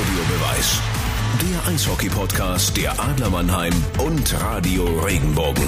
Audiobeweis. 0.00 0.80
Der 1.42 1.72
Eishockey-Podcast 1.74 2.74
der 2.74 2.98
Adler 2.98 3.28
Mannheim 3.28 3.74
und 3.98 4.40
Radio 4.40 4.84
Regenbogen. 5.00 5.64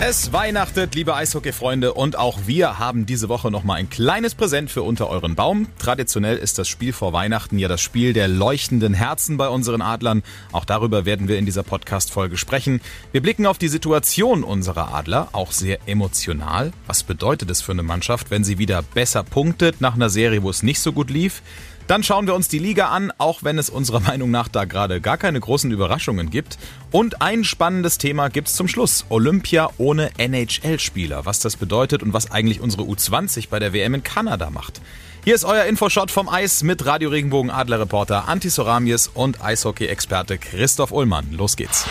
Es 0.00 0.32
weihnachtet, 0.32 0.96
liebe 0.96 1.14
Eishockey-Freunde, 1.14 1.94
und 1.94 2.18
auch 2.18 2.40
wir 2.46 2.80
haben 2.80 3.06
diese 3.06 3.28
Woche 3.28 3.50
nochmal 3.52 3.78
ein 3.78 3.88
kleines 3.88 4.34
Präsent 4.34 4.72
für 4.72 4.82
unter 4.82 5.08
euren 5.08 5.36
Baum. 5.36 5.68
Traditionell 5.78 6.36
ist 6.36 6.58
das 6.58 6.66
Spiel 6.66 6.92
vor 6.92 7.12
Weihnachten 7.12 7.60
ja 7.60 7.68
das 7.68 7.80
Spiel 7.80 8.12
der 8.12 8.26
leuchtenden 8.26 8.92
Herzen 8.92 9.36
bei 9.36 9.48
unseren 9.48 9.82
Adlern. 9.82 10.24
Auch 10.50 10.64
darüber 10.64 11.04
werden 11.04 11.28
wir 11.28 11.38
in 11.38 11.46
dieser 11.46 11.62
Podcast-Folge 11.62 12.36
sprechen. 12.36 12.80
Wir 13.12 13.22
blicken 13.22 13.46
auf 13.46 13.58
die 13.58 13.68
Situation 13.68 14.42
unserer 14.42 14.92
Adler, 14.92 15.28
auch 15.30 15.52
sehr 15.52 15.78
emotional. 15.86 16.72
Was 16.88 17.04
bedeutet 17.04 17.50
es 17.50 17.62
für 17.62 17.72
eine 17.72 17.84
Mannschaft, 17.84 18.32
wenn 18.32 18.42
sie 18.42 18.58
wieder 18.58 18.82
besser 18.82 19.22
punktet 19.22 19.80
nach 19.80 19.94
einer 19.94 20.10
Serie, 20.10 20.42
wo 20.42 20.50
es 20.50 20.64
nicht 20.64 20.80
so 20.80 20.92
gut 20.92 21.08
lief? 21.08 21.40
Dann 21.86 22.02
schauen 22.02 22.26
wir 22.26 22.34
uns 22.34 22.48
die 22.48 22.58
Liga 22.58 22.88
an, 22.88 23.12
auch 23.18 23.42
wenn 23.42 23.58
es 23.58 23.70
unserer 23.70 24.00
Meinung 24.06 24.30
nach 24.30 24.48
da 24.48 24.64
gerade 24.64 25.00
gar 25.00 25.16
keine 25.16 25.40
großen 25.40 25.70
Überraschungen 25.70 26.30
gibt. 26.30 26.58
Und 26.90 27.22
ein 27.22 27.44
spannendes 27.44 27.98
Thema 27.98 28.28
gibt's 28.28 28.54
zum 28.54 28.68
Schluss. 28.68 29.04
Olympia 29.08 29.70
ohne 29.78 30.10
NHL-Spieler. 30.18 31.26
Was 31.26 31.40
das 31.40 31.56
bedeutet 31.56 32.02
und 32.02 32.12
was 32.12 32.30
eigentlich 32.30 32.60
unsere 32.60 32.82
U20 32.82 33.48
bei 33.50 33.58
der 33.58 33.72
WM 33.72 33.94
in 33.94 34.02
Kanada 34.02 34.50
macht. 34.50 34.80
Hier 35.24 35.34
ist 35.34 35.44
euer 35.44 35.64
Infoshot 35.64 36.10
vom 36.12 36.28
Eis 36.28 36.62
mit 36.62 36.86
Radio 36.86 37.10
Regenbogen 37.10 37.50
Adler-Reporter 37.50 38.28
Anti 38.28 38.48
Soramies 38.48 39.08
und 39.08 39.42
Eishockey-Experte 39.42 40.38
Christoph 40.38 40.92
Ullmann. 40.92 41.32
Los 41.32 41.56
geht's. 41.56 41.84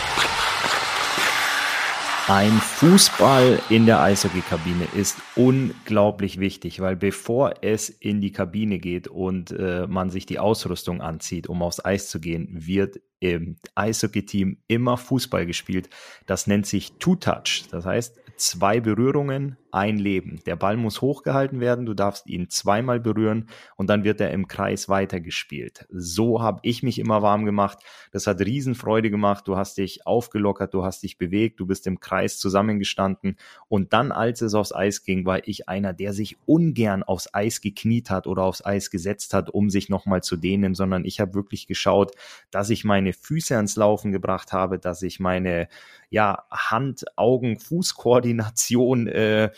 Ein 2.28 2.50
Fußball 2.50 3.60
in 3.70 3.86
der 3.86 4.00
Eishockeykabine 4.00 4.88
ist 4.96 5.16
unglaublich 5.36 6.40
wichtig, 6.40 6.80
weil 6.80 6.96
bevor 6.96 7.54
es 7.62 7.88
in 7.88 8.20
die 8.20 8.32
Kabine 8.32 8.80
geht 8.80 9.06
und 9.06 9.52
äh, 9.52 9.86
man 9.86 10.10
sich 10.10 10.26
die 10.26 10.40
Ausrüstung 10.40 11.00
anzieht, 11.00 11.48
um 11.48 11.62
aufs 11.62 11.84
Eis 11.84 12.08
zu 12.08 12.18
gehen, 12.18 12.48
wird 12.50 12.98
im 13.20 13.58
Eishockey-Team 13.76 14.58
immer 14.66 14.96
Fußball 14.96 15.46
gespielt. 15.46 15.88
Das 16.26 16.48
nennt 16.48 16.66
sich 16.66 16.94
Two-Touch. 16.94 17.66
Das 17.70 17.86
heißt, 17.86 18.18
zwei 18.36 18.80
Berührungen, 18.80 19.56
ein 19.76 19.98
Leben. 19.98 20.40
Der 20.46 20.56
Ball 20.56 20.78
muss 20.78 21.02
hochgehalten 21.02 21.60
werden, 21.60 21.84
du 21.84 21.92
darfst 21.92 22.26
ihn 22.26 22.48
zweimal 22.48 22.98
berühren 22.98 23.50
und 23.76 23.90
dann 23.90 24.04
wird 24.04 24.22
er 24.22 24.30
im 24.30 24.48
Kreis 24.48 24.88
weitergespielt. 24.88 25.84
So 25.90 26.40
habe 26.40 26.60
ich 26.62 26.82
mich 26.82 26.98
immer 26.98 27.20
warm 27.20 27.44
gemacht. 27.44 27.80
Das 28.10 28.26
hat 28.26 28.40
Riesenfreude 28.40 29.10
gemacht. 29.10 29.46
Du 29.46 29.58
hast 29.58 29.76
dich 29.76 30.06
aufgelockert, 30.06 30.72
du 30.72 30.82
hast 30.82 31.02
dich 31.02 31.18
bewegt, 31.18 31.60
du 31.60 31.66
bist 31.66 31.86
im 31.86 32.00
Kreis 32.00 32.38
zusammengestanden 32.38 33.36
und 33.68 33.92
dann, 33.92 34.12
als 34.12 34.40
es 34.40 34.54
aufs 34.54 34.74
Eis 34.74 35.04
ging, 35.04 35.26
war 35.26 35.46
ich 35.46 35.68
einer, 35.68 35.92
der 35.92 36.14
sich 36.14 36.38
ungern 36.46 37.02
aufs 37.02 37.34
Eis 37.34 37.60
gekniet 37.60 38.08
hat 38.08 38.26
oder 38.26 38.44
aufs 38.44 38.64
Eis 38.64 38.90
gesetzt 38.90 39.34
hat, 39.34 39.50
um 39.50 39.68
sich 39.68 39.90
nochmal 39.90 40.22
zu 40.22 40.38
dehnen, 40.38 40.74
sondern 40.74 41.04
ich 41.04 41.20
habe 41.20 41.34
wirklich 41.34 41.66
geschaut, 41.66 42.12
dass 42.50 42.70
ich 42.70 42.84
meine 42.84 43.12
Füße 43.12 43.54
ans 43.54 43.76
Laufen 43.76 44.10
gebracht 44.10 44.54
habe, 44.54 44.78
dass 44.78 45.02
ich 45.02 45.20
meine 45.20 45.68
ja, 46.08 46.44
Hand-Augen-Fuß-Koordination 46.50 49.08
äh, 49.08 49.50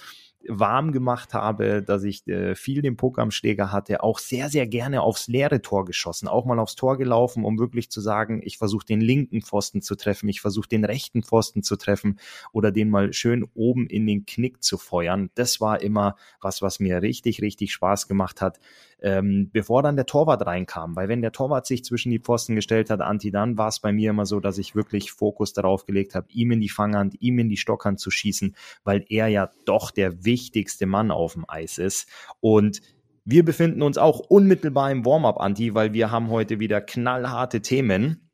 warm 0.46 0.92
gemacht 0.92 1.34
habe, 1.34 1.82
dass 1.82 2.04
ich 2.04 2.26
äh, 2.28 2.54
viel 2.54 2.82
den 2.82 2.96
Puck 2.96 3.18
am 3.18 3.30
Schläger 3.30 3.72
hatte, 3.72 4.02
auch 4.02 4.18
sehr, 4.18 4.48
sehr 4.48 4.66
gerne 4.66 5.02
aufs 5.02 5.26
leere 5.26 5.62
Tor 5.62 5.84
geschossen, 5.84 6.28
auch 6.28 6.44
mal 6.44 6.58
aufs 6.58 6.76
Tor 6.76 6.96
gelaufen, 6.96 7.44
um 7.44 7.58
wirklich 7.58 7.90
zu 7.90 8.00
sagen, 8.00 8.40
ich 8.44 8.58
versuche 8.58 8.86
den 8.86 9.00
linken 9.00 9.42
Pfosten 9.42 9.82
zu 9.82 9.96
treffen, 9.96 10.28
ich 10.28 10.40
versuche 10.40 10.68
den 10.68 10.84
rechten 10.84 11.22
Pfosten 11.22 11.62
zu 11.62 11.76
treffen 11.76 12.18
oder 12.52 12.70
den 12.70 12.88
mal 12.88 13.12
schön 13.12 13.44
oben 13.54 13.86
in 13.86 14.06
den 14.06 14.26
Knick 14.26 14.62
zu 14.62 14.78
feuern. 14.78 15.30
Das 15.34 15.60
war 15.60 15.82
immer 15.82 16.16
was, 16.40 16.62
was 16.62 16.80
mir 16.80 17.02
richtig, 17.02 17.42
richtig 17.42 17.72
Spaß 17.72 18.08
gemacht 18.08 18.40
hat, 18.40 18.60
ähm, 19.00 19.50
bevor 19.52 19.82
dann 19.82 19.96
der 19.96 20.06
Torwart 20.06 20.44
reinkam. 20.46 20.96
Weil 20.96 21.08
wenn 21.08 21.22
der 21.22 21.32
Torwart 21.32 21.66
sich 21.66 21.84
zwischen 21.84 22.10
die 22.10 22.18
Pfosten 22.18 22.54
gestellt 22.54 22.90
hat, 22.90 23.00
Anti, 23.00 23.30
dann 23.30 23.58
war 23.58 23.68
es 23.68 23.80
bei 23.80 23.92
mir 23.92 24.10
immer 24.10 24.26
so, 24.26 24.40
dass 24.40 24.58
ich 24.58 24.74
wirklich 24.74 25.12
Fokus 25.12 25.52
darauf 25.52 25.86
gelegt 25.86 26.14
habe, 26.14 26.26
ihm 26.30 26.50
in 26.52 26.60
die 26.60 26.68
Fanghand, 26.68 27.20
ihm 27.20 27.38
in 27.38 27.48
die 27.48 27.56
Stockhand 27.56 28.00
zu 28.00 28.10
schießen, 28.10 28.54
weil 28.84 29.04
er 29.08 29.28
ja 29.28 29.50
doch 29.64 29.90
der 29.90 30.24
wichtigste 30.24 30.86
Mann 30.86 31.10
auf 31.10 31.34
dem 31.34 31.44
Eis 31.48 31.78
ist. 31.78 32.08
Und 32.40 32.80
wir 33.24 33.44
befinden 33.44 33.82
uns 33.82 33.98
auch 33.98 34.20
unmittelbar 34.20 34.90
im 34.90 35.04
Warm-up, 35.04 35.38
Anti, 35.38 35.74
weil 35.74 35.92
wir 35.92 36.10
haben 36.10 36.30
heute 36.30 36.60
wieder 36.60 36.80
knallharte 36.80 37.60
Themen. 37.60 38.30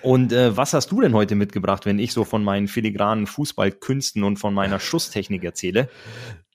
Und 0.00 0.32
äh, 0.32 0.56
was 0.56 0.72
hast 0.72 0.90
du 0.90 1.00
denn 1.00 1.12
heute 1.12 1.34
mitgebracht, 1.34 1.84
wenn 1.84 1.98
ich 1.98 2.12
so 2.12 2.24
von 2.24 2.42
meinen 2.42 2.66
filigranen 2.66 3.26
Fußballkünsten 3.26 4.22
und 4.22 4.38
von 4.38 4.54
meiner 4.54 4.80
Schusstechnik 4.80 5.44
erzähle? 5.44 5.88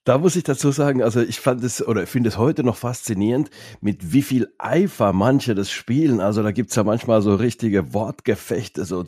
Da 0.08 0.18
muss 0.18 0.38
ich 0.38 0.46
dazu 0.46 0.72
sagen, 0.72 1.04
also 1.04 1.20
ich 1.20 1.42
fand 1.42 1.62
es 1.66 1.86
oder 1.86 2.08
finde 2.08 2.30
es 2.30 2.38
heute 2.38 2.64
noch 2.64 2.78
faszinierend, 2.78 3.50
mit 3.82 4.14
wie 4.14 4.22
viel 4.22 4.48
Eifer 4.58 5.12
manche 5.12 5.54
das 5.54 5.70
spielen. 5.70 6.22
Also 6.22 6.44
da 6.44 6.52
gibt's 6.54 6.76
ja 6.76 6.86
manchmal 6.86 7.22
so 7.22 7.36
richtige 7.36 7.94
Wortgefechte, 7.94 8.86
so 8.86 9.04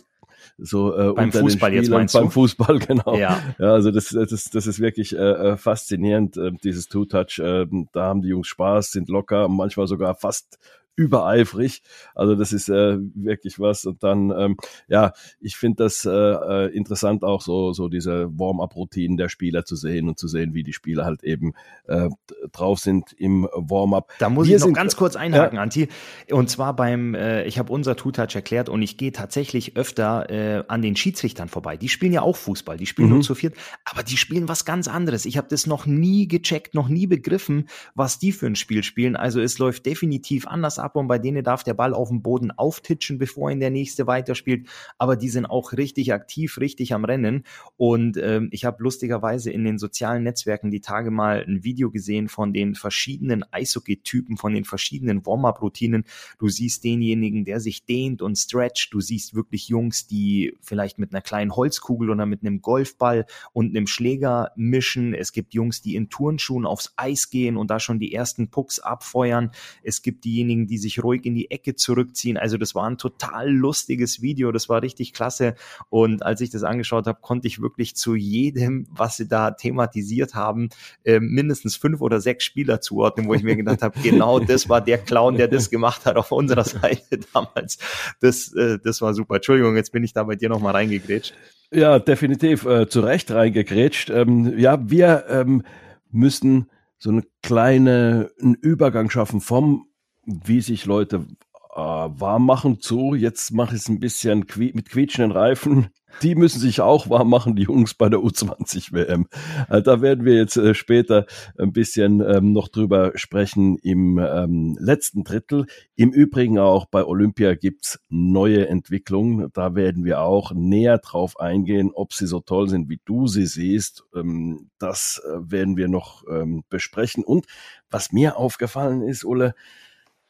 so 0.58 0.94
äh, 0.98 1.14
beim 1.14 1.32
Fußball 1.32 1.74
jetzt 1.74 1.90
meinst 1.90 2.16
beim 2.16 2.26
du? 2.26 2.32
Fußball 2.32 2.80
genau 2.88 3.16
ja, 3.16 3.42
ja 3.60 3.72
also 3.72 3.92
das 3.92 4.10
das 4.10 4.50
das 4.52 4.68
ist 4.68 4.82
wirklich 4.82 5.16
äh, 5.16 5.20
äh, 5.20 5.58
faszinierend 5.58 6.36
äh, 6.36 6.52
dieses 6.66 6.90
Two 6.90 7.06
Touch 7.06 7.40
äh, 7.40 7.66
da 7.94 8.04
haben 8.04 8.22
die 8.22 8.30
Jungs 8.30 8.48
Spaß 8.48 8.92
sind 8.92 9.08
locker 9.08 9.48
manchmal 9.48 9.88
sogar 9.88 10.16
fast 10.16 10.60
übereifrig. 11.00 11.82
Also 12.14 12.36
das 12.36 12.52
ist 12.52 12.68
äh, 12.70 12.98
wirklich 13.16 13.60
was. 13.60 13.86
Und 13.86 14.04
dann, 14.04 14.32
ähm, 14.38 14.58
ja, 14.90 15.14
ich 15.40 15.56
finde 15.56 15.84
das 15.84 16.04
äh, 16.06 16.10
äh, 16.12 16.76
interessant 16.76 17.24
auch 17.24 17.42
so, 17.42 17.72
so 17.72 17.88
diese 17.88 18.28
Warm-up-Routinen 18.38 19.16
der 19.16 19.30
Spieler 19.30 19.64
zu 19.64 19.78
sehen 19.78 20.10
und 20.10 20.20
zu 20.20 20.28
sehen, 20.28 20.54
wie 20.54 20.64
die 20.64 20.74
Spieler 20.74 21.06
halt 21.06 21.24
eben 21.24 21.54
äh, 21.88 22.10
drauf 22.52 22.80
sind 22.80 23.14
im 23.14 23.48
Warm-up. 23.54 24.12
Da 24.20 24.30
muss 24.30 24.48
Wir 24.48 24.58
ich 24.58 24.62
noch 24.62 24.74
ganz 24.74 24.98
kurz 24.98 25.16
einhaken, 25.16 25.56
ja. 25.56 25.62
Anti. 25.62 25.88
Und 26.32 26.50
zwar 26.50 26.76
beim, 26.76 27.16
äh, 27.16 27.46
ich 27.46 27.58
habe 27.60 27.72
unser 27.72 27.96
Two-Touch 27.96 28.36
erklärt 28.36 28.68
und 28.68 28.82
ich 28.82 28.98
gehe 28.98 29.14
tatsächlich 29.14 29.78
öfter 29.78 30.30
äh, 30.30 30.64
an 30.68 30.82
den 30.82 30.98
Schiedsrichtern 30.98 31.48
vorbei. 31.48 31.78
Die 31.78 31.88
spielen 31.88 32.12
ja 32.12 32.24
auch 32.24 32.36
Fußball, 32.36 32.76
die 32.76 32.86
spielen 32.86 33.08
mhm. 33.08 33.16
nur 33.16 33.24
zu 33.24 33.36
viert, 33.36 33.56
aber 33.86 34.04
die 34.04 34.18
spielen 34.18 34.50
was 34.50 34.66
ganz 34.66 34.90
anderes. 34.90 35.26
Ich 35.26 35.38
habe 35.38 35.48
das 35.50 35.66
noch 35.66 35.86
nie 35.86 36.28
gecheckt, 36.28 36.74
noch 36.74 36.90
nie 36.90 37.08
begriffen, 37.08 37.70
was 37.96 38.20
die 38.20 38.34
für 38.34 38.48
ein 38.48 38.58
Spiel 38.58 38.84
spielen. 38.84 39.16
Also 39.16 39.40
es 39.40 39.60
läuft 39.60 39.86
definitiv 39.86 40.46
anders 40.46 40.78
ab 40.78 40.89
ab 40.90 40.96
und 40.96 41.08
bei 41.08 41.20
denen 41.20 41.44
darf 41.44 41.64
der 41.64 41.76
Ball 41.76 41.94
auf 41.94 42.10
dem 42.10 42.24
Boden 42.24 42.50
auftitschen, 42.50 43.20
bevor 43.20 43.52
ihn 43.52 43.60
der 43.60 43.70
nächste 43.70 44.08
weiterspielt. 44.08 44.68
Aber 44.98 45.16
die 45.16 45.30
sind 45.30 45.46
auch 45.46 45.74
richtig 45.74 46.14
aktiv, 46.14 46.58
richtig 46.58 46.94
am 46.94 47.06
Rennen. 47.06 47.44
Und 47.78 48.18
ähm, 48.18 48.50
ich 48.52 48.66
habe 48.66 48.82
lustigerweise 48.82 49.52
in 49.52 49.64
den 49.64 49.78
sozialen 49.78 50.24
Netzwerken 50.24 50.72
die 50.72 50.82
Tage 50.82 51.12
mal 51.12 51.46
ein 51.48 51.64
Video 51.64 51.92
gesehen 51.92 52.28
von 52.28 52.54
den 52.54 52.74
verschiedenen 52.74 53.44
Eishockey-Typen, 53.52 54.38
von 54.38 54.54
den 54.54 54.66
verschiedenen 54.66 55.24
Warm-up-Routinen. 55.26 56.06
Du 56.40 56.50
siehst 56.50 56.84
denjenigen, 56.84 57.46
der 57.46 57.60
sich 57.60 57.86
dehnt 57.86 58.24
und 58.24 58.36
stretcht. 58.36 58.92
Du 58.92 59.00
siehst 59.00 59.36
wirklich 59.36 59.68
Jungs, 59.68 60.08
die 60.08 60.58
vielleicht 60.60 60.98
mit 60.98 61.14
einer 61.14 61.22
kleinen 61.22 61.56
Holzkugel 61.56 62.10
oder 62.10 62.26
mit 62.26 62.42
einem 62.42 62.62
Golfball 62.62 63.28
und 63.54 63.70
einem 63.70 63.86
Schläger 63.86 64.52
mischen. 64.56 65.14
Es 65.14 65.34
gibt 65.34 65.54
Jungs, 65.54 65.84
die 65.84 65.96
in 65.96 66.10
Turnschuhen 66.10 66.66
aufs 66.66 66.94
Eis 66.96 67.30
gehen 67.30 67.58
und 67.58 67.70
da 67.70 67.80
schon 67.80 68.00
die 68.00 68.12
ersten 68.12 68.50
Pucks 68.50 68.80
abfeuern. 68.80 69.52
Es 69.84 70.02
gibt 70.02 70.26
diejenigen, 70.26 70.66
die 70.66 70.79
sich 70.80 71.04
ruhig 71.04 71.26
in 71.26 71.36
die 71.36 71.52
Ecke 71.52 71.76
zurückziehen. 71.76 72.38
Also 72.38 72.58
das 72.58 72.74
war 72.74 72.90
ein 72.90 72.98
total 72.98 73.50
lustiges 73.50 74.22
Video, 74.22 74.52
das 74.52 74.70
war 74.70 74.82
richtig 74.82 75.14
klasse. 75.14 75.56
Und 75.90 76.24
als 76.24 76.42
ich 76.42 76.50
das 76.50 76.64
angeschaut 76.64 77.06
habe, 77.06 77.20
konnte 77.22 77.48
ich 77.48 77.62
wirklich 77.62 77.96
zu 77.96 78.16
jedem, 78.16 78.88
was 78.90 79.18
sie 79.18 79.28
da 79.28 79.52
thematisiert 79.52 80.34
haben, 80.34 80.70
äh, 81.04 81.20
mindestens 81.20 81.76
fünf 81.76 82.02
oder 82.02 82.20
sechs 82.20 82.44
Spieler 82.44 82.82
zuordnen, 82.82 83.28
wo 83.28 83.34
ich 83.34 83.44
mir 83.44 83.56
gedacht 83.56 83.82
habe, 83.82 84.00
genau 84.02 84.40
das 84.40 84.68
war 84.70 84.82
der 84.82 84.98
Clown, 84.98 85.36
der 85.36 85.48
das 85.48 85.70
gemacht 85.70 86.06
hat 86.06 86.16
auf 86.16 86.32
unserer 86.32 86.64
Seite 86.64 87.20
damals. 87.34 87.78
Das, 88.20 88.54
äh, 88.54 88.80
das 88.84 89.02
war 89.02 89.14
super. 89.14 89.36
Entschuldigung, 89.36 89.76
jetzt 89.76 89.92
bin 89.92 90.04
ich 90.04 90.14
da 90.14 90.24
bei 90.24 90.36
dir 90.36 90.50
nochmal 90.50 90.74
reingegrätscht. 90.74 91.34
Ja, 91.72 92.00
definitiv 92.00 92.66
äh, 92.66 92.90
zu 92.90 93.02
Recht 93.02 93.30
reingegrätscht. 93.32 94.10
Ähm, 94.10 94.58
ja, 94.58 94.80
wir 94.90 95.26
ähm, 95.30 95.64
müssen 96.12 96.70
so 96.98 97.12
eine 97.12 97.24
kleine 97.44 98.32
einen 98.42 98.56
Übergang 98.56 99.10
schaffen 99.10 99.40
vom 99.40 99.86
wie 100.30 100.62
sich 100.62 100.86
Leute 100.86 101.26
äh, 101.72 101.80
warm 101.80 102.46
machen 102.46 102.80
zu. 102.80 103.16
Jetzt 103.16 103.52
mache 103.52 103.76
ich 103.76 103.82
es 103.82 103.90
ein 103.90 104.00
bisschen 104.00 104.48
qui 104.48 104.72
mit 104.74 104.90
quietschenden 104.90 105.32
Reifen. 105.32 105.90
Die 106.24 106.34
müssen 106.36 106.60
sich 106.60 106.82
auch 106.82 107.10
warm 107.10 107.30
machen, 107.30 107.56
die 107.56 107.64
Jungs 107.64 107.94
bei 107.94 108.10
der 108.10 108.20
U20 108.20 108.92
WM. 108.94 109.28
Äh, 109.70 109.82
da 109.82 110.02
werden 110.02 110.26
wir 110.26 110.36
jetzt 110.36 110.58
äh, 110.58 110.74
später 110.74 111.26
ein 111.58 111.72
bisschen 111.72 112.22
ähm, 112.22 112.52
noch 112.52 112.68
drüber 112.68 113.12
sprechen 113.16 113.78
im 113.78 114.18
ähm, 114.18 114.76
letzten 114.80 115.24
Drittel. 115.24 115.68
Im 115.96 116.12
Übrigen 116.12 116.58
auch 116.58 116.86
bei 116.86 117.06
Olympia 117.06 117.54
gibt's 117.54 118.00
neue 118.10 118.68
Entwicklungen. 118.68 119.50
Da 119.54 119.76
werden 119.76 120.04
wir 120.04 120.22
auch 120.22 120.52
näher 120.52 120.98
drauf 120.98 121.40
eingehen, 121.40 121.92
ob 121.94 122.14
sie 122.14 122.28
so 122.28 122.40
toll 122.40 122.68
sind, 122.70 122.90
wie 122.90 123.00
du 123.06 123.28
sie 123.28 123.46
siehst. 123.46 124.04
Ähm, 124.16 124.72
das 124.80 125.22
äh, 125.24 125.52
werden 125.52 125.78
wir 125.78 125.88
noch 125.88 126.24
ähm, 126.30 126.64
besprechen. 126.70 127.24
Und 127.24 127.46
was 127.92 128.12
mir 128.12 128.36
aufgefallen 128.36 129.04
ist, 129.04 129.24
Ulle, 129.24 129.54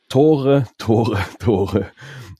Tore, 0.10 0.66
Tore, 0.78 1.20
Tore. 1.40 1.92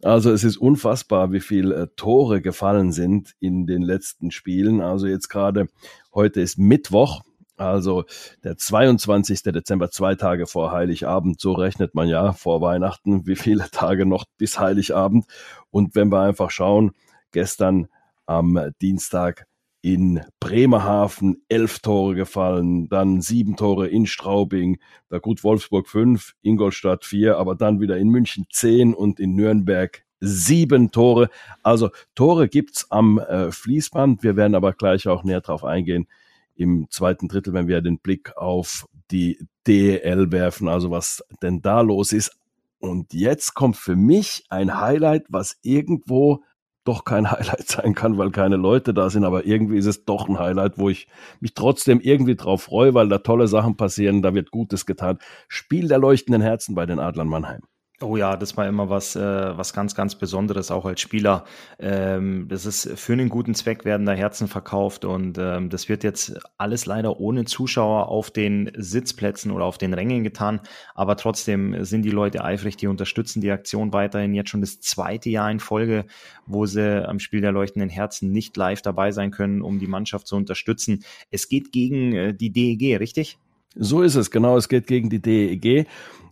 Also 0.02 0.32
es 0.32 0.44
ist 0.44 0.58
unfassbar, 0.58 1.32
wie 1.32 1.40
viel 1.40 1.72
äh, 1.72 1.88
Tore 1.96 2.42
gefallen 2.42 2.92
sind 2.92 3.36
in 3.40 3.68
den 3.68 3.82
letzten 3.82 4.32
Spielen. 4.32 4.82
Also 4.82 5.08
jetzt 5.08 5.30
gerade 5.30 5.68
heute 6.14 6.42
ist 6.42 6.58
Mittwoch 6.58 7.22
Also 7.58 8.06
der 8.44 8.58
22. 8.58 9.44
Dezember, 9.44 9.92
zwei 9.92 10.16
Tage 10.16 10.48
vor 10.48 10.72
Heiligabend, 10.72 11.42
so 11.42 11.52
rechnet 11.52 11.94
man 11.94 12.08
ja 12.08 12.32
vor 12.32 12.62
Weihnachten, 12.62 13.28
wie 13.28 13.36
viele 13.36 13.70
Tage 13.72 14.06
noch 14.06 14.26
bis 14.38 14.60
Heiligabend. 14.60 15.26
Und 15.70 15.94
wenn 15.96 16.10
wir 16.10 16.22
einfach 16.22 16.52
schauen, 16.52 16.92
gestern 17.32 17.88
am 18.26 18.72
Dienstag 18.82 19.49
in 19.82 20.22
Bremerhaven 20.40 21.42
elf 21.48 21.80
Tore 21.80 22.16
gefallen, 22.16 22.90
dann 22.90 23.22
sieben 23.22 23.56
Tore 23.56 23.88
in 23.88 24.06
Straubing, 24.06 24.80
da 25.10 25.20
gut 25.20 25.44
Wolfsburg 25.44 25.88
fünf, 25.88 26.36
Ingolstadt 26.42 27.06
vier, 27.06 27.38
aber 27.38 27.56
dann 27.56 27.80
wieder 27.80 27.98
in 27.98 28.10
München 28.10 28.46
zehn 28.52 28.94
und 28.94 29.20
in 29.20 29.36
Nürnberg 29.36 30.04
sieben 30.20 30.92
Tore. 30.92 31.30
Also 31.64 31.90
Tore 32.16 32.50
gibt's 32.50 32.92
am 32.92 33.20
äh, 33.20 33.52
Fließband. 33.52 34.24
Wir 34.24 34.36
werden 34.36 34.56
aber 34.56 34.74
gleich 34.74 35.08
auch 35.08 35.24
näher 35.24 35.42
drauf 35.42 35.64
eingehen 35.64 36.08
im 36.56 36.88
zweiten 36.90 37.30
Drittel, 37.30 37.54
wenn 37.54 37.70
wir 37.70 37.82
den 37.82 38.00
Blick 38.00 38.36
auf 38.36 38.88
die 39.12 39.40
DEL 39.66 40.32
werfen, 40.32 40.68
also 40.68 40.92
was 40.92 41.24
denn 41.42 41.62
da 41.62 41.82
los 41.82 42.12
ist. 42.12 42.38
Und 42.80 43.14
jetzt 43.14 43.54
kommt 43.56 43.78
für 43.78 43.96
mich 43.96 44.44
ein 44.50 44.80
Highlight, 44.80 45.26
was 45.30 45.58
irgendwo 45.62 46.44
doch 46.84 47.04
kein 47.06 47.32
Highlight 47.32 47.68
sein 47.68 47.94
kann, 47.94 48.18
weil 48.18 48.32
keine 48.32 48.56
Leute 48.58 48.94
da 48.94 49.10
sind, 49.10 49.24
aber 49.24 49.46
irgendwie 49.46 49.78
ist 49.78 49.86
es 49.86 50.06
doch 50.06 50.28
ein 50.28 50.40
Highlight, 50.40 50.78
wo 50.78 50.90
ich 50.90 51.08
mich 51.40 51.54
trotzdem 51.54 52.00
irgendwie 52.00 52.36
drauf 52.36 52.64
freue, 52.64 52.94
weil 52.94 53.10
da 53.10 53.20
tolle 53.20 53.48
Sachen 53.48 53.78
passieren, 53.78 54.22
da 54.22 54.34
wird 54.34 54.52
Gutes 54.52 54.86
getan. 54.86 55.20
Spiel 55.48 55.88
der 55.88 56.00
leuchtenden 56.00 56.42
Herzen 56.42 56.76
bei 56.76 56.86
den 56.86 57.00
Adlern 57.00 57.28
Mannheim. 57.28 57.62
Oh 58.02 58.16
ja, 58.16 58.38
das 58.38 58.56
war 58.56 58.66
immer 58.66 58.90
was, 58.90 59.18
äh, 59.18 59.58
was 59.58 59.74
ganz, 59.74 59.94
ganz 59.94 60.16
Besonderes, 60.16 60.72
auch 60.72 60.86
als 60.86 61.02
Spieler. 61.02 61.44
Ähm, 61.80 62.48
das 62.48 62.66
ist 62.66 62.98
für 62.98 63.12
einen 63.12 63.28
guten 63.28 63.54
Zweck 63.56 63.84
werden 63.84 64.06
da 64.06 64.14
Herzen 64.14 64.48
verkauft 64.48 65.04
und 65.04 65.38
ähm, 65.38 65.70
das 65.70 65.90
wird 65.90 66.06
jetzt 66.06 66.40
alles 66.58 66.86
leider 66.86 67.20
ohne 67.20 67.44
Zuschauer 67.44 68.08
auf 68.08 68.32
den 68.32 68.72
Sitzplätzen 68.78 69.52
oder 69.52 69.66
auf 69.66 69.78
den 69.78 69.94
Rängen 69.94 70.24
getan. 70.24 70.62
Aber 70.96 71.18
trotzdem 71.18 71.84
sind 71.84 72.04
die 72.04 72.10
Leute 72.10 72.42
eifrig, 72.46 72.78
die 72.78 72.88
unterstützen 72.88 73.42
die 73.42 73.52
Aktion 73.52 73.92
weiterhin 73.92 74.34
jetzt 74.34 74.50
schon 74.50 74.62
das 74.62 74.80
zweite 74.80 75.30
Jahr 75.30 75.52
in 75.52 75.60
Folge, 75.60 76.06
wo 76.46 76.66
sie 76.66 77.06
am 77.06 77.20
Spiel 77.20 77.42
der 77.42 77.52
leuchtenden 77.52 77.90
Herzen 77.90 78.32
nicht 78.32 78.56
live 78.56 78.82
dabei 78.82 79.12
sein 79.12 79.32
können, 79.32 79.62
um 79.62 79.78
die 79.78 79.88
Mannschaft 79.88 80.26
zu 80.26 80.38
unterstützen. 80.38 81.04
Es 81.32 81.50
geht 81.50 81.74
gegen 81.74 82.14
äh, 82.14 82.34
die 82.34 82.52
DEG, 82.54 82.98
richtig? 82.98 83.40
So 83.76 84.02
ist 84.02 84.16
es, 84.16 84.32
genau. 84.32 84.58
Es 84.58 84.70
geht 84.70 84.88
gegen 84.88 85.10
die 85.10 85.22
DEG. 85.22 85.88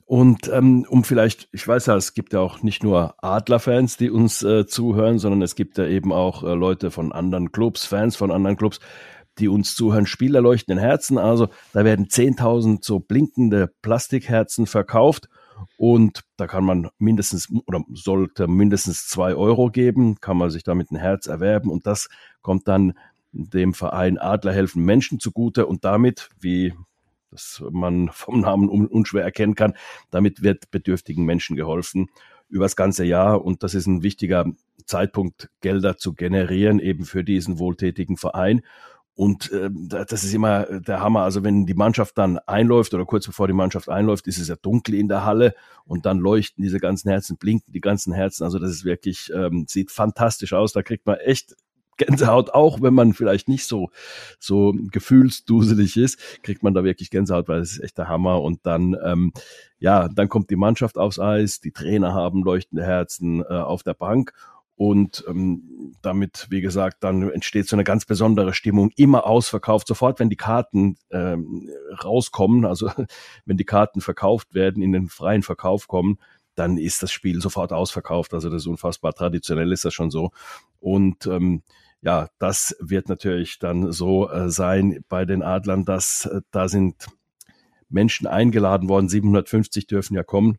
Und 0.05 0.49
ähm, 0.53 0.85
um 0.87 1.03
vielleicht, 1.03 1.49
ich 1.51 1.67
weiß 1.67 1.87
ja, 1.87 1.95
es 1.97 2.13
gibt 2.13 2.31
ja 2.31 2.39
auch 2.39 2.63
nicht 2.63 2.81
nur 2.81 3.15
Adler-Fans, 3.21 3.97
die 3.97 4.09
uns 4.09 4.41
äh, 4.41 4.65
zuhören, 4.65 5.19
sondern 5.19 5.41
es 5.41 5.55
gibt 5.55 5.77
ja 5.77 5.85
eben 5.85 6.13
auch 6.13 6.43
äh, 6.43 6.53
Leute 6.53 6.91
von 6.91 7.11
anderen 7.11 7.51
Clubs, 7.51 7.85
Fans 7.85 8.15
von 8.15 8.31
anderen 8.31 8.55
Clubs, 8.55 8.79
die 9.37 9.49
uns 9.49 9.75
zuhören, 9.75 10.05
Spieler 10.05 10.39
leuchten 10.39 10.77
in 10.77 10.79
Herzen. 10.79 11.17
Also 11.17 11.49
da 11.73 11.83
werden 11.83 12.07
10.000 12.07 12.79
so 12.81 12.99
blinkende 12.99 13.69
Plastikherzen 13.81 14.65
verkauft 14.65 15.27
und 15.75 16.21
da 16.37 16.47
kann 16.47 16.63
man 16.63 16.89
mindestens 16.99 17.49
oder 17.65 17.81
sollte 17.93 18.47
mindestens 18.47 19.07
zwei 19.07 19.35
Euro 19.35 19.69
geben, 19.69 20.21
kann 20.21 20.37
man 20.37 20.49
sich 20.49 20.63
damit 20.63 20.91
ein 20.91 20.97
Herz 20.97 21.27
erwerben 21.27 21.69
und 21.69 21.85
das 21.85 22.07
kommt 22.41 22.67
dann 22.67 22.93
dem 23.31 23.73
Verein 23.73 24.17
Adler 24.17 24.53
helfen 24.53 24.85
Menschen 24.85 25.19
zugute 25.19 25.65
und 25.65 25.83
damit, 25.83 26.29
wie 26.39 26.73
das 27.37 27.63
man 27.71 28.09
vom 28.11 28.41
Namen 28.41 28.69
unschwer 28.69 29.23
erkennen 29.23 29.55
kann. 29.55 29.73
Damit 30.11 30.41
wird 30.41 30.71
bedürftigen 30.71 31.25
Menschen 31.25 31.55
geholfen 31.55 32.07
über 32.49 32.65
das 32.65 32.75
ganze 32.75 33.05
Jahr 33.05 33.43
und 33.43 33.63
das 33.63 33.75
ist 33.75 33.87
ein 33.87 34.03
wichtiger 34.03 34.45
Zeitpunkt, 34.85 35.49
Gelder 35.61 35.97
zu 35.97 36.13
generieren, 36.13 36.79
eben 36.79 37.05
für 37.05 37.23
diesen 37.23 37.59
wohltätigen 37.59 38.17
Verein. 38.17 38.61
Und 39.13 39.51
äh, 39.51 39.69
das 39.71 40.23
ist 40.23 40.33
immer 40.33 40.65
der 40.79 41.01
Hammer. 41.01 41.23
Also 41.23 41.43
wenn 41.43 41.65
die 41.65 41.73
Mannschaft 41.73 42.17
dann 42.19 42.37
einläuft 42.37 42.93
oder 42.93 43.03
kurz 43.03 43.25
bevor 43.25 43.47
die 43.47 43.53
Mannschaft 43.53 43.89
einläuft, 43.89 44.27
ist 44.27 44.37
es 44.37 44.47
ja 44.47 44.55
dunkel 44.55 44.93
in 44.93 45.07
der 45.07 45.25
Halle 45.25 45.55
und 45.85 46.05
dann 46.05 46.19
leuchten 46.19 46.63
diese 46.63 46.79
ganzen 46.79 47.09
Herzen, 47.09 47.37
blinken 47.37 47.73
die 47.73 47.81
ganzen 47.81 48.13
Herzen. 48.13 48.43
Also 48.43 48.59
das 48.59 48.69
ist 48.69 48.85
wirklich, 48.85 49.31
ähm, 49.35 49.65
sieht 49.67 49.91
fantastisch 49.91 50.53
aus. 50.53 50.71
Da 50.71 50.83
kriegt 50.83 51.07
man 51.07 51.17
echt 51.17 51.55
Gänsehaut, 51.97 52.51
auch 52.51 52.81
wenn 52.81 52.93
man 52.93 53.13
vielleicht 53.13 53.49
nicht 53.49 53.65
so, 53.65 53.89
so 54.39 54.73
gefühlsduselig 54.91 55.97
ist, 55.97 56.19
kriegt 56.43 56.63
man 56.63 56.73
da 56.73 56.83
wirklich 56.83 57.09
Gänsehaut, 57.09 57.47
weil 57.47 57.59
es 57.59 57.73
ist 57.73 57.83
echt 57.83 57.97
der 57.97 58.07
Hammer. 58.07 58.41
Und 58.41 58.65
dann, 58.65 58.95
ähm, 59.03 59.33
ja, 59.79 60.07
dann 60.07 60.29
kommt 60.29 60.49
die 60.49 60.55
Mannschaft 60.55 60.97
aufs 60.97 61.19
Eis, 61.19 61.59
die 61.59 61.71
Trainer 61.71 62.13
haben 62.13 62.43
leuchtende 62.43 62.83
Herzen 62.85 63.41
äh, 63.41 63.53
auf 63.53 63.83
der 63.83 63.93
Bank. 63.93 64.33
Und 64.77 65.23
ähm, 65.27 65.95
damit, 66.03 66.47
wie 66.51 66.61
gesagt, 66.61 67.03
dann 67.03 67.31
entsteht 67.31 67.67
so 67.67 67.75
eine 67.75 67.83
ganz 67.83 68.05
besondere 68.05 68.53
Stimmung, 68.53 68.91
immer 68.95 69.25
ausverkauft. 69.25 69.87
Sofort, 69.87 70.19
wenn 70.19 70.29
die 70.29 70.35
Karten 70.35 70.97
ähm, 71.09 71.67
rauskommen, 72.03 72.63
also 72.63 72.91
wenn 73.45 73.57
die 73.57 73.65
Karten 73.65 74.01
verkauft 74.01 74.53
werden, 74.53 74.83
in 74.83 74.91
den 74.91 75.09
freien 75.09 75.41
Verkauf 75.41 75.87
kommen, 75.87 76.19
dann 76.53 76.77
ist 76.77 77.01
das 77.01 77.11
Spiel 77.11 77.41
sofort 77.41 77.73
ausverkauft. 77.73 78.35
Also 78.35 78.51
das 78.51 78.63
ist 78.63 78.67
unfassbar 78.67 79.13
traditionell, 79.13 79.71
ist 79.71 79.83
das 79.85 79.95
schon 79.95 80.11
so. 80.11 80.29
Und 80.79 81.25
ähm, 81.25 81.63
ja, 82.01 82.29
das 82.39 82.75
wird 82.79 83.09
natürlich 83.09 83.59
dann 83.59 83.91
so 83.91 84.29
äh, 84.29 84.49
sein 84.49 85.03
bei 85.09 85.25
den 85.25 85.41
Adlern, 85.41 85.85
dass 85.85 86.25
äh, 86.25 86.41
da 86.51 86.67
sind 86.67 87.07
Menschen 87.89 88.27
eingeladen 88.27 88.89
worden, 88.89 89.09
750 89.09 89.87
dürfen 89.87 90.15
ja 90.15 90.23
kommen. 90.23 90.57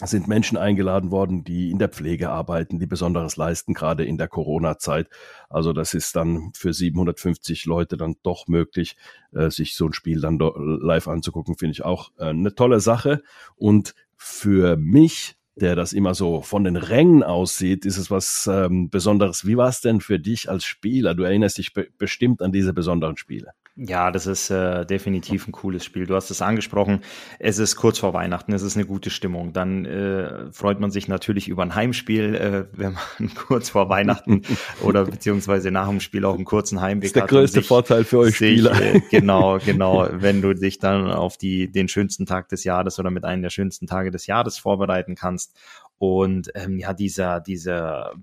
Sind 0.00 0.28
Menschen 0.28 0.56
eingeladen 0.56 1.10
worden, 1.10 1.42
die 1.42 1.72
in 1.72 1.80
der 1.80 1.88
Pflege 1.88 2.30
arbeiten, 2.30 2.78
die 2.78 2.86
Besonderes 2.86 3.36
leisten, 3.36 3.74
gerade 3.74 4.04
in 4.04 4.16
der 4.16 4.28
Corona-Zeit. 4.28 5.08
Also 5.50 5.72
das 5.72 5.92
ist 5.92 6.14
dann 6.14 6.52
für 6.54 6.72
750 6.72 7.64
Leute 7.64 7.96
dann 7.96 8.14
doch 8.22 8.46
möglich, 8.46 8.96
äh, 9.32 9.50
sich 9.50 9.74
so 9.74 9.86
ein 9.86 9.92
Spiel 9.92 10.20
dann 10.20 10.38
live 10.38 11.08
anzugucken, 11.08 11.56
finde 11.56 11.72
ich 11.72 11.84
auch 11.84 12.12
äh, 12.16 12.26
eine 12.26 12.54
tolle 12.54 12.78
Sache. 12.78 13.24
Und 13.56 13.96
für 14.16 14.76
mich 14.76 15.37
der 15.60 15.76
das 15.76 15.92
immer 15.92 16.14
so 16.14 16.40
von 16.42 16.64
den 16.64 16.76
Rängen 16.76 17.22
aussieht, 17.22 17.84
ist 17.84 17.98
es 17.98 18.10
was 18.10 18.48
ähm, 18.50 18.90
Besonderes. 18.90 19.46
Wie 19.46 19.56
war 19.56 19.68
es 19.68 19.80
denn 19.80 20.00
für 20.00 20.18
dich 20.18 20.48
als 20.48 20.64
Spieler? 20.64 21.14
Du 21.14 21.22
erinnerst 21.24 21.58
dich 21.58 21.72
be 21.72 21.88
bestimmt 21.98 22.42
an 22.42 22.52
diese 22.52 22.72
besonderen 22.72 23.16
Spiele. 23.16 23.52
Ja, 23.80 24.10
das 24.10 24.26
ist 24.26 24.50
äh, 24.50 24.84
definitiv 24.84 25.46
ein 25.46 25.52
cooles 25.52 25.84
Spiel. 25.84 26.06
Du 26.06 26.16
hast 26.16 26.30
es 26.30 26.42
angesprochen. 26.42 27.02
Es 27.38 27.60
ist 27.60 27.76
kurz 27.76 28.00
vor 28.00 28.12
Weihnachten, 28.12 28.52
es 28.52 28.62
ist 28.62 28.76
eine 28.76 28.86
gute 28.86 29.08
Stimmung. 29.08 29.52
Dann 29.52 29.84
äh, 29.84 30.50
freut 30.50 30.80
man 30.80 30.90
sich 30.90 31.06
natürlich 31.06 31.46
über 31.46 31.62
ein 31.62 31.76
Heimspiel, 31.76 32.34
äh, 32.34 32.64
wenn 32.76 32.94
man 32.94 33.34
kurz 33.46 33.70
vor 33.70 33.88
Weihnachten 33.88 34.42
oder 34.82 35.04
beziehungsweise 35.04 35.70
nach 35.70 35.86
dem 35.88 36.00
Spiel 36.00 36.24
auch 36.24 36.34
einen 36.34 36.44
kurzen 36.44 36.80
Heimweg 36.80 37.10
hat. 37.10 37.16
Das 37.16 37.22
ist 37.22 37.30
der 37.30 37.38
größte 37.38 37.60
sich, 37.60 37.68
Vorteil 37.68 38.02
für 38.02 38.18
euch 38.18 38.34
Spieler. 38.34 38.74
Sich, 38.74 38.94
äh, 38.94 39.00
genau, 39.12 39.58
genau. 39.64 40.08
Wenn 40.10 40.42
du 40.42 40.54
dich 40.54 40.80
dann 40.80 41.12
auf 41.12 41.36
die, 41.36 41.70
den 41.70 41.86
schönsten 41.86 42.26
Tag 42.26 42.48
des 42.48 42.64
Jahres 42.64 42.98
oder 42.98 43.12
mit 43.12 43.24
einem 43.24 43.42
der 43.42 43.50
schönsten 43.50 43.86
Tage 43.86 44.10
des 44.10 44.26
Jahres 44.26 44.58
vorbereiten 44.58 45.14
kannst. 45.14 45.56
Und 45.98 46.50
ähm, 46.56 46.78
ja, 46.78 46.94
dieser, 46.94 47.38
dieser 47.38 48.14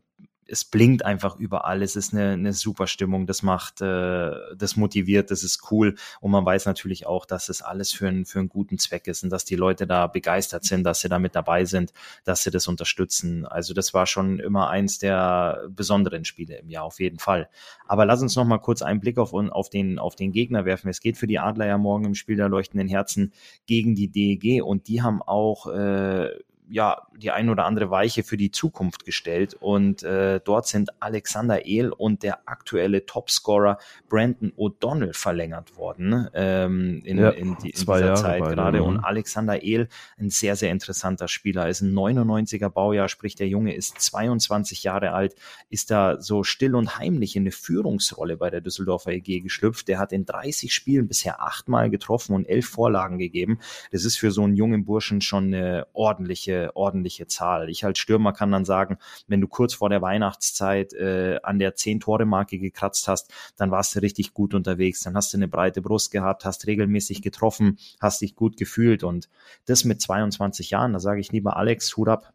es 0.48 0.64
blinkt 0.66 1.04
einfach 1.04 1.38
überall. 1.38 1.82
Es 1.82 1.96
ist 1.96 2.14
eine, 2.14 2.32
eine 2.32 2.54
super 2.54 2.88
Stimmung. 2.88 3.26
Das 3.26 3.44
macht, 3.44 3.82
äh, 3.82 4.32
das 4.56 4.76
motiviert, 4.76 5.32
das 5.32 5.44
ist 5.44 5.72
cool. 5.72 5.96
Und 6.22 6.32
man 6.32 6.46
weiß 6.46 6.66
natürlich 6.66 7.06
auch, 7.08 7.26
dass 7.26 7.50
es 7.50 7.62
alles 7.62 7.92
für, 7.92 8.08
ein, 8.08 8.26
für 8.26 8.40
einen 8.40 8.50
guten 8.50 8.78
Zweck 8.78 9.08
ist 9.08 9.24
und 9.24 9.30
dass 9.30 9.46
die 9.46 9.56
Leute 9.56 9.88
da 9.88 10.08
begeistert 10.08 10.64
sind, 10.64 10.84
dass 10.84 11.00
sie 11.00 11.10
da 11.10 11.20
mit 11.20 11.36
dabei 11.36 11.66
sind, 11.66 11.94
dass 12.24 12.44
sie 12.44 12.52
das 12.52 12.68
unterstützen. 12.68 13.46
Also 13.46 13.74
das 13.74 13.94
war 13.94 14.06
schon 14.06 14.40
immer 14.40 14.70
eins 14.70 15.00
der 15.00 15.68
besonderen 15.70 16.26
Spiele 16.26 16.58
im 16.58 16.70
Jahr, 16.70 16.84
auf 16.84 17.00
jeden 17.00 17.20
Fall. 17.20 17.50
Aber 17.88 18.06
lass 18.06 18.22
uns 18.22 18.36
noch 18.36 18.46
mal 18.46 18.60
kurz 18.60 18.82
einen 18.82 19.00
Blick 19.00 19.18
auf, 19.18 19.34
auf, 19.34 19.70
den, 19.70 20.00
auf 20.00 20.16
den 20.16 20.32
Gegner 20.32 20.66
werfen. 20.66 20.90
Es 20.90 21.02
geht 21.02 21.18
für 21.18 21.28
die 21.28 21.40
Adler 21.40 21.66
ja 21.66 21.78
morgen 21.78 22.06
im 22.06 22.16
Spiel 22.16 22.36
der 22.36 22.50
leuchtenden 22.50 22.88
Herzen 22.88 23.34
gegen 23.66 23.96
die 23.96 24.10
DEG 24.10 24.64
und 24.64 24.88
die 24.88 25.02
haben 25.02 25.22
auch 25.22 25.68
äh, 25.68 26.30
ja 26.70 27.08
die 27.16 27.32
ein 27.32 27.50
oder 27.50 27.66
andere 27.66 27.90
Weiche 27.90 28.24
für 28.24 28.38
die 28.38 28.52
Zukunft 28.52 29.06
gestellt. 29.06 29.56
Und 29.60 30.04
äh, 30.04 30.40
dort 30.44 30.68
sind 30.68 30.90
Alexander 31.02 31.66
Ehl 31.66 31.90
und 31.92 32.24
der 32.24 32.48
aktuelle 32.48 33.06
Topscorer 33.06 33.78
Brandon 34.10 34.52
O'Donnell 34.58 35.14
verlängert 35.14 35.78
worden 35.78 36.28
ähm, 36.34 37.02
in, 37.06 37.18
ja, 37.18 37.30
in, 37.30 37.58
die, 37.58 37.70
in 37.70 37.76
dieser 37.76 38.00
Jahre 38.00 38.16
Zeit 38.16 38.44
gerade. 38.44 38.84
und 38.84 39.00
Alexander 39.00 39.64
Ehl 39.64 39.88
ein 40.18 40.30
sehr 40.30 40.56
sehr 40.56 40.72
interessanter 40.72 41.28
Spieler 41.28 41.70
ist 41.70 41.82
ein 41.82 41.94
99er 41.94 42.70
Baujahr 42.70 43.10
sprich 43.10 43.36
der 43.36 43.48
Junge 43.48 43.76
ist 43.76 44.00
22 44.00 44.84
Jahre 44.84 45.12
alt 45.12 45.36
ist 45.70 45.92
da 45.92 46.22
so 46.22 46.44
still 46.44 46.76
und 46.76 46.98
heimlich 46.98 47.36
in 47.36 47.44
eine 47.44 47.52
Führungsrolle 47.52 48.38
bei 48.38 48.50
der 48.50 48.62
Düsseldorfer 48.62 49.12
EG 49.12 49.42
geschlüpft. 49.42 49.88
Der 49.88 50.00
hat 50.00 50.12
in 50.12 50.26
30 50.26 50.74
Spielen 50.74 51.08
bisher 51.08 51.42
achtmal 51.42 51.90
getroffen 51.90 52.36
und 52.36 52.46
elf 52.46 52.68
Vorlagen 52.68 53.18
gegeben. 53.18 53.60
Das 53.92 54.06
ist 54.06 54.18
für 54.18 54.32
so 54.32 54.44
einen 54.44 54.56
jungen 54.56 54.86
Burschen 54.86 55.22
schon 55.22 55.46
eine 55.46 55.88
ordentliche 55.94 56.55
ordentliche, 56.74 57.28
Zahl. 57.28 57.70
Ich 57.70 57.86
als 57.86 58.00
Stürmer 58.00 58.34
kann 58.34 58.52
dann 58.52 58.66
sagen, 58.66 58.98
wenn 59.28 59.42
du 59.42 59.48
kurz 59.48 59.74
vor 59.74 59.90
der 59.90 60.02
Weihnachtszeit 60.02 60.94
äh, 60.94 61.40
an 61.44 61.60
der 61.60 61.76
10-Tore-Marke 61.76 62.60
gekratzt 62.60 63.08
hast, 63.08 63.32
dann 63.58 63.72
warst 63.72 63.96
du 63.96 64.00
richtig 64.00 64.34
gut 64.34 64.54
unterwegs. 64.54 65.02
Dann 65.02 65.16
hast 65.16 65.34
du 65.34 65.38
eine 65.38 65.48
breite 65.48 65.82
Brust 65.82 66.12
gehabt, 66.12 66.46
hast 66.46 66.68
regelmäßig 66.68 67.22
getroffen, 67.22 67.78
hast 68.00 68.22
dich 68.22 68.36
gut 68.36 68.58
gefühlt 68.58 69.04
und 69.04 69.30
das 69.66 69.84
mit 69.84 70.02
22 70.02 70.72
Jahren, 70.72 70.94
da 70.94 71.00
sage 71.00 71.20
ich 71.20 71.32
lieber 71.32 71.58
Alex, 71.58 71.96
Hut 71.98 72.10
ab. 72.10 72.34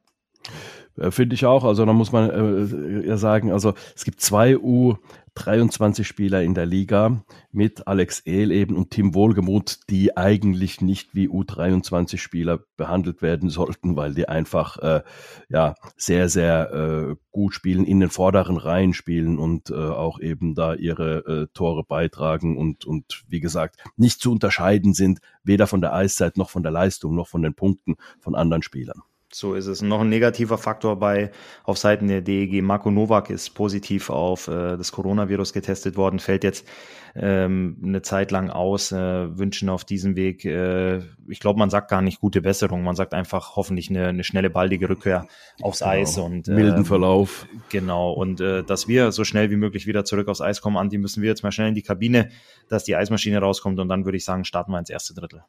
Äh, 0.96 1.10
Finde 1.10 1.34
ich 1.34 1.46
auch. 1.46 1.64
Also 1.64 1.84
da 1.84 1.92
muss 1.92 2.12
man 2.12 2.30
äh, 2.30 3.06
ja 3.06 3.16
sagen, 3.16 3.52
also 3.52 3.74
es 3.94 4.04
gibt 4.04 4.20
zwei 4.20 4.58
U 4.58 4.96
23 5.34 6.06
Spieler 6.06 6.42
in 6.42 6.54
der 6.54 6.66
Liga 6.66 7.22
mit 7.52 7.86
Alex 7.86 8.20
Ehl 8.26 8.50
eben 8.50 8.76
und 8.76 8.90
Tim 8.90 9.14
Wohlgemuth, 9.14 9.78
die 9.88 10.16
eigentlich 10.16 10.80
nicht 10.80 11.14
wie 11.14 11.28
U23 11.28 12.18
Spieler 12.18 12.60
behandelt 12.76 13.22
werden 13.22 13.48
sollten, 13.48 13.96
weil 13.96 14.12
die 14.12 14.28
einfach 14.28 14.76
äh, 14.78 15.02
ja 15.48 15.76
sehr 15.96 16.28
sehr 16.28 16.72
äh, 16.72 17.16
gut 17.30 17.54
spielen, 17.54 17.84
in 17.84 18.00
den 18.00 18.10
vorderen 18.10 18.56
Reihen 18.56 18.92
spielen 18.92 19.38
und 19.38 19.70
äh, 19.70 19.74
auch 19.74 20.20
eben 20.20 20.54
da 20.54 20.74
ihre 20.74 21.18
äh, 21.24 21.46
Tore 21.54 21.84
beitragen 21.84 22.58
und 22.58 22.84
und 22.84 23.22
wie 23.28 23.40
gesagt 23.40 23.76
nicht 23.96 24.20
zu 24.20 24.32
unterscheiden 24.32 24.94
sind, 24.94 25.20
weder 25.44 25.68
von 25.68 25.80
der 25.80 25.94
Eiszeit 25.94 26.36
noch 26.36 26.50
von 26.50 26.64
der 26.64 26.72
Leistung 26.72 27.14
noch 27.14 27.28
von 27.28 27.42
den 27.42 27.54
Punkten 27.54 27.96
von 28.18 28.34
anderen 28.34 28.62
Spielern. 28.62 29.02
So 29.32 29.54
ist 29.54 29.66
es. 29.66 29.80
Noch 29.80 30.00
ein 30.00 30.08
negativer 30.08 30.58
Faktor 30.58 30.98
bei 30.98 31.30
auf 31.62 31.78
Seiten 31.78 32.08
der 32.08 32.20
DEG. 32.20 32.62
Marco 32.62 32.90
Novak 32.90 33.30
ist 33.30 33.50
positiv 33.50 34.10
auf 34.10 34.48
äh, 34.48 34.76
das 34.76 34.90
Coronavirus 34.90 35.52
getestet 35.52 35.96
worden, 35.96 36.18
fällt 36.18 36.42
jetzt 36.42 36.66
ähm, 37.14 37.76
eine 37.82 38.02
Zeit 38.02 38.30
lang 38.30 38.50
aus, 38.50 38.92
äh, 38.92 39.38
wünschen 39.38 39.68
auf 39.68 39.84
diesem 39.84 40.16
Weg, 40.16 40.44
äh, 40.44 40.98
ich 41.28 41.40
glaube, 41.40 41.58
man 41.58 41.70
sagt 41.70 41.90
gar 41.90 42.02
nicht 42.02 42.20
gute 42.20 42.40
Besserung, 42.40 42.82
man 42.82 42.96
sagt 42.96 43.14
einfach 43.14 43.56
hoffentlich 43.56 43.90
eine, 43.90 44.08
eine 44.08 44.24
schnelle, 44.24 44.50
baldige 44.50 44.88
Rückkehr 44.88 45.26
aufs 45.60 45.80
genau. 45.80 45.90
Eis 45.90 46.18
und 46.18 46.48
äh, 46.48 46.52
milden 46.52 46.84
Verlauf. 46.84 47.46
Genau, 47.68 48.12
und 48.12 48.40
äh, 48.40 48.62
dass 48.62 48.88
wir 48.88 49.12
so 49.12 49.24
schnell 49.24 49.50
wie 49.50 49.56
möglich 49.56 49.86
wieder 49.86 50.04
zurück 50.04 50.28
aufs 50.28 50.40
Eis 50.40 50.60
kommen, 50.60 50.76
Andi, 50.76 50.98
müssen 50.98 51.22
wir 51.22 51.28
jetzt 51.28 51.42
mal 51.42 51.52
schnell 51.52 51.68
in 51.68 51.74
die 51.74 51.82
Kabine, 51.82 52.30
dass 52.68 52.84
die 52.84 52.96
Eismaschine 52.96 53.38
rauskommt 53.38 53.78
und 53.78 53.88
dann 53.88 54.04
würde 54.04 54.16
ich 54.16 54.24
sagen, 54.24 54.44
starten 54.44 54.72
wir 54.72 54.78
ins 54.78 54.90
erste 54.90 55.14
Drittel. 55.14 55.42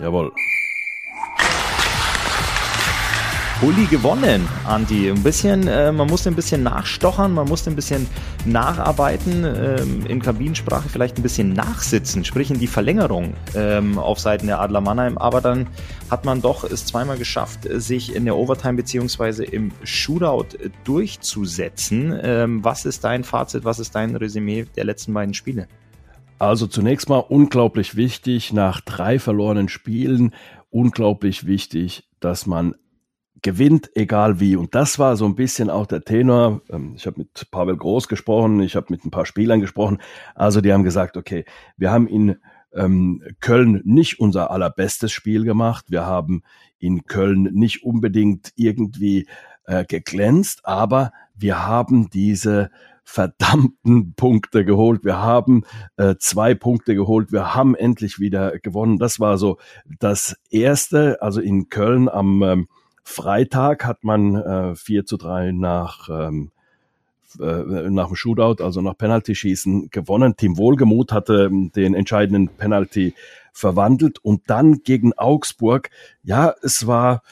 Jawohl. 0.00 0.32
Uli 3.60 3.86
gewonnen, 3.86 4.46
Andi. 4.68 5.10
Ein 5.10 5.24
bisschen, 5.24 5.66
äh, 5.66 5.90
man 5.90 6.06
musste 6.06 6.30
ein 6.30 6.36
bisschen 6.36 6.62
nachstochern, 6.62 7.32
man 7.34 7.48
musste 7.48 7.70
ein 7.70 7.74
bisschen 7.74 8.06
nacharbeiten, 8.44 9.44
ähm, 9.44 10.06
in 10.06 10.22
Kabinensprache 10.22 10.88
vielleicht 10.88 11.18
ein 11.18 11.24
bisschen 11.24 11.54
nachsitzen, 11.54 12.24
sprich 12.24 12.52
in 12.52 12.60
die 12.60 12.68
Verlängerung 12.68 13.34
ähm, 13.56 13.98
auf 13.98 14.20
Seiten 14.20 14.46
der 14.46 14.60
Adler 14.60 14.80
Mannheim. 14.80 15.18
Aber 15.18 15.40
dann 15.40 15.66
hat 16.08 16.24
man 16.24 16.40
doch 16.40 16.62
es 16.62 16.86
zweimal 16.86 17.18
geschafft, 17.18 17.66
sich 17.68 18.14
in 18.14 18.26
der 18.26 18.36
Overtime 18.36 18.74
beziehungsweise 18.74 19.44
im 19.44 19.72
Shootout 19.82 20.56
durchzusetzen. 20.84 22.16
Ähm, 22.22 22.62
was 22.62 22.84
ist 22.84 23.02
dein 23.02 23.24
Fazit, 23.24 23.64
was 23.64 23.80
ist 23.80 23.92
dein 23.92 24.14
Resümee 24.14 24.66
der 24.76 24.84
letzten 24.84 25.12
beiden 25.12 25.34
Spiele? 25.34 25.66
Also 26.38 26.68
zunächst 26.68 27.08
mal 27.08 27.18
unglaublich 27.18 27.96
wichtig, 27.96 28.52
nach 28.52 28.80
drei 28.82 29.18
verlorenen 29.18 29.68
Spielen, 29.68 30.32
unglaublich 30.70 31.44
wichtig, 31.44 32.04
dass 32.20 32.46
man 32.46 32.76
gewinnt, 33.42 33.90
egal 33.94 34.40
wie. 34.40 34.56
Und 34.56 34.74
das 34.74 34.98
war 34.98 35.16
so 35.16 35.24
ein 35.24 35.34
bisschen 35.34 35.70
auch 35.70 35.86
der 35.86 36.02
Tenor. 36.02 36.62
Ähm, 36.70 36.94
ich 36.96 37.06
habe 37.06 37.18
mit 37.18 37.50
Pavel 37.50 37.76
Groß 37.76 38.08
gesprochen, 38.08 38.60
ich 38.60 38.76
habe 38.76 38.86
mit 38.90 39.04
ein 39.04 39.10
paar 39.10 39.26
Spielern 39.26 39.60
gesprochen. 39.60 39.98
Also 40.34 40.60
die 40.60 40.72
haben 40.72 40.84
gesagt, 40.84 41.16
okay, 41.16 41.44
wir 41.76 41.90
haben 41.90 42.06
in 42.08 42.36
ähm, 42.72 43.22
Köln 43.40 43.80
nicht 43.84 44.20
unser 44.20 44.50
allerbestes 44.50 45.12
Spiel 45.12 45.44
gemacht. 45.44 45.86
Wir 45.88 46.06
haben 46.06 46.42
in 46.78 47.04
Köln 47.04 47.50
nicht 47.52 47.84
unbedingt 47.84 48.52
irgendwie 48.56 49.26
äh, 49.64 49.84
geglänzt, 49.84 50.60
aber 50.64 51.12
wir 51.34 51.66
haben 51.66 52.10
diese 52.10 52.70
verdammten 53.04 54.12
Punkte 54.14 54.66
geholt. 54.66 55.02
Wir 55.02 55.16
haben 55.16 55.64
äh, 55.96 56.16
zwei 56.18 56.54
Punkte 56.54 56.94
geholt. 56.94 57.32
Wir 57.32 57.54
haben 57.54 57.74
endlich 57.74 58.18
wieder 58.20 58.58
gewonnen. 58.58 58.98
Das 58.98 59.18
war 59.18 59.38
so 59.38 59.56
das 59.98 60.36
erste, 60.50 61.22
also 61.22 61.40
in 61.40 61.70
Köln 61.70 62.10
am 62.10 62.42
ähm, 62.42 62.68
Freitag 63.08 63.86
hat 63.86 64.04
man 64.04 64.36
äh, 64.36 64.76
4 64.76 65.06
zu 65.06 65.16
3 65.16 65.52
nach, 65.52 66.08
ähm, 66.10 66.50
äh, 67.40 67.88
nach 67.90 68.08
dem 68.08 68.16
Shootout, 68.16 68.62
also 68.62 68.82
nach 68.82 68.96
Penalty-Schießen 68.96 69.88
gewonnen. 69.90 70.36
Team 70.36 70.58
Wohlgemuth 70.58 71.10
hatte 71.10 71.48
ähm, 71.50 71.72
den 71.72 71.94
entscheidenden 71.94 72.48
Penalty 72.48 73.14
verwandelt 73.52 74.18
und 74.18 74.42
dann 74.48 74.82
gegen 74.82 75.14
Augsburg, 75.14 75.88
ja, 76.22 76.54
es 76.62 76.86
war, 76.86 77.22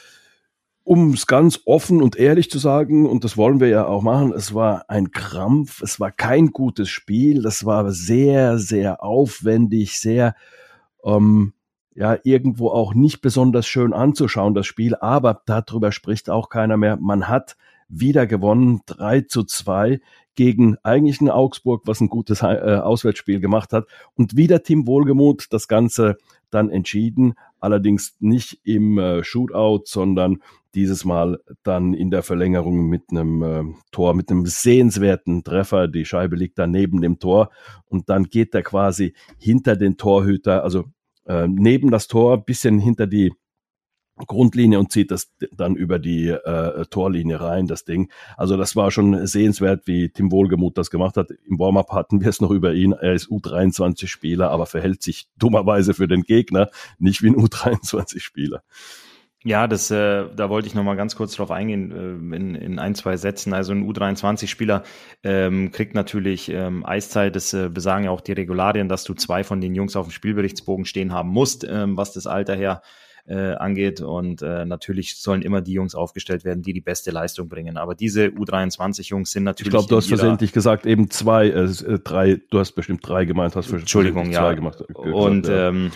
um 0.83 1.13
es 1.13 1.27
ganz 1.27 1.61
offen 1.65 2.01
und 2.01 2.15
ehrlich 2.15 2.49
zu 2.49 2.57
sagen, 2.57 3.05
und 3.05 3.23
das 3.23 3.37
wollen 3.37 3.59
wir 3.59 3.69
ja 3.69 3.85
auch 3.85 4.01
machen, 4.01 4.33
es 4.33 4.53
war 4.55 4.89
ein 4.89 5.11
Krampf, 5.11 5.81
es 5.83 5.99
war 5.99 6.11
kein 6.11 6.47
gutes 6.47 6.89
Spiel, 6.89 7.43
das 7.43 7.65
war 7.65 7.91
sehr, 7.91 8.57
sehr 8.57 9.03
aufwendig, 9.03 9.99
sehr, 9.99 10.35
ähm, 11.05 11.53
ja 11.97 12.17
irgendwo 12.23 12.69
auch 12.69 12.93
nicht 12.93 13.21
besonders 13.21 13.65
schön 13.65 13.91
anzuschauen, 13.91 14.53
das 14.53 14.67
Spiel, 14.67 14.95
aber 14.95 15.41
darüber 15.45 15.91
spricht 15.91 16.29
auch 16.29 16.49
keiner 16.49 16.77
mehr. 16.77 16.95
Man 16.97 17.27
hat 17.27 17.57
wieder 17.89 18.27
gewonnen, 18.27 18.81
3 18.85 19.21
zu 19.21 19.43
2 19.43 19.99
gegen 20.35 20.77
eigentlich 20.83 21.21
ein 21.21 21.29
Augsburg, 21.29 21.81
was 21.85 21.99
ein 21.99 22.09
gutes 22.09 22.43
äh, 22.43 22.45
Auswärtsspiel 22.45 23.39
gemacht 23.39 23.73
hat. 23.73 23.87
Und 24.13 24.37
wieder 24.37 24.61
Team 24.61 24.85
Wohlgemut 24.85 25.47
das 25.49 25.67
Ganze 25.67 26.17
dann 26.51 26.69
entschieden, 26.69 27.33
allerdings 27.59 28.15
nicht 28.19 28.59
im 28.63 28.99
äh, 28.99 29.23
Shootout, 29.23 29.85
sondern 29.85 30.43
dieses 30.75 31.03
Mal 31.03 31.39
dann 31.63 31.95
in 31.95 32.11
der 32.11 32.21
Verlängerung 32.21 32.87
mit 32.87 33.05
einem 33.09 33.41
äh, 33.41 33.63
Tor, 33.91 34.13
mit 34.13 34.29
einem 34.29 34.45
sehenswerten 34.45 35.43
Treffer. 35.43 35.87
Die 35.87 36.05
Scheibe 36.05 36.35
liegt 36.35 36.59
dann 36.59 36.69
neben 36.69 37.01
dem 37.01 37.17
Tor 37.17 37.49
und 37.87 38.09
dann 38.09 38.25
geht 38.25 38.53
er 38.53 38.61
quasi 38.61 39.15
hinter 39.39 39.75
den 39.75 39.97
Torhüter, 39.97 40.63
also 40.63 40.85
äh, 41.27 41.47
neben 41.47 41.91
das 41.91 42.07
Tor, 42.07 42.43
bisschen 42.43 42.79
hinter 42.79 43.07
die 43.07 43.31
Grundlinie 44.25 44.79
und 44.79 44.91
zieht 44.91 45.11
das 45.11 45.31
dann 45.51 45.75
über 45.75 45.99
die 45.99 46.29
äh, 46.29 46.85
Torlinie 46.85 47.39
rein, 47.39 47.67
das 47.67 47.83
Ding. 47.83 48.11
Also 48.35 48.57
das 48.57 48.75
war 48.75 48.89
schon 48.89 49.27
sehenswert, 49.27 49.85
wie 49.85 50.09
Tim 50.09 50.31
Wohlgemuth 50.31 50.77
das 50.77 50.89
gemacht 50.89 51.17
hat. 51.17 51.29
Im 51.47 51.59
Warm-up 51.59 51.91
hatten 51.91 52.21
wir 52.21 52.29
es 52.29 52.41
noch 52.41 52.49
über 52.49 52.73
ihn. 52.73 52.93
Er 52.93 53.13
ist 53.13 53.27
U23-Spieler, 53.27 54.49
aber 54.49 54.65
verhält 54.65 55.03
sich 55.03 55.27
dummerweise 55.37 55.93
für 55.93 56.07
den 56.07 56.23
Gegner 56.23 56.69
nicht 56.97 57.21
wie 57.21 57.27
ein 57.27 57.35
U23-Spieler. 57.35 58.63
Ja, 59.47 59.65
das, 59.65 59.89
äh, 59.91 60.25
da 60.35 60.49
wollte 60.49 60.67
ich 60.67 60.75
noch 60.75 60.83
mal 60.83 60.97
ganz 60.97 61.15
kurz 61.15 61.33
drauf 61.33 61.51
eingehen 61.51 61.91
äh, 61.93 62.35
in, 62.35 62.53
in 62.53 62.79
ein, 62.79 62.95
zwei 62.95 63.15
Sätzen. 63.15 63.53
Also 63.53 63.71
ein 63.71 63.89
U23-Spieler 63.89 64.83
ähm, 65.23 65.71
kriegt 65.71 65.95
natürlich 65.95 66.49
ähm, 66.49 66.85
Eiszeit. 66.85 67.33
Das 67.33 67.53
äh, 67.53 67.69
besagen 67.69 68.03
ja 68.03 68.11
auch 68.11 68.19
die 68.19 68.33
Regularien, 68.33 68.89
dass 68.89 69.05
du 69.05 69.13
zwei 69.13 69.45
von 69.45 69.61
den 69.61 69.73
Jungs 69.73 69.95
auf 69.95 70.07
dem 70.07 70.11
Spielberichtsbogen 70.11 70.83
stehen 70.83 71.13
haben 71.13 71.29
musst, 71.29 71.63
ähm, 71.63 71.95
was 71.95 72.11
das 72.11 72.27
Alter 72.27 72.57
her 72.57 72.81
äh, 73.25 73.53
angeht. 73.53 74.01
Und 74.01 74.41
äh, 74.41 74.65
natürlich 74.65 75.15
sollen 75.15 75.41
immer 75.41 75.61
die 75.61 75.71
Jungs 75.71 75.95
aufgestellt 75.95 76.43
werden, 76.43 76.61
die 76.61 76.73
die 76.73 76.81
beste 76.81 77.11
Leistung 77.11 77.47
bringen. 77.47 77.77
Aber 77.77 77.95
diese 77.95 78.25
U23-Jungs 78.25 79.31
sind 79.31 79.45
natürlich. 79.45 79.67
Ich 79.67 79.71
glaube, 79.71 79.87
du 79.87 79.95
hast 79.95 80.09
versehentlich 80.09 80.51
gesagt, 80.51 80.85
eben 80.85 81.09
zwei, 81.09 81.47
äh, 81.47 81.63
äh, 81.63 81.99
drei, 81.99 82.41
du 82.49 82.59
hast 82.59 82.73
bestimmt 82.73 83.07
drei 83.07 83.23
gemeint, 83.23 83.55
hast 83.55 83.67
für 83.67 83.77
Entschuldigung, 83.77 84.25
zwei 84.25 84.31
ja. 84.33 84.53
gemacht. 84.53 84.79
Gesagt, 84.79 84.99
und 84.99 85.47
ja. 85.47 85.69
ähm, 85.69 85.91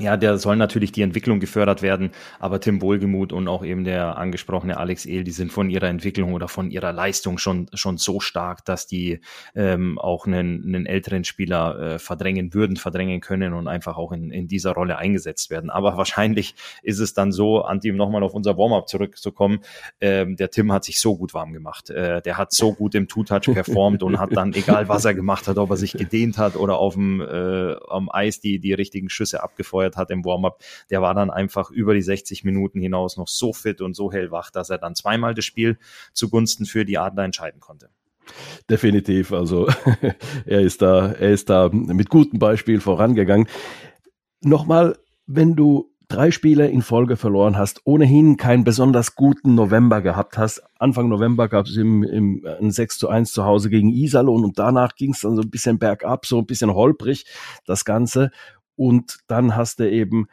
ja, 0.00 0.16
der 0.16 0.38
soll 0.38 0.56
natürlich 0.56 0.92
die 0.92 1.02
Entwicklung 1.02 1.40
gefördert 1.40 1.82
werden, 1.82 2.10
aber 2.38 2.60
Tim 2.60 2.80
Wohlgemuth 2.80 3.32
und 3.32 3.48
auch 3.48 3.64
eben 3.64 3.84
der 3.84 4.16
angesprochene 4.16 4.76
Alex 4.76 5.06
Ehl, 5.06 5.24
die 5.24 5.32
sind 5.32 5.52
von 5.52 5.70
ihrer 5.70 5.88
Entwicklung 5.88 6.34
oder 6.34 6.48
von 6.48 6.70
ihrer 6.70 6.92
Leistung 6.92 7.38
schon, 7.38 7.68
schon 7.74 7.98
so 7.98 8.20
stark, 8.20 8.64
dass 8.64 8.86
die 8.86 9.20
ähm, 9.54 9.98
auch 9.98 10.26
einen, 10.26 10.64
einen 10.64 10.86
älteren 10.86 11.24
Spieler 11.24 11.78
äh, 11.78 11.98
verdrängen 11.98 12.54
würden, 12.54 12.76
verdrängen 12.76 13.20
können 13.20 13.54
und 13.54 13.66
einfach 13.66 13.96
auch 13.96 14.12
in, 14.12 14.30
in 14.30 14.46
dieser 14.46 14.72
Rolle 14.72 14.98
eingesetzt 14.98 15.50
werden. 15.50 15.70
Aber 15.70 15.96
wahrscheinlich 15.96 16.54
ist 16.82 17.00
es 17.00 17.12
dann 17.12 17.32
so, 17.32 17.62
Anti, 17.62 17.90
um 17.90 17.96
nochmal 17.96 18.22
auf 18.22 18.34
unser 18.34 18.56
Warm-up 18.56 18.88
zurückzukommen, 18.88 19.60
ähm, 20.00 20.36
der 20.36 20.50
Tim 20.50 20.72
hat 20.72 20.84
sich 20.84 21.00
so 21.00 21.16
gut 21.16 21.34
warm 21.34 21.52
gemacht. 21.52 21.90
Äh, 21.90 22.22
der 22.22 22.38
hat 22.38 22.52
so 22.52 22.72
gut 22.72 22.94
im 22.94 23.08
Two-Touch 23.08 23.52
performt 23.52 24.02
und 24.02 24.18
hat 24.18 24.30
dann, 24.36 24.52
egal 24.54 24.88
was 24.88 25.04
er 25.04 25.14
gemacht 25.14 25.48
hat, 25.48 25.58
ob 25.58 25.70
er 25.70 25.76
sich 25.76 25.92
gedehnt 25.92 26.38
hat 26.38 26.54
oder 26.56 26.78
auf 26.78 26.94
dem 26.94 27.20
äh, 27.20 27.74
am 27.88 28.08
Eis 28.10 28.40
die, 28.40 28.60
die 28.60 28.72
richtigen 28.72 29.10
Schüsse 29.10 29.42
abgefeuert 29.42 29.87
angefeuert 29.88 29.96
hat 29.96 30.10
im 30.10 30.24
Warm-up, 30.24 30.62
der 30.90 31.02
war 31.02 31.14
dann 31.14 31.30
einfach 31.30 31.70
über 31.70 31.94
die 31.94 32.02
60 32.02 32.44
Minuten 32.44 32.80
hinaus 32.80 33.16
noch 33.16 33.28
so 33.28 33.52
fit 33.52 33.80
und 33.80 33.94
so 33.94 34.12
hellwach, 34.12 34.50
dass 34.50 34.70
er 34.70 34.78
dann 34.78 34.94
zweimal 34.94 35.34
das 35.34 35.44
Spiel 35.44 35.78
zugunsten 36.12 36.66
für 36.66 36.84
die 36.84 36.98
Adler 36.98 37.24
entscheiden 37.24 37.60
konnte. 37.60 37.90
Definitiv, 38.68 39.32
also 39.32 39.68
er 40.46 40.60
ist 40.60 40.82
da, 40.82 41.12
er 41.12 41.30
ist 41.30 41.48
da 41.48 41.70
mit 41.72 42.10
gutem 42.10 42.38
Beispiel 42.38 42.80
vorangegangen. 42.80 43.48
Nochmal, 44.42 44.98
wenn 45.26 45.56
du 45.56 45.90
drei 46.08 46.30
Spiele 46.30 46.68
in 46.68 46.80
Folge 46.80 47.16
verloren 47.16 47.58
hast, 47.58 47.82
ohnehin 47.84 48.38
keinen 48.38 48.64
besonders 48.64 49.14
guten 49.14 49.54
November 49.54 50.00
gehabt 50.00 50.38
hast. 50.38 50.62
Anfang 50.78 51.08
November 51.08 51.48
gab 51.48 51.66
es 51.66 51.76
im, 51.76 52.02
im, 52.02 52.46
ein 52.60 52.70
6 52.70 52.98
zu 52.98 53.08
1 53.08 53.30
zu 53.32 53.44
Hause 53.44 53.68
gegen 53.68 53.90
Iserlohn 53.90 54.42
und 54.42 54.58
danach 54.58 54.94
ging 54.94 55.12
es 55.12 55.20
dann 55.20 55.36
so 55.36 55.42
ein 55.42 55.50
bisschen 55.50 55.78
bergab, 55.78 56.24
so 56.24 56.38
ein 56.38 56.46
bisschen 56.46 56.72
holprig, 56.72 57.26
das 57.66 57.84
Ganze 57.84 58.30
und 58.78 59.18
dann 59.26 59.56
hast 59.56 59.80
du 59.80 59.90
eben 59.90 60.28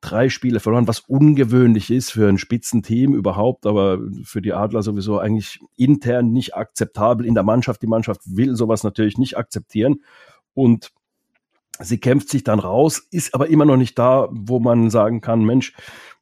drei 0.00 0.28
Spiele 0.28 0.58
verloren, 0.58 0.88
was 0.88 0.98
ungewöhnlich 0.98 1.92
ist 1.92 2.10
für 2.10 2.28
ein 2.28 2.38
Spitzenteam 2.38 3.14
überhaupt, 3.14 3.66
aber 3.66 4.00
für 4.24 4.42
die 4.42 4.52
Adler 4.52 4.82
sowieso 4.82 5.20
eigentlich 5.20 5.60
intern 5.76 6.32
nicht 6.32 6.56
akzeptabel 6.56 7.24
in 7.24 7.34
der 7.34 7.44
Mannschaft. 7.44 7.82
Die 7.82 7.86
Mannschaft 7.86 8.20
will 8.24 8.56
sowas 8.56 8.82
natürlich 8.82 9.16
nicht 9.16 9.38
akzeptieren 9.38 10.02
und 10.54 10.90
sie 11.78 11.98
kämpft 11.98 12.30
sich 12.30 12.42
dann 12.42 12.58
raus, 12.58 13.06
ist 13.12 13.32
aber 13.32 13.48
immer 13.48 13.64
noch 13.64 13.76
nicht 13.76 13.96
da, 13.96 14.28
wo 14.32 14.58
man 14.58 14.90
sagen 14.90 15.20
kann, 15.20 15.44
Mensch, 15.44 15.72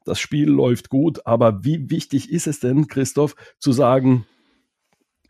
das 0.04 0.20
Spiel 0.20 0.50
läuft 0.50 0.90
gut, 0.90 1.26
aber 1.26 1.64
wie 1.64 1.88
wichtig 1.88 2.30
ist 2.30 2.46
es 2.46 2.60
denn, 2.60 2.86
Christoph, 2.86 3.34
zu 3.58 3.72
sagen, 3.72 4.26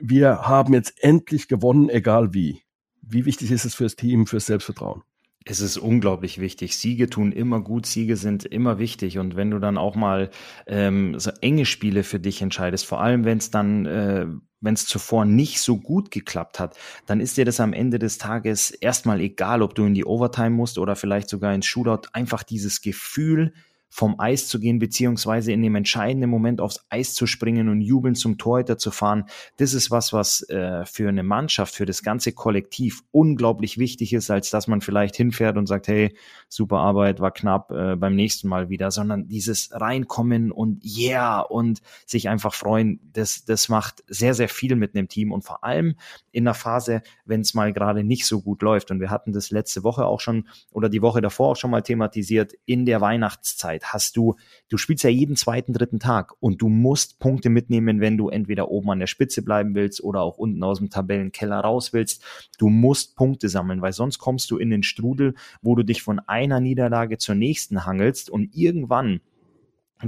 wir 0.01 0.43
haben 0.49 0.75
jetzt 0.75 1.05
endlich 1.05 1.47
gewonnen, 1.47 1.89
egal 1.89 2.35
wie? 2.35 2.63
Wie 3.01 3.27
wichtig 3.27 3.53
ist 3.53 3.65
es 3.65 3.77
fürs 3.77 3.95
Team, 3.95 4.27
fürs 4.27 4.47
Selbstvertrauen? 4.47 5.05
Es 5.45 5.61
ist 5.61 5.77
unglaublich 5.77 6.41
wichtig. 6.41 6.77
Siege 6.77 7.09
tun 7.11 7.33
immer 7.33 7.61
gut, 7.61 7.87
Siege 7.87 8.17
sind 8.17 8.45
immer 8.45 8.79
wichtig. 8.79 9.19
Und 9.19 9.37
wenn 9.37 9.51
du 9.51 9.59
dann 9.59 9.79
auch 9.79 9.95
mal 9.95 10.31
ähm, 10.67 11.19
so 11.19 11.31
enge 11.41 11.67
Spiele 11.67 12.05
für 12.05 12.21
dich 12.21 12.43
entscheidest, 12.43 12.87
vor 12.87 13.01
allem 13.01 13.25
wenn 13.25 13.39
es 13.39 13.51
dann, 13.51 13.87
äh, 13.87 14.27
wenn 14.61 14.75
es 14.75 14.87
zuvor 14.87 15.25
nicht 15.25 15.61
so 15.61 15.79
gut 15.79 16.11
geklappt 16.11 16.61
hat, 16.61 16.77
dann 17.07 17.21
ist 17.21 17.37
dir 17.37 17.45
das 17.45 17.61
am 17.61 17.73
Ende 17.73 17.99
des 17.99 18.19
Tages 18.19 18.71
erstmal 18.71 19.21
egal, 19.21 19.63
ob 19.63 19.75
du 19.75 19.85
in 19.85 19.95
die 19.95 20.05
Overtime 20.05 20.51
musst 20.51 20.79
oder 20.79 20.95
vielleicht 20.95 21.29
sogar 21.29 21.55
ins 21.55 21.67
Shootout. 21.67 22.09
Einfach 22.13 22.43
dieses 22.45 22.81
Gefühl, 22.81 23.53
vom 23.95 24.19
Eis 24.19 24.49
zu 24.49 24.59
gehen, 24.59 24.79
beziehungsweise 24.79 25.53
in 25.53 25.61
dem 25.61 25.75
entscheidenden 25.75 26.31
Moment 26.31 26.63
aufs 26.63 26.83
Eis 26.89 27.13
zu 27.13 27.27
springen 27.27 27.69
und 27.69 27.83
jubeln 27.83 28.15
zum 28.15 28.39
Torhüter 28.39 28.79
zu 28.79 28.91
fahren. 28.91 29.27
Das 29.59 29.75
ist 29.75 29.91
was, 29.91 30.15
was 30.15 30.49
äh, 30.49 30.87
für 30.87 31.11
eine 31.11 31.23
Mannschaft, 31.23 31.75
für 31.75 31.85
das 31.85 32.03
ganze 32.03 32.33
Kollektiv 32.33 33.03
unglaublich 33.11 33.77
wichtig 33.77 34.15
ist, 34.15 34.31
als 34.31 34.49
dass 34.49 34.67
man 34.67 34.81
vielleicht 34.81 35.15
hinfährt 35.17 35.59
und 35.59 35.67
sagt, 35.67 35.89
hey, 35.89 36.17
super 36.49 36.79
Arbeit, 36.79 37.21
war 37.21 37.33
knapp, 37.33 37.71
äh, 37.71 37.95
beim 37.97 38.17
nächsten 38.17 38.49
Mal 38.49 38.71
wieder, 38.71 38.91
sondern 38.91 39.29
dieses 39.29 39.69
Reinkommen 39.73 40.53
und 40.53 40.83
yeah 40.83 41.41
und 41.41 41.83
sich 42.07 42.31
einfach 42.31 42.55
freuen, 42.55 42.99
das, 43.13 43.45
das 43.45 43.69
macht 43.69 44.03
sehr, 44.07 44.33
sehr 44.33 44.49
viel 44.49 44.75
mit 44.75 44.97
einem 44.97 45.09
Team 45.09 45.33
und 45.33 45.43
vor 45.43 45.65
allem 45.65 45.97
in 46.31 46.45
der 46.45 46.55
Phase, 46.55 47.03
wenn 47.27 47.43
es 47.43 47.53
mal 47.53 47.75
gerade 47.75 48.05
nicht 48.05 48.25
so 48.25 48.41
gut 48.41 48.63
läuft. 48.63 48.91
Und 48.91 49.01
wir 49.01 49.11
hatten 49.11 49.35
das 49.35 49.51
letzte 49.51 49.85
Woche 49.85 50.07
auch 50.07 50.21
schon 50.21 50.49
oder 50.71 50.89
die 50.89 51.03
Woche 51.03 51.21
davor 51.21 51.51
auch 51.51 51.57
schon 51.57 51.71
mal 51.71 51.83
thematisiert 51.83 52.55
in 52.65 52.87
der 52.87 53.03
Weihnachtszeit 53.03 53.82
Zeit 53.83 53.93
hast 53.93 54.17
du, 54.17 54.37
du 54.69 54.77
spielst 54.77 55.05
ja 55.05 55.11
jeden 55.11 55.37
zweiten, 55.37 55.73
dritten 55.73 55.99
Tag 55.99 56.33
und 56.41 56.63
du 56.63 56.69
musst 56.69 57.19
Punkte 57.19 57.51
mitnehmen, 57.51 58.01
wenn 58.01 58.17
du 58.17 58.29
entweder 58.29 58.71
oben 58.71 58.91
an 58.91 59.01
der 59.01 59.07
Spitze 59.07 59.43
bleiben 59.43 59.75
willst 59.75 60.03
oder 60.03 60.21
auch 60.21 60.39
unten 60.39 60.63
aus 60.63 60.79
dem 60.79 60.91
Tabellenkeller 60.91 61.61
raus 61.61 61.93
willst. 61.93 62.23
Du 62.59 62.69
musst 62.69 63.17
Punkte 63.17 63.49
sammeln, 63.49 63.83
weil 63.83 63.93
sonst 63.93 64.19
kommst 64.19 64.51
du 64.51 64.59
in 64.59 64.71
den 64.71 64.83
Strudel, 64.83 65.35
wo 65.61 65.75
du 65.75 65.83
dich 65.83 66.03
von 66.03 66.21
einer 66.21 66.61
Niederlage 66.61 67.19
zur 67.19 67.35
nächsten 67.35 67.85
hangelst 67.85 68.31
und 68.31 68.55
irgendwann 68.55 69.21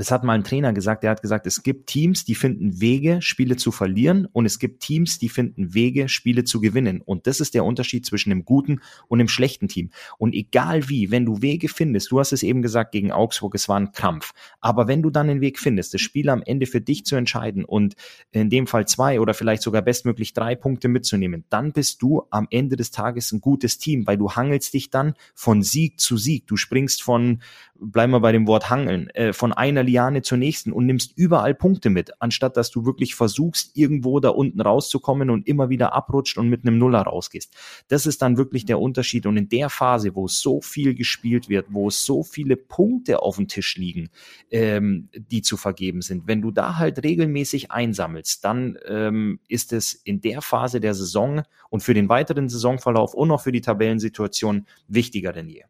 das 0.00 0.10
hat 0.10 0.24
mal 0.24 0.32
ein 0.32 0.44
Trainer 0.44 0.72
gesagt, 0.72 1.02
der 1.02 1.10
hat 1.10 1.22
gesagt, 1.22 1.46
es 1.46 1.62
gibt 1.62 1.86
Teams, 1.86 2.24
die 2.24 2.34
finden 2.34 2.80
Wege, 2.80 3.22
Spiele 3.22 3.56
zu 3.56 3.70
verlieren 3.70 4.26
und 4.32 4.44
es 4.46 4.58
gibt 4.58 4.82
Teams, 4.82 5.18
die 5.18 5.28
finden 5.28 5.74
Wege, 5.74 6.08
Spiele 6.08 6.44
zu 6.44 6.60
gewinnen. 6.60 7.00
Und 7.00 7.26
das 7.26 7.40
ist 7.40 7.54
der 7.54 7.64
Unterschied 7.64 8.04
zwischen 8.04 8.30
dem 8.30 8.44
guten 8.44 8.80
und 9.08 9.18
dem 9.18 9.28
schlechten 9.28 9.68
Team. 9.68 9.90
Und 10.18 10.34
egal 10.34 10.88
wie, 10.88 11.10
wenn 11.10 11.24
du 11.24 11.42
Wege 11.42 11.68
findest, 11.68 12.10
du 12.10 12.18
hast 12.18 12.32
es 12.32 12.42
eben 12.42 12.62
gesagt 12.62 12.92
gegen 12.92 13.12
Augsburg, 13.12 13.54
es 13.54 13.68
war 13.68 13.78
ein 13.78 13.92
Kampf. 13.92 14.32
Aber 14.60 14.88
wenn 14.88 15.02
du 15.02 15.10
dann 15.10 15.28
den 15.28 15.40
Weg 15.40 15.58
findest, 15.58 15.94
das 15.94 16.00
Spiel 16.00 16.28
am 16.28 16.42
Ende 16.42 16.66
für 16.66 16.80
dich 16.80 17.04
zu 17.04 17.16
entscheiden 17.16 17.64
und 17.64 17.94
in 18.32 18.50
dem 18.50 18.66
Fall 18.66 18.86
zwei 18.86 19.20
oder 19.20 19.34
vielleicht 19.34 19.62
sogar 19.62 19.82
bestmöglich 19.82 20.32
drei 20.32 20.56
Punkte 20.56 20.88
mitzunehmen, 20.88 21.44
dann 21.50 21.72
bist 21.72 22.02
du 22.02 22.22
am 22.30 22.48
Ende 22.50 22.76
des 22.76 22.90
Tages 22.90 23.32
ein 23.32 23.40
gutes 23.40 23.78
Team, 23.78 24.06
weil 24.06 24.16
du 24.16 24.32
hangelst 24.32 24.74
dich 24.74 24.90
dann 24.90 25.14
von 25.34 25.62
Sieg 25.62 26.00
zu 26.00 26.16
Sieg. 26.16 26.46
Du 26.46 26.56
springst 26.56 27.02
von, 27.02 27.40
bleiben 27.80 28.12
wir 28.12 28.20
bei 28.20 28.32
dem 28.32 28.46
Wort 28.46 28.70
hangeln, 28.70 29.10
äh, 29.10 29.32
von 29.32 29.52
einer 29.52 29.82
Liane 29.82 30.22
zur 30.22 30.38
nächsten 30.38 30.72
und 30.72 30.86
nimmst 30.86 31.16
überall 31.16 31.54
Punkte 31.54 31.90
mit, 31.90 32.12
anstatt 32.20 32.56
dass 32.56 32.70
du 32.70 32.86
wirklich 32.86 33.14
versuchst, 33.14 33.76
irgendwo 33.76 34.20
da 34.20 34.30
unten 34.30 34.60
rauszukommen 34.60 35.30
und 35.30 35.46
immer 35.48 35.68
wieder 35.68 35.92
abrutscht 35.92 36.38
und 36.38 36.48
mit 36.48 36.62
einem 36.64 36.78
Nuller 36.78 37.02
rausgehst. 37.02 37.54
Das 37.88 38.06
ist 38.06 38.22
dann 38.22 38.36
wirklich 38.36 38.64
der 38.64 38.80
Unterschied. 38.80 39.26
Und 39.26 39.36
in 39.36 39.48
der 39.48 39.70
Phase, 39.70 40.14
wo 40.14 40.28
so 40.28 40.60
viel 40.60 40.94
gespielt 40.94 41.48
wird, 41.48 41.66
wo 41.70 41.90
so 41.90 42.22
viele 42.22 42.56
Punkte 42.56 43.22
auf 43.22 43.36
dem 43.36 43.48
Tisch 43.48 43.76
liegen, 43.76 44.10
ähm, 44.50 45.08
die 45.14 45.42
zu 45.42 45.56
vergeben 45.56 46.00
sind, 46.00 46.26
wenn 46.26 46.42
du 46.42 46.50
da 46.50 46.76
halt 46.76 47.02
regelmäßig 47.02 47.70
einsammelst, 47.72 48.44
dann 48.44 48.78
ähm, 48.86 49.40
ist 49.48 49.72
es 49.72 49.94
in 49.94 50.20
der 50.20 50.42
Phase 50.42 50.80
der 50.80 50.94
Saison 50.94 51.42
und 51.70 51.82
für 51.82 51.94
den 51.94 52.08
weiteren 52.08 52.48
Saisonverlauf 52.48 53.14
und 53.14 53.30
auch 53.30 53.40
für 53.40 53.52
die 53.52 53.60
Tabellensituation 53.60 54.66
wichtiger 54.88 55.32
denn 55.32 55.48
je. 55.48 55.64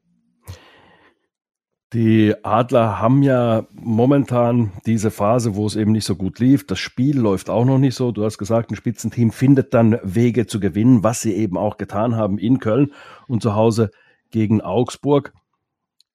Die 1.94 2.34
Adler 2.42 2.98
haben 2.98 3.22
ja 3.22 3.68
momentan 3.72 4.72
diese 4.84 5.12
Phase, 5.12 5.54
wo 5.54 5.64
es 5.64 5.76
eben 5.76 5.92
nicht 5.92 6.04
so 6.04 6.16
gut 6.16 6.40
lief. 6.40 6.66
Das 6.66 6.80
Spiel 6.80 7.16
läuft 7.16 7.48
auch 7.48 7.64
noch 7.64 7.78
nicht 7.78 7.94
so. 7.94 8.10
Du 8.10 8.24
hast 8.24 8.36
gesagt, 8.36 8.72
ein 8.72 8.74
Spitzenteam 8.74 9.30
findet 9.30 9.74
dann 9.74 10.00
Wege 10.02 10.48
zu 10.48 10.58
gewinnen, 10.58 11.04
was 11.04 11.22
sie 11.22 11.34
eben 11.34 11.56
auch 11.56 11.76
getan 11.76 12.16
haben 12.16 12.36
in 12.38 12.58
Köln 12.58 12.90
und 13.28 13.42
zu 13.42 13.54
Hause 13.54 13.92
gegen 14.32 14.60
Augsburg. 14.60 15.32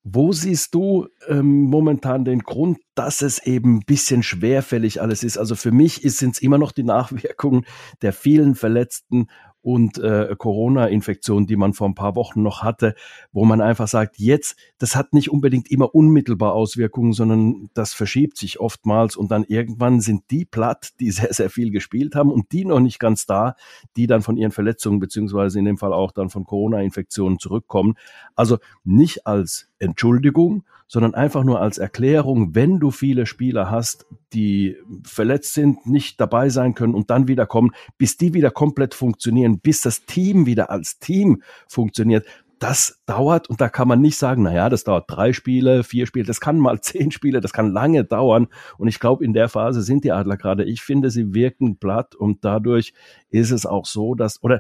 Wo 0.04 0.34
siehst 0.34 0.76
du 0.76 1.08
ähm, 1.30 1.64
momentan 1.64 2.26
den 2.26 2.40
Grund, 2.40 2.80
dass 2.94 3.22
es 3.22 3.42
eben 3.46 3.78
ein 3.78 3.86
bisschen 3.86 4.22
schwerfällig 4.22 5.02
alles 5.02 5.24
ist? 5.24 5.38
Also 5.38 5.56
für 5.56 5.72
mich 5.72 6.02
sind 6.04 6.36
es 6.36 6.42
immer 6.42 6.58
noch 6.58 6.74
die 6.74 6.84
Nachwirkungen 6.84 7.66
der 8.02 8.12
vielen 8.12 8.56
Verletzten 8.56 9.28
und 9.62 9.98
äh, 9.98 10.36
Corona-Infektion, 10.38 11.46
die 11.46 11.56
man 11.56 11.74
vor 11.74 11.88
ein 11.88 11.96
paar 11.96 12.16
Wochen 12.16 12.42
noch 12.42 12.64
hatte, 12.64 12.96
wo 13.32 13.46
man 13.46 13.62
einfach 13.62 13.88
sagt, 13.88 14.18
jetzt, 14.18 14.56
das 14.78 14.96
hat 14.96 15.14
nicht 15.14 15.32
unbedingt 15.32 15.70
immer 15.70 15.94
unmittelbar 15.94 16.54
Auswirkungen, 16.54 17.14
sondern 17.14 17.70
das 17.74 17.94
verschiebt 17.94 18.38
sich 18.38 18.60
oftmals 18.60 19.16
und 19.16 19.32
dann 19.32 19.44
irgendwann 19.44 20.02
sind 20.02 20.24
die 20.32 20.46
platt, 20.46 20.92
die 21.00 21.12
sehr, 21.12 21.34
sehr 21.34 21.50
viel 21.50 21.72
gespielt 21.72 22.16
haben 22.16 22.32
und 22.32 22.52
die 22.52 22.66
noch 22.66 22.80
nicht 22.80 23.00
ganz 23.00 23.26
da, 23.26 23.56
die 23.96 24.08
dann 24.08 24.22
von 24.22 24.38
ihren 24.38 24.52
Verletzungen 24.52 25.00
beziehungsweise 25.00 25.60
in 25.60 25.66
dem 25.66 25.78
Fall 25.78 25.94
auch 25.94 26.12
dann 26.12 26.30
von 26.30 26.46
Corona-Infektionen 26.46 27.40
zurückkommen. 27.40 27.96
Also 28.36 28.58
nicht 28.84 29.28
als 29.28 29.69
Entschuldigung, 29.80 30.64
sondern 30.88 31.14
einfach 31.14 31.44
nur 31.44 31.62
als 31.62 31.78
Erklärung, 31.78 32.56
wenn 32.56 32.80
du 32.80 32.92
viele 32.92 33.26
Spieler 33.26 33.70
hast, 33.70 34.08
die 34.34 34.76
verletzt 35.04 35.54
sind, 35.54 35.86
nicht 35.86 36.20
dabei 36.20 36.50
sein 36.50 36.74
können 36.74 36.96
und 36.96 37.10
dann 37.10 37.28
wieder 37.28 37.46
kommen, 37.46 37.72
bis 37.98 38.18
die 38.18 38.34
wieder 38.34 38.52
komplett 38.52 38.94
funktionieren, 38.94 39.60
bis 39.60 39.82
das 39.82 40.06
Team 40.06 40.46
wieder 40.46 40.70
als 40.72 41.00
Team 41.00 41.44
funktioniert, 41.68 42.26
das 42.60 43.02
dauert 43.06 43.50
und 43.50 43.62
da 43.62 43.70
kann 43.70 43.88
man 43.88 44.02
nicht 44.02 44.18
sagen, 44.18 44.44
na 44.44 44.54
ja, 44.54 44.70
das 44.70 44.84
dauert 44.84 45.06
drei 45.08 45.32
Spiele, 45.32 45.84
vier 45.84 46.06
Spiele, 46.06 46.26
das 46.26 46.42
kann 46.42 46.60
mal 46.60 46.82
zehn 46.82 47.12
Spiele, 47.12 47.40
das 47.40 47.54
kann 47.54 47.72
lange 47.72 48.04
dauern. 48.04 48.48
Und 48.78 48.88
ich 48.88 49.00
glaube, 49.00 49.24
in 49.24 49.34
der 49.34 49.48
Phase 49.48 49.82
sind 49.82 50.04
die 50.04 50.12
Adler 50.12 50.38
gerade. 50.38 50.66
Ich 50.66 50.82
finde, 50.82 51.10
sie 51.10 51.34
wirken 51.34 51.78
platt 51.78 52.16
und 52.16 52.44
dadurch 52.44 52.94
ist 53.30 53.52
es 53.52 53.66
auch 53.66 53.86
so, 53.86 54.14
dass, 54.14 54.44
oder 54.44 54.60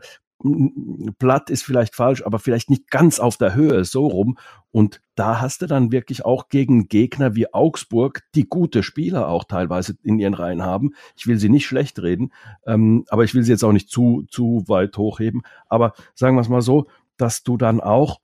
platt 1.20 1.50
ist 1.50 1.64
vielleicht 1.64 1.96
falsch, 1.96 2.26
aber 2.26 2.40
vielleicht 2.40 2.70
nicht 2.70 2.90
ganz 2.90 3.20
auf 3.20 3.38
der 3.38 3.56
Höhe, 3.56 3.84
so 3.84 4.08
rum. 4.08 4.38
Und 4.72 5.02
da 5.16 5.42
hast 5.42 5.62
du 5.62 5.68
dann 5.68 5.92
wirklich 5.92 6.24
auch 6.24 6.48
gegen 6.50 6.88
Gegner 6.88 7.36
wie 7.36 7.54
Augsburg, 7.54 8.24
die 8.36 8.48
gute 8.48 8.82
Spieler 8.84 9.28
auch 9.28 9.44
teilweise 9.44 9.98
in 10.04 10.18
ihren 10.18 10.34
Reihen 10.34 10.64
haben. 10.64 10.94
Ich 11.18 11.28
will 11.28 11.38
sie 11.38 11.50
nicht 11.50 11.66
schlecht 11.66 12.02
reden, 12.02 12.32
ähm, 12.66 13.06
aber 13.10 13.26
ich 13.26 13.34
will 13.36 13.44
sie 13.44 13.52
jetzt 13.52 13.64
auch 13.64 13.74
nicht 13.74 13.90
zu, 13.90 14.26
zu 14.30 14.64
weit 14.68 14.98
hochheben. 14.98 15.42
Aber 15.68 15.94
sagen 16.16 16.36
wir 16.36 16.42
es 16.42 16.50
mal 16.50 16.62
so, 16.62 16.88
dass 17.18 17.44
du 17.44 17.58
dann 17.58 17.82
auch 17.82 18.22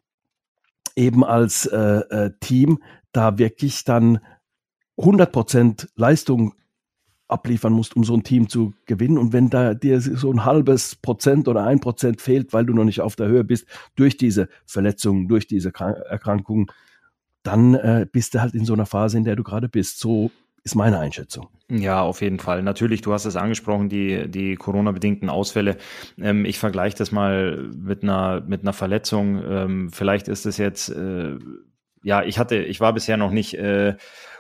eben 0.96 1.26
als 1.26 1.66
äh, 1.66 1.78
äh, 1.78 2.32
Team 2.40 2.82
da 3.12 3.38
wirklich 3.38 3.84
dann 3.84 4.20
100 4.98 5.32
Prozent 5.32 5.90
Leistung 5.96 6.54
abliefern 7.28 7.74
musst, 7.74 7.96
um 7.96 8.04
so 8.04 8.14
ein 8.14 8.24
Team 8.24 8.50
zu 8.50 8.74
gewinnen. 8.86 9.18
Und 9.18 9.34
wenn 9.34 9.50
da 9.50 9.74
dir 9.74 10.00
so 10.00 10.32
ein 10.32 10.46
halbes 10.46 10.96
Prozent 10.96 11.48
oder 11.48 11.64
ein 11.64 11.80
Prozent 11.80 12.22
fehlt, 12.22 12.54
weil 12.54 12.66
du 12.66 12.74
noch 12.74 12.84
nicht 12.84 13.02
auf 13.02 13.16
der 13.16 13.28
Höhe 13.28 13.44
bist, 13.44 13.66
durch 13.96 14.18
diese 14.18 14.48
Verletzungen, 14.66 15.28
durch 15.28 15.48
diese 15.48 15.72
Erkrankungen, 15.74 16.68
dann 17.44 17.76
äh, 17.76 18.08
bist 18.12 18.34
du 18.34 18.42
halt 18.42 18.54
in 18.54 18.66
so 18.66 18.74
einer 18.74 18.86
Phase, 18.86 19.18
in 19.18 19.24
der 19.24 19.36
du 19.36 19.44
gerade 19.44 19.70
bist. 19.70 20.00
So 20.00 20.32
ist 20.64 20.76
meine 20.76 20.98
Einschätzung. 21.00 21.48
Ja, 21.70 22.02
auf 22.02 22.22
jeden 22.22 22.40
Fall. 22.40 22.64
Natürlich, 22.64 23.02
du 23.02 23.14
hast 23.14 23.26
es 23.26 23.36
angesprochen, 23.36 23.88
die, 23.88 24.30
die 24.30 24.56
Corona-bedingten 24.56 25.30
Ausfälle. 25.30 25.78
Ähm, 26.20 26.46
ich 26.46 26.60
vergleiche 26.60 26.98
das 26.98 27.12
mal 27.12 27.70
mit 27.76 28.04
einer, 28.04 28.42
mit 28.42 28.62
einer 28.62 28.74
Verletzung. 28.74 29.42
Ähm, 29.48 29.90
vielleicht 29.92 30.28
ist 30.28 30.46
es 30.46 30.58
jetzt, 30.58 30.90
äh, 30.90 31.38
ja, 32.06 32.24
ich 32.24 32.38
hatte, 32.38 32.58
ich 32.58 32.80
war 32.80 32.94
bisher 32.94 33.18
noch 33.18 33.32
nicht 33.32 33.56
äh, 33.56 33.96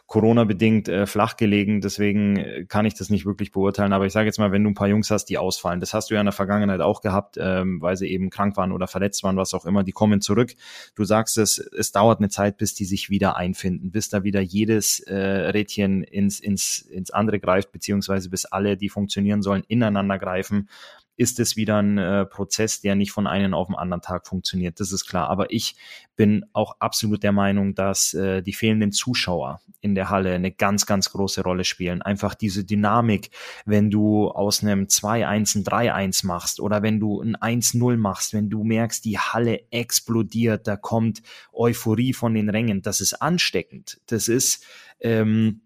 Corona-bedingt 0.06 0.88
äh, 0.88 1.08
flach 1.08 1.36
gelegen, 1.36 1.82
deswegen 1.82 2.38
äh, 2.38 2.66
kann 2.66 2.86
ich 2.86 2.94
das 2.94 3.10
nicht 3.10 3.26
wirklich 3.26 3.52
beurteilen. 3.52 3.92
Aber 3.92 4.06
ich 4.06 4.14
sage 4.14 4.28
jetzt 4.28 4.38
mal, 4.38 4.52
wenn 4.52 4.64
du 4.64 4.70
ein 4.70 4.76
paar 4.76 4.88
Jungs 4.88 5.10
hast, 5.10 5.26
die 5.26 5.40
ausfallen, 5.40 5.80
das 5.80 5.92
hast 5.92 6.12
du 6.12 6.14
ja 6.14 6.20
in 6.20 6.28
der 6.28 6.32
Vergangenheit 6.32 6.82
auch 6.82 7.02
gehabt, 7.02 7.38
ähm, 7.40 7.82
weil 7.82 7.98
sie 7.98 8.08
eben 8.08 8.30
krank 8.30 8.56
waren 8.56 8.72
oder 8.72 8.86
verletzt 8.86 9.24
waren, 9.24 9.36
was 9.36 9.56
auch 9.56 9.66
immer, 9.66 9.84
die 9.84 9.94
kommen 9.94 10.22
zurück. 10.22 10.54
Du 10.94 11.06
sagst 11.06 11.40
es, 11.40 11.58
es 11.58 11.92
dauert 11.92 12.20
eine 12.20 12.30
Zeit, 12.30 12.58
bis 12.58 12.76
die 12.76 12.86
sich 12.86 13.10
wieder 13.10 13.36
einfinden, 13.36 13.90
bis 13.90 14.10
da 14.10 14.24
wieder 14.24 14.42
jedes 14.42 15.00
äh, 15.00 15.16
Rädchen 15.16 16.04
ins, 16.04 16.40
ins, 16.40 16.82
ins 16.82 17.10
andere 17.10 17.40
greift, 17.40 17.72
beziehungsweise 17.72 18.30
bis 18.30 18.46
alle, 18.46 18.78
die 18.78 18.90
funktionieren 18.90 19.42
sollen, 19.42 19.64
ineinander 19.68 20.20
greifen. 20.20 20.70
Ist 21.18 21.40
es 21.40 21.56
wieder 21.56 21.82
ein 21.82 21.98
äh, 21.98 22.26
Prozess, 22.26 22.82
der 22.82 22.96
nicht 22.96 23.12
von 23.12 23.28
einem 23.28 23.54
auf 23.54 23.68
den 23.68 23.76
anderen 23.76 24.02
Tag 24.02 24.28
funktioniert. 24.28 24.80
Das 24.80 24.92
ist 24.92 25.06
klar. 25.06 25.30
Aber 25.30 25.52
ich 25.52 25.76
bin 26.16 26.46
auch 26.54 26.78
absolut 26.80 27.24
der 27.24 27.32
Meinung, 27.32 27.76
dass 27.76 28.14
äh, 28.14 28.42
die 28.42 28.54
fehlenden 28.54 28.92
Zuschauer 28.92 29.62
in 29.82 29.96
der 29.96 30.10
Halle 30.10 30.34
eine 30.34 30.52
ganz, 30.52 30.86
ganz 30.86 31.12
große 31.12 31.42
Rolle 31.44 31.64
spielen. 31.64 32.02
Einfach 32.02 32.36
diese 32.36 32.64
Dynamik, 32.64 33.32
wenn 33.66 33.90
du 33.90 34.30
aus 34.30 34.64
einem 34.64 34.86
2-1 34.86 35.58
ein 35.60 35.64
3-1 35.64 36.26
machst 36.26 36.60
oder 36.60 36.82
wenn 36.82 37.00
du 37.00 37.22
ein 37.22 37.36
1-0 37.36 37.98
machst, 37.98 38.34
wenn 38.34 38.50
du 38.50 38.64
merkst, 38.64 39.06
die 39.06 39.20
Halle 39.20 39.72
explodiert, 39.72 40.68
da 40.68 40.76
kommt 40.76 41.22
Euphorie 41.54 42.14
von 42.14 42.34
den 42.34 42.50
Rängen, 42.50 42.82
das 42.82 43.02
ist 43.02 43.22
ansteckend. 43.22 44.00
Das 44.08 44.28
ist 44.28 44.66
ähm, 45.00 45.62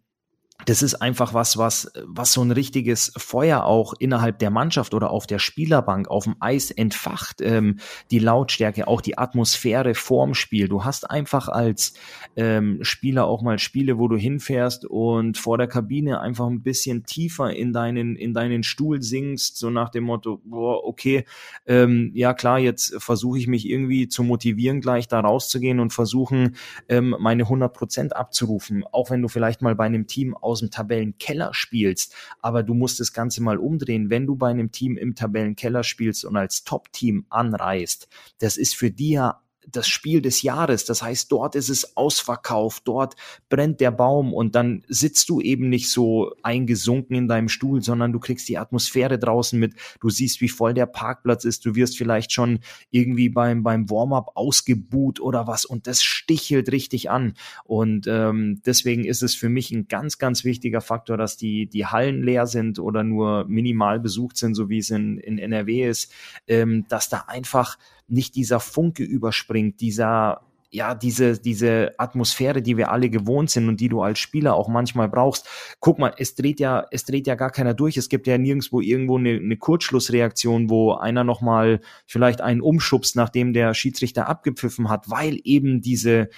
das 0.65 0.81
ist 0.81 0.95
einfach 0.95 1.33
was, 1.33 1.57
was, 1.57 1.91
was 2.05 2.33
so 2.33 2.41
ein 2.41 2.51
richtiges 2.51 3.13
Feuer 3.17 3.63
auch 3.63 3.93
innerhalb 3.97 4.39
der 4.39 4.49
Mannschaft 4.49 4.93
oder 4.93 5.09
auf 5.09 5.25
der 5.25 5.39
Spielerbank, 5.39 6.09
auf 6.09 6.25
dem 6.25 6.35
Eis 6.39 6.69
entfacht. 6.69 7.41
Ähm, 7.41 7.79
die 8.11 8.19
Lautstärke, 8.19 8.87
auch 8.87 9.01
die 9.01 9.17
Atmosphäre 9.17 9.95
vorm 9.95 10.33
Spiel. 10.33 10.67
Du 10.67 10.83
hast 10.83 11.09
einfach 11.09 11.47
als 11.47 11.93
ähm, 12.35 12.79
Spieler 12.81 13.25
auch 13.25 13.41
mal 13.41 13.57
Spiele, 13.57 13.97
wo 13.97 14.07
du 14.09 14.17
hinfährst 14.17 14.85
und 14.85 15.37
vor 15.37 15.57
der 15.57 15.67
Kabine 15.67 16.19
einfach 16.19 16.47
ein 16.47 16.61
bisschen 16.61 17.05
tiefer 17.05 17.53
in 17.53 17.71
deinen, 17.71 18.15
in 18.17 18.33
deinen 18.33 18.63
Stuhl 18.63 19.01
singst, 19.01 19.57
so 19.57 19.69
nach 19.69 19.89
dem 19.89 20.03
Motto, 20.03 20.41
boah, 20.43 20.83
okay, 20.83 21.23
ähm, 21.67 22.11
ja 22.13 22.33
klar, 22.33 22.59
jetzt 22.59 22.95
versuche 23.01 23.39
ich 23.39 23.47
mich 23.47 23.67
irgendwie 23.67 24.09
zu 24.09 24.23
motivieren, 24.23 24.81
gleich 24.81 25.07
da 25.07 25.21
rauszugehen 25.21 25.79
und 25.79 25.93
versuchen, 25.93 26.55
ähm, 26.89 27.15
meine 27.19 27.43
100 27.43 27.73
Prozent 27.73 28.15
abzurufen. 28.15 28.83
Auch 28.91 29.09
wenn 29.09 29.21
du 29.21 29.29
vielleicht 29.29 29.61
mal 29.61 29.75
bei 29.75 29.85
einem 29.85 30.05
Team 30.05 30.35
aus 30.49 30.59
dem 30.59 30.71
Tabellenkeller 30.71 31.53
spielst, 31.53 32.15
aber 32.41 32.63
du 32.63 32.73
musst 32.73 32.99
das 32.99 33.13
Ganze 33.13 33.41
mal 33.41 33.57
umdrehen, 33.57 34.09
wenn 34.09 34.25
du 34.25 34.35
bei 34.35 34.49
einem 34.49 34.71
Team 34.71 34.97
im 34.97 35.15
Tabellenkeller 35.15 35.83
spielst 35.83 36.25
und 36.25 36.35
als 36.35 36.63
Top-Team 36.63 37.25
anreist, 37.29 38.07
das 38.39 38.57
ist 38.57 38.75
für 38.75 38.91
die 38.91 39.11
ja 39.11 39.41
das 39.67 39.87
Spiel 39.87 40.21
des 40.21 40.41
Jahres. 40.41 40.85
Das 40.85 41.01
heißt, 41.01 41.31
dort 41.31 41.55
ist 41.55 41.69
es 41.69 41.97
ausverkauft, 41.97 42.83
dort 42.85 43.15
brennt 43.49 43.81
der 43.81 43.91
Baum 43.91 44.33
und 44.33 44.55
dann 44.55 44.83
sitzt 44.87 45.29
du 45.29 45.41
eben 45.41 45.69
nicht 45.69 45.91
so 45.91 46.33
eingesunken 46.43 47.15
in 47.15 47.27
deinem 47.27 47.49
Stuhl, 47.49 47.81
sondern 47.81 48.11
du 48.11 48.19
kriegst 48.19 48.49
die 48.49 48.57
Atmosphäre 48.57 49.19
draußen 49.19 49.59
mit. 49.59 49.73
Du 49.99 50.09
siehst, 50.09 50.41
wie 50.41 50.49
voll 50.49 50.73
der 50.73 50.85
Parkplatz 50.85 51.45
ist. 51.45 51.65
Du 51.65 51.75
wirst 51.75 51.97
vielleicht 51.97 52.31
schon 52.31 52.59
irgendwie 52.91 53.29
beim, 53.29 53.63
beim 53.63 53.89
Warm-up 53.89 54.31
ausgebuht 54.35 55.19
oder 55.19 55.47
was 55.47 55.65
und 55.65 55.87
das 55.87 56.03
stichelt 56.03 56.71
richtig 56.71 57.09
an. 57.09 57.33
Und 57.63 58.07
ähm, 58.07 58.61
deswegen 58.65 59.03
ist 59.05 59.23
es 59.23 59.35
für 59.35 59.49
mich 59.49 59.71
ein 59.71 59.87
ganz, 59.87 60.17
ganz 60.17 60.43
wichtiger 60.43 60.81
Faktor, 60.81 61.17
dass 61.17 61.37
die, 61.37 61.67
die 61.67 61.85
Hallen 61.85 62.23
leer 62.23 62.47
sind 62.47 62.79
oder 62.79 63.03
nur 63.03 63.45
minimal 63.45 63.99
besucht 63.99 64.37
sind, 64.37 64.55
so 64.55 64.69
wie 64.69 64.79
es 64.79 64.89
in, 64.89 65.17
in 65.17 65.37
NRW 65.37 65.87
ist, 65.87 66.11
ähm, 66.47 66.85
dass 66.87 67.09
da 67.09 67.25
einfach 67.27 67.77
nicht 68.11 68.35
dieser 68.35 68.59
Funke 68.59 69.03
überspringt, 69.03 69.81
dieser 69.81 70.41
ja, 70.71 70.93
diese, 70.93 71.39
diese 71.39 71.93
Atmosphäre, 71.97 72.61
die 72.61 72.77
wir 72.77 72.91
alle 72.91 73.09
gewohnt 73.09 73.49
sind 73.49 73.67
und 73.67 73.79
die 73.79 73.89
du 73.89 74.01
als 74.01 74.19
Spieler 74.19 74.53
auch 74.53 74.67
manchmal 74.67 75.09
brauchst. 75.09 75.47
Guck 75.79 75.97
mal, 75.97 76.13
es 76.17 76.35
dreht 76.35 76.59
ja, 76.59 76.85
es 76.91 77.05
dreht 77.05 77.25
ja 77.25 77.35
gar 77.35 77.49
keiner 77.49 77.73
durch. 77.73 77.97
Es 77.97 78.07
gibt 78.07 78.27
ja 78.27 78.37
nirgendwo 78.37 78.79
irgendwo 78.79 79.17
eine, 79.17 79.31
eine 79.31 79.57
Kurzschlussreaktion, 79.57 80.69
wo 80.69 80.93
einer 80.93 81.23
nochmal 81.23 81.81
vielleicht 82.05 82.41
einen 82.41 82.61
umschubst, 82.61 83.15
nachdem 83.15 83.53
der 83.53 83.73
Schiedsrichter 83.73 84.27
abgepfiffen 84.27 84.89
hat, 84.89 85.09
weil 85.09 85.39
eben 85.43 85.81
diese, 85.81 86.29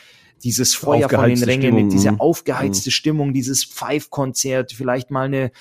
dieses 0.43 0.75
Feuer 0.75 1.09
von 1.09 1.27
den 1.27 1.43
Rängen, 1.43 1.73
Stimmung, 1.73 1.89
diese 1.89 2.11
mhm. 2.13 2.21
aufgeheizte 2.21 2.89
mh. 2.89 2.93
Stimmung, 2.93 3.33
dieses 3.33 3.65
Five-Konzert, 3.65 4.71
vielleicht 4.71 5.11
mal 5.11 5.25
eine 5.25 5.51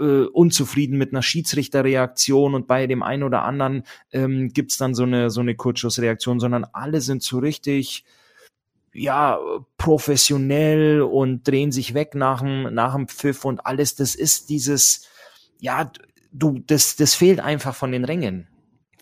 äh, 0.00 0.24
unzufrieden 0.24 0.98
mit 0.98 1.12
einer 1.12 1.22
Schiedsrichterreaktion 1.22 2.54
und 2.54 2.66
bei 2.66 2.86
dem 2.86 3.02
einen 3.02 3.22
oder 3.22 3.42
anderen 3.42 3.84
ähm, 4.12 4.48
gibt 4.52 4.80
dann 4.80 4.94
so 4.94 5.04
eine, 5.04 5.30
so 5.30 5.40
eine 5.40 5.54
Kurzschussreaktion, 5.54 6.40
sondern 6.40 6.64
alle 6.72 7.00
sind 7.00 7.22
so 7.22 7.38
richtig 7.38 8.04
ja, 8.92 9.38
professionell 9.78 11.02
und 11.02 11.46
drehen 11.46 11.70
sich 11.70 11.94
weg 11.94 12.14
nach 12.14 12.40
dem, 12.40 12.74
nach 12.74 12.94
dem 12.94 13.06
Pfiff 13.06 13.44
und 13.44 13.64
alles. 13.64 13.94
Das 13.94 14.14
ist 14.14 14.48
dieses, 14.48 15.06
ja, 15.60 15.90
du, 16.32 16.58
das, 16.66 16.96
das 16.96 17.14
fehlt 17.14 17.40
einfach 17.40 17.74
von 17.74 17.92
den 17.92 18.04
Rängen 18.04 18.49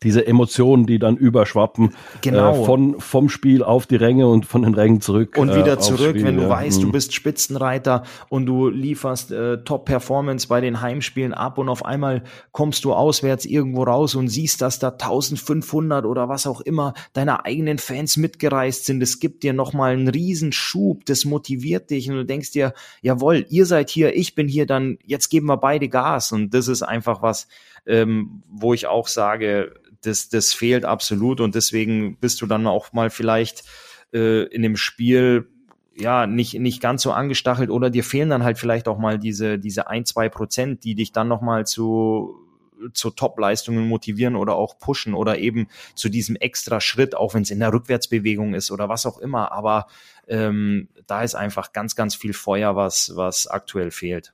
diese 0.02 0.26
Emotionen, 0.26 0.86
die 0.86 0.98
dann 0.98 1.16
überschwappen 1.16 1.94
genau. 2.20 2.62
äh, 2.62 2.64
von 2.64 3.00
vom 3.00 3.28
Spiel 3.28 3.62
auf 3.62 3.86
die 3.86 3.96
Ränge 3.96 4.28
und 4.28 4.46
von 4.46 4.62
den 4.62 4.74
Rängen 4.74 5.00
zurück 5.00 5.36
und 5.36 5.54
wieder 5.54 5.74
äh, 5.74 5.78
zurück, 5.78 6.10
Spiel, 6.10 6.24
wenn 6.24 6.36
du 6.36 6.42
ja. 6.42 6.48
weißt, 6.48 6.82
du 6.82 6.88
mhm. 6.88 6.92
bist 6.92 7.14
Spitzenreiter 7.14 8.04
und 8.28 8.46
du 8.46 8.68
lieferst 8.68 9.32
äh, 9.32 9.62
Top 9.64 9.86
Performance 9.86 10.48
bei 10.48 10.60
den 10.60 10.80
Heimspielen 10.80 11.34
ab 11.34 11.58
und 11.58 11.68
auf 11.68 11.84
einmal 11.84 12.22
kommst 12.52 12.84
du 12.84 12.92
auswärts 12.92 13.44
irgendwo 13.44 13.84
raus 13.84 14.14
und 14.14 14.28
siehst, 14.28 14.62
dass 14.62 14.78
da 14.78 14.88
1500 14.88 16.04
oder 16.04 16.28
was 16.28 16.46
auch 16.46 16.60
immer 16.60 16.94
deiner 17.12 17.44
eigenen 17.44 17.78
Fans 17.78 18.16
mitgereist 18.16 18.84
sind. 18.84 19.02
Es 19.02 19.20
gibt 19.20 19.42
dir 19.42 19.52
noch 19.52 19.72
mal 19.72 19.92
einen 19.92 20.08
riesen 20.08 20.52
Schub, 20.52 21.04
das 21.06 21.24
motiviert 21.24 21.90
dich 21.90 22.10
und 22.10 22.16
du 22.16 22.24
denkst 22.24 22.52
dir, 22.52 22.74
jawohl, 23.02 23.46
ihr 23.48 23.66
seid 23.66 23.90
hier, 23.90 24.16
ich 24.16 24.34
bin 24.34 24.48
hier, 24.48 24.66
dann 24.66 24.98
jetzt 25.04 25.28
geben 25.28 25.46
wir 25.46 25.56
beide 25.56 25.88
Gas 25.88 26.32
und 26.32 26.54
das 26.54 26.68
ist 26.68 26.82
einfach 26.82 27.22
was, 27.22 27.48
ähm, 27.86 28.42
wo 28.48 28.74
ich 28.74 28.86
auch 28.86 29.08
sage, 29.08 29.74
das, 30.02 30.28
das 30.28 30.52
fehlt 30.52 30.84
absolut 30.84 31.40
und 31.40 31.54
deswegen 31.54 32.16
bist 32.18 32.40
du 32.40 32.46
dann 32.46 32.66
auch 32.66 32.92
mal 32.92 33.10
vielleicht 33.10 33.64
äh, 34.12 34.44
in 34.44 34.62
dem 34.62 34.76
Spiel 34.76 35.48
ja 35.94 36.26
nicht 36.26 36.54
nicht 36.54 36.80
ganz 36.80 37.02
so 37.02 37.12
angestachelt 37.12 37.70
oder 37.70 37.90
dir 37.90 38.04
fehlen 38.04 38.30
dann 38.30 38.44
halt 38.44 38.58
vielleicht 38.58 38.86
auch 38.86 38.98
mal 38.98 39.18
diese 39.18 39.58
diese 39.58 39.88
ein 39.88 40.04
zwei 40.04 40.28
Prozent, 40.28 40.84
die 40.84 40.94
dich 40.94 41.12
dann 41.12 41.28
noch 41.28 41.40
mal 41.40 41.66
zu 41.66 42.48
zu 42.92 43.10
Top-Leistungen 43.10 43.88
motivieren 43.88 44.36
oder 44.36 44.54
auch 44.54 44.78
pushen 44.78 45.14
oder 45.14 45.38
eben 45.38 45.68
zu 45.94 46.08
diesem 46.08 46.36
extra 46.36 46.80
Schritt, 46.80 47.16
auch 47.16 47.34
wenn 47.34 47.42
es 47.42 47.50
in 47.50 47.58
der 47.58 47.72
Rückwärtsbewegung 47.72 48.54
ist 48.54 48.70
oder 48.70 48.88
was 48.88 49.06
auch 49.06 49.18
immer. 49.18 49.52
Aber 49.52 49.86
ähm, 50.28 50.88
da 51.06 51.22
ist 51.22 51.34
einfach 51.34 51.72
ganz, 51.72 51.96
ganz 51.96 52.14
viel 52.14 52.32
Feuer, 52.32 52.76
was, 52.76 53.12
was 53.14 53.46
aktuell 53.46 53.90
fehlt. 53.90 54.32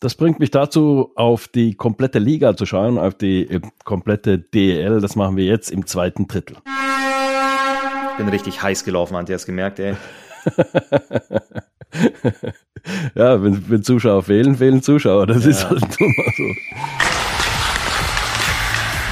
Das 0.00 0.14
bringt 0.14 0.40
mich 0.40 0.50
dazu, 0.50 1.12
auf 1.14 1.46
die 1.46 1.74
komplette 1.74 2.18
Liga 2.18 2.56
zu 2.56 2.64
schauen, 2.64 2.96
auf 2.96 3.12
die 3.12 3.42
äh, 3.42 3.60
komplette 3.84 4.38
DEL. 4.38 5.02
Das 5.02 5.14
machen 5.14 5.36
wir 5.36 5.44
jetzt 5.44 5.70
im 5.70 5.86
zweiten 5.86 6.26
Drittel. 6.26 6.56
Bin 8.16 8.28
richtig 8.28 8.62
heiß 8.62 8.84
gelaufen, 8.84 9.14
Antje, 9.14 9.34
hast 9.34 9.44
gemerkt, 9.44 9.78
ey. 9.78 9.96
ja, 13.14 13.42
wenn, 13.42 13.68
wenn 13.68 13.82
Zuschauer 13.82 14.22
fehlen, 14.22 14.56
fehlen 14.56 14.82
Zuschauer. 14.82 15.26
Das 15.26 15.44
ja. 15.44 15.50
ist 15.50 15.68
halt 15.68 15.82
mal 16.00 16.32
so. 16.34 16.44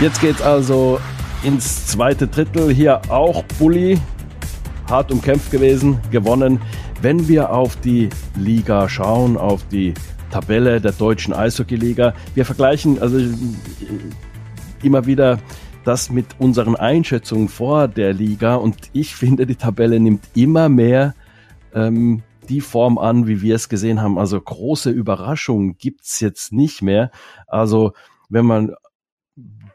Jetzt 0.01 0.23
geht's 0.23 0.41
also 0.41 0.99
ins 1.43 1.87
zweite 1.87 2.29
Drittel. 2.29 2.73
Hier 2.73 3.03
auch 3.11 3.45
Bulli. 3.59 4.01
Hart 4.89 5.13
umkämpft 5.13 5.51
gewesen, 5.51 6.01
gewonnen. 6.11 6.63
Wenn 7.03 7.29
wir 7.29 7.53
auf 7.53 7.77
die 7.77 8.09
Liga 8.37 8.89
schauen, 8.89 9.37
auf 9.37 9.69
die 9.69 9.93
Tabelle 10.31 10.81
der 10.81 10.93
deutschen 10.93 11.35
Eishockeyliga. 11.35 12.15
Wir 12.35 12.45
vergleichen 12.45 13.01
also 13.01 13.19
äh, 13.19 13.29
immer 14.83 15.07
wieder 15.07 15.39
das 15.85 16.11
mit 16.11 16.27
unseren 16.39 16.77
Einschätzungen 16.77 17.49
vor 17.49 17.89
der 17.89 18.13
Liga 18.13 18.57
und 18.57 18.77
ich 18.93 19.15
finde, 19.15 19.47
die 19.47 19.57
Tabelle 19.57 19.99
nimmt 19.99 20.23
immer 20.35 20.69
mehr 20.69 21.15
ähm, 21.75 22.23
die 22.49 22.61
Form 22.61 22.99
an, 22.99 23.27
wie 23.27 23.43
wir 23.43 23.55
es 23.55 23.69
gesehen 23.69 24.01
haben. 24.01 24.19
Also 24.19 24.41
große 24.41 24.91
Überraschungen 24.91 25.77
gibt's 25.79 26.21
jetzt 26.21 26.53
nicht 26.53 26.83
mehr. 26.83 27.11
Also 27.47 27.93
wenn 28.29 28.47
man 28.47 28.75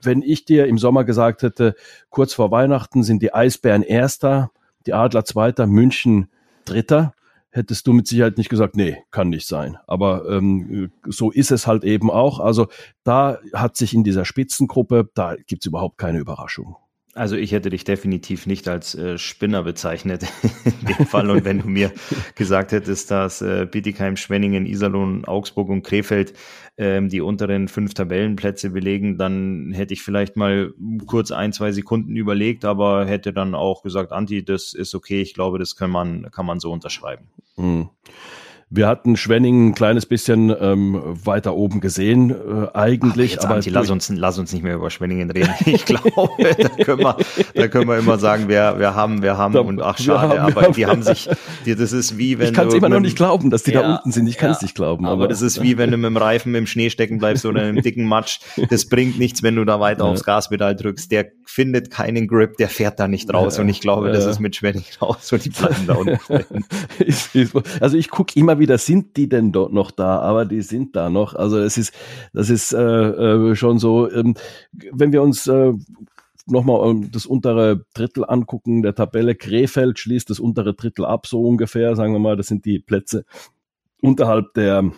wenn 0.02 0.22
ich 0.22 0.46
dir 0.46 0.68
im 0.68 0.78
Sommer 0.78 1.06
gesagt 1.06 1.44
hätte, 1.44 1.76
kurz 2.10 2.34
vor 2.34 2.52
Weihnachten 2.52 3.04
sind 3.04 3.22
die 3.22 3.34
Eisbären 3.34 3.84
Erster, 3.84 4.52
die 4.86 4.94
Adler 4.94 5.24
Zweiter, 5.24 5.66
München 5.66 6.28
Dritter, 6.66 7.13
hättest 7.54 7.88
du 7.88 7.94
mit 7.94 8.08
Sicherheit 8.08 8.38
nicht 8.38 8.50
gesagt, 8.50 8.76
nee, 8.76 8.98
kann 9.12 9.30
nicht 9.30 9.48
sein. 9.48 9.78
Aber 9.88 10.28
ähm, 10.30 10.92
so 11.06 11.32
ist 11.32 11.52
es 11.52 11.68
halt 11.68 11.84
eben 11.84 12.10
auch. 12.10 12.39
Also 12.39 12.68
da 13.04 13.38
hat 13.54 13.78
sich 13.78 13.94
in 13.94 14.04
dieser 14.04 14.26
Spitzengruppe, 14.26 15.10
da 15.13 15.36
gibt's 15.48 15.68
überhaupt 15.68 15.98
keine 15.98 16.20
Überraschung. 16.20 16.76
Also 17.15 17.36
ich 17.36 17.52
hätte 17.52 17.69
dich 17.69 17.84
definitiv 17.84 18.47
nicht 18.47 18.67
als 18.67 18.95
äh, 18.95 19.19
Spinner 19.19 19.62
bezeichnet 19.63 20.23
in 20.65 20.88
dem 20.88 21.06
Fall. 21.06 21.30
Und 21.30 21.45
wenn 21.45 21.60
du 21.60 21.67
mir 21.67 21.91
gesagt 22.36 22.71
hättest, 22.71 23.12
dass 23.12 23.41
äh, 23.41 23.67
Bietigheim, 23.69 24.17
Schwenningen, 24.17 24.65
Iserlohn, 24.65 25.26
Augsburg 25.26 25.69
und 25.69 25.84
Krefeld 25.84 26.34
ähm, 26.78 27.10
die 27.10 27.21
unteren 27.21 27.67
fünf 27.67 27.93
Tabellenplätze 27.93 28.71
belegen, 28.71 29.19
dann 29.19 29.73
hätte 29.73 29.93
ich 29.93 30.02
vielleicht 30.02 30.36
mal 30.38 30.73
kurz 31.06 31.32
ein, 31.32 31.54
zwei 31.54 31.71
Sekunden 31.71 32.15
überlegt, 32.15 32.65
aber 32.65 33.06
hätte 33.06 33.32
dann 33.32 33.54
auch 33.54 33.84
gesagt, 33.84 34.12
Anti, 34.12 34.43
das 34.43 34.73
ist 34.73 34.95
okay, 34.95 35.21
ich 35.21 35.36
glaube, 35.36 35.60
das 35.60 35.76
kann 35.76 35.91
man, 35.91 36.32
kann 36.32 36.47
man 36.47 36.60
so 36.60 36.71
unterschreiben. 36.71 37.28
Mhm. 37.58 37.89
Wir 38.75 38.88
hatten 38.88 39.15
Schwenning 39.15 39.67
ein 39.67 39.75
kleines 39.75 40.07
bisschen 40.07 40.53
ähm, 40.59 40.99
weiter 41.05 41.55
oben 41.55 41.79
gesehen, 41.79 42.31
äh, 42.31 42.67
eigentlich. 42.73 43.38
Ach, 43.39 43.45
aber 43.45 43.55
Anti, 43.55 43.69
lass, 43.69 43.91
uns, 43.91 44.09
lass 44.09 44.39
uns 44.39 44.51
nicht 44.51 44.63
mehr 44.63 44.75
über 44.75 44.89
Schwenningen 44.89 45.29
reden. 45.29 45.53
Ich 45.65 45.86
glaube, 45.86 46.09
da, 46.39 46.83
können 46.83 47.01
wir, 47.01 47.17
da 47.53 47.67
können 47.67 47.88
wir 47.88 47.99
immer 47.99 48.17
sagen, 48.17 48.47
wir, 48.47 48.75
wir 48.79 48.95
haben, 48.95 49.21
wir 49.21 49.38
haben 49.38 49.53
da, 49.53 49.59
und 49.59 49.79
ach 49.79 49.99
schade, 49.99 50.39
haben, 50.39 50.51
aber 50.51 50.63
haben, 50.63 50.73
die 50.73 50.88
haben 50.88 51.03
sich, 51.03 51.29
die, 51.65 51.75
das 51.75 51.93
ist 51.93 52.17
wie 52.17 52.39
wenn. 52.39 52.47
Ich 52.47 52.53
kann 52.53 52.67
es 52.67 52.73
immer 52.73 52.89
noch 52.89 52.99
nicht 52.99 53.15
glauben, 53.15 53.51
dass 53.51 53.62
die 53.62 53.73
ja, 53.73 53.83
da 53.83 53.95
unten 53.95 54.12
sind. 54.12 54.25
Ich 54.25 54.38
kann 54.38 54.49
es 54.49 54.62
ja, 54.62 54.65
nicht 54.65 54.75
glauben. 54.75 55.05
Aber, 55.05 55.13
aber, 55.13 55.27
das 55.27 55.43
ist 55.43 55.62
wie 55.62 55.77
wenn 55.77 55.91
du 55.91 55.97
mit 55.97 56.07
dem 56.07 56.17
Reifen 56.17 56.55
im 56.55 56.65
Schnee 56.65 56.89
stecken 56.89 57.19
bleibst 57.19 57.45
oder 57.45 57.69
im 57.69 57.81
dicken 57.81 58.05
Matsch. 58.05 58.39
Das 58.69 58.88
bringt 58.88 59.19
nichts, 59.19 59.43
wenn 59.43 59.55
du 59.55 59.65
da 59.65 59.79
weiter 59.79 60.05
ja. 60.05 60.09
aufs 60.09 60.23
Gaspedal 60.23 60.75
drückst. 60.75 61.12
Der 61.12 61.27
findet 61.45 61.91
keinen 61.91 62.27
Grip, 62.27 62.57
der 62.57 62.69
fährt 62.69 62.99
da 62.99 63.07
nicht 63.07 63.31
raus. 63.31 63.59
und 63.59 63.69
ich 63.69 63.81
glaube, 63.81 64.12
das 64.12 64.25
ist 64.25 64.39
mit 64.39 64.55
Schwenningen 64.55 64.88
raus 64.99 65.31
und 65.31 65.45
die 65.45 65.49
bleiben 65.49 65.86
da 65.86 65.93
unten. 65.93 66.17
also 67.79 67.97
ich 67.97 68.09
gucke 68.09 68.39
immer 68.39 68.57
wieder, 68.57 68.62
sind 68.65 69.17
die 69.17 69.30
denn 69.30 69.52
dort 69.52 69.73
noch 69.73 69.91
da? 69.91 70.19
Aber 70.19 70.45
die 70.45 70.62
sind 70.62 70.95
da 70.95 71.10
noch. 71.10 71.36
Also 71.36 71.58
es 71.60 71.78
ist, 71.78 71.93
das 72.34 72.49
ist 72.49 72.73
äh, 72.73 72.80
äh, 72.80 73.56
schon 73.56 73.80
so, 73.80 74.12
ähm, 74.12 74.36
wenn 74.91 75.12
wir 75.12 75.21
uns 75.21 75.47
äh, 75.47 75.73
nochmal 76.45 76.89
ähm, 76.89 77.12
das 77.12 77.26
untere 77.26 77.86
Drittel 77.93 78.26
angucken, 78.28 78.82
der 78.82 78.95
Tabelle 78.95 79.36
Krefeld 79.36 79.99
schließt 79.99 80.30
das 80.30 80.39
untere 80.39 80.73
Drittel 80.73 81.06
ab, 81.06 81.28
so 81.28 81.41
ungefähr, 81.41 81.95
sagen 81.95 82.13
wir 82.13 82.19
mal, 82.19 82.36
das 82.36 82.47
sind 82.47 82.65
die 82.65 82.80
Plätze 82.80 83.26
unterhalb 84.02 84.54
der 84.54 84.91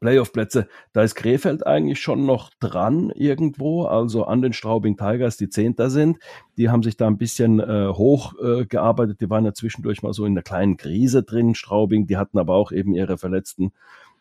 Playoff-Plätze, 0.00 0.68
da 0.92 1.02
ist 1.02 1.14
Krefeld 1.14 1.66
eigentlich 1.66 2.00
schon 2.00 2.26
noch 2.26 2.50
dran 2.60 3.10
irgendwo, 3.10 3.84
also 3.84 4.24
an 4.24 4.42
den 4.42 4.52
Straubing 4.52 4.96
Tigers, 4.96 5.36
die 5.36 5.48
Zehnter 5.48 5.90
sind. 5.90 6.18
Die 6.56 6.70
haben 6.70 6.82
sich 6.82 6.96
da 6.96 7.06
ein 7.06 7.18
bisschen 7.18 7.60
äh, 7.60 7.88
hochgearbeitet. 7.88 9.16
Äh, 9.16 9.24
die 9.24 9.30
waren 9.30 9.44
ja 9.44 9.54
zwischendurch 9.54 10.02
mal 10.02 10.12
so 10.12 10.24
in 10.24 10.32
einer 10.32 10.42
kleinen 10.42 10.76
Krise 10.76 11.22
drin, 11.22 11.54
Straubing. 11.54 12.06
Die 12.06 12.16
hatten 12.16 12.38
aber 12.38 12.54
auch 12.54 12.72
eben 12.72 12.94
ihre 12.94 13.18
verletzten 13.18 13.72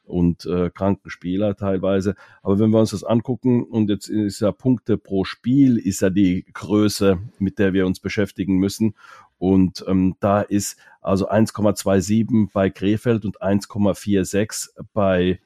und 0.08 0.46
äh, 0.46 0.70
kranken 0.70 1.10
Spieler 1.10 1.56
teilweise. 1.56 2.16
Aber 2.42 2.60
wenn 2.60 2.72
wir 2.72 2.80
uns 2.80 2.92
das 2.92 3.04
angucken, 3.04 3.64
und 3.64 3.90
jetzt 3.90 4.08
ist 4.08 4.40
ja 4.40 4.52
Punkte 4.52 4.98
pro 4.98 5.26
Spiel, 5.26 5.78
ist 5.78 6.02
ja 6.02 6.10
die 6.10 6.46
Größe, 6.54 7.20
mit 7.40 7.60
der 7.60 7.74
wir 7.74 7.86
uns 7.86 8.00
beschäftigen 8.00 8.58
müssen. 8.58 8.96
Und 9.38 9.86
ähm, 9.88 10.16
da 10.20 10.42
ist 10.42 10.78
also 11.02 11.30
1,27 11.30 12.50
bei 12.54 12.70
Krefeld 12.70 13.26
und 13.26 13.42
1,46 13.42 14.70
bei 14.94 15.40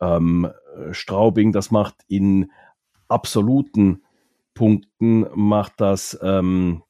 ähm, 0.00 0.50
Straubing, 0.92 1.52
das 1.52 1.70
macht 1.70 1.96
in 2.08 2.50
absoluten 3.08 4.02
Punkten, 4.54 5.26
macht 5.34 5.80
das, 5.80 6.18
ähm, 6.22 6.82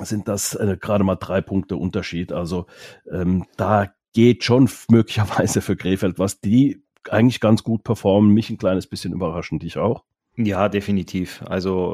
sind 0.00 0.28
das 0.28 0.54
äh, 0.54 0.76
gerade 0.80 1.04
mal 1.04 1.16
drei 1.16 1.40
Punkte 1.40 1.76
Unterschied. 1.76 2.32
Also 2.32 2.66
ähm, 3.10 3.46
da 3.56 3.92
geht 4.12 4.44
schon 4.44 4.68
möglicherweise 4.88 5.60
für 5.60 5.76
Krefeld 5.76 6.18
was, 6.18 6.40
die 6.40 6.82
eigentlich 7.08 7.40
ganz 7.40 7.62
gut 7.62 7.84
performen, 7.84 8.32
mich 8.32 8.50
ein 8.50 8.58
kleines 8.58 8.86
bisschen 8.86 9.12
überraschen, 9.12 9.58
dich 9.58 9.78
auch. 9.78 10.04
Ja, 10.36 10.68
definitiv. 10.70 11.42
Also 11.44 11.92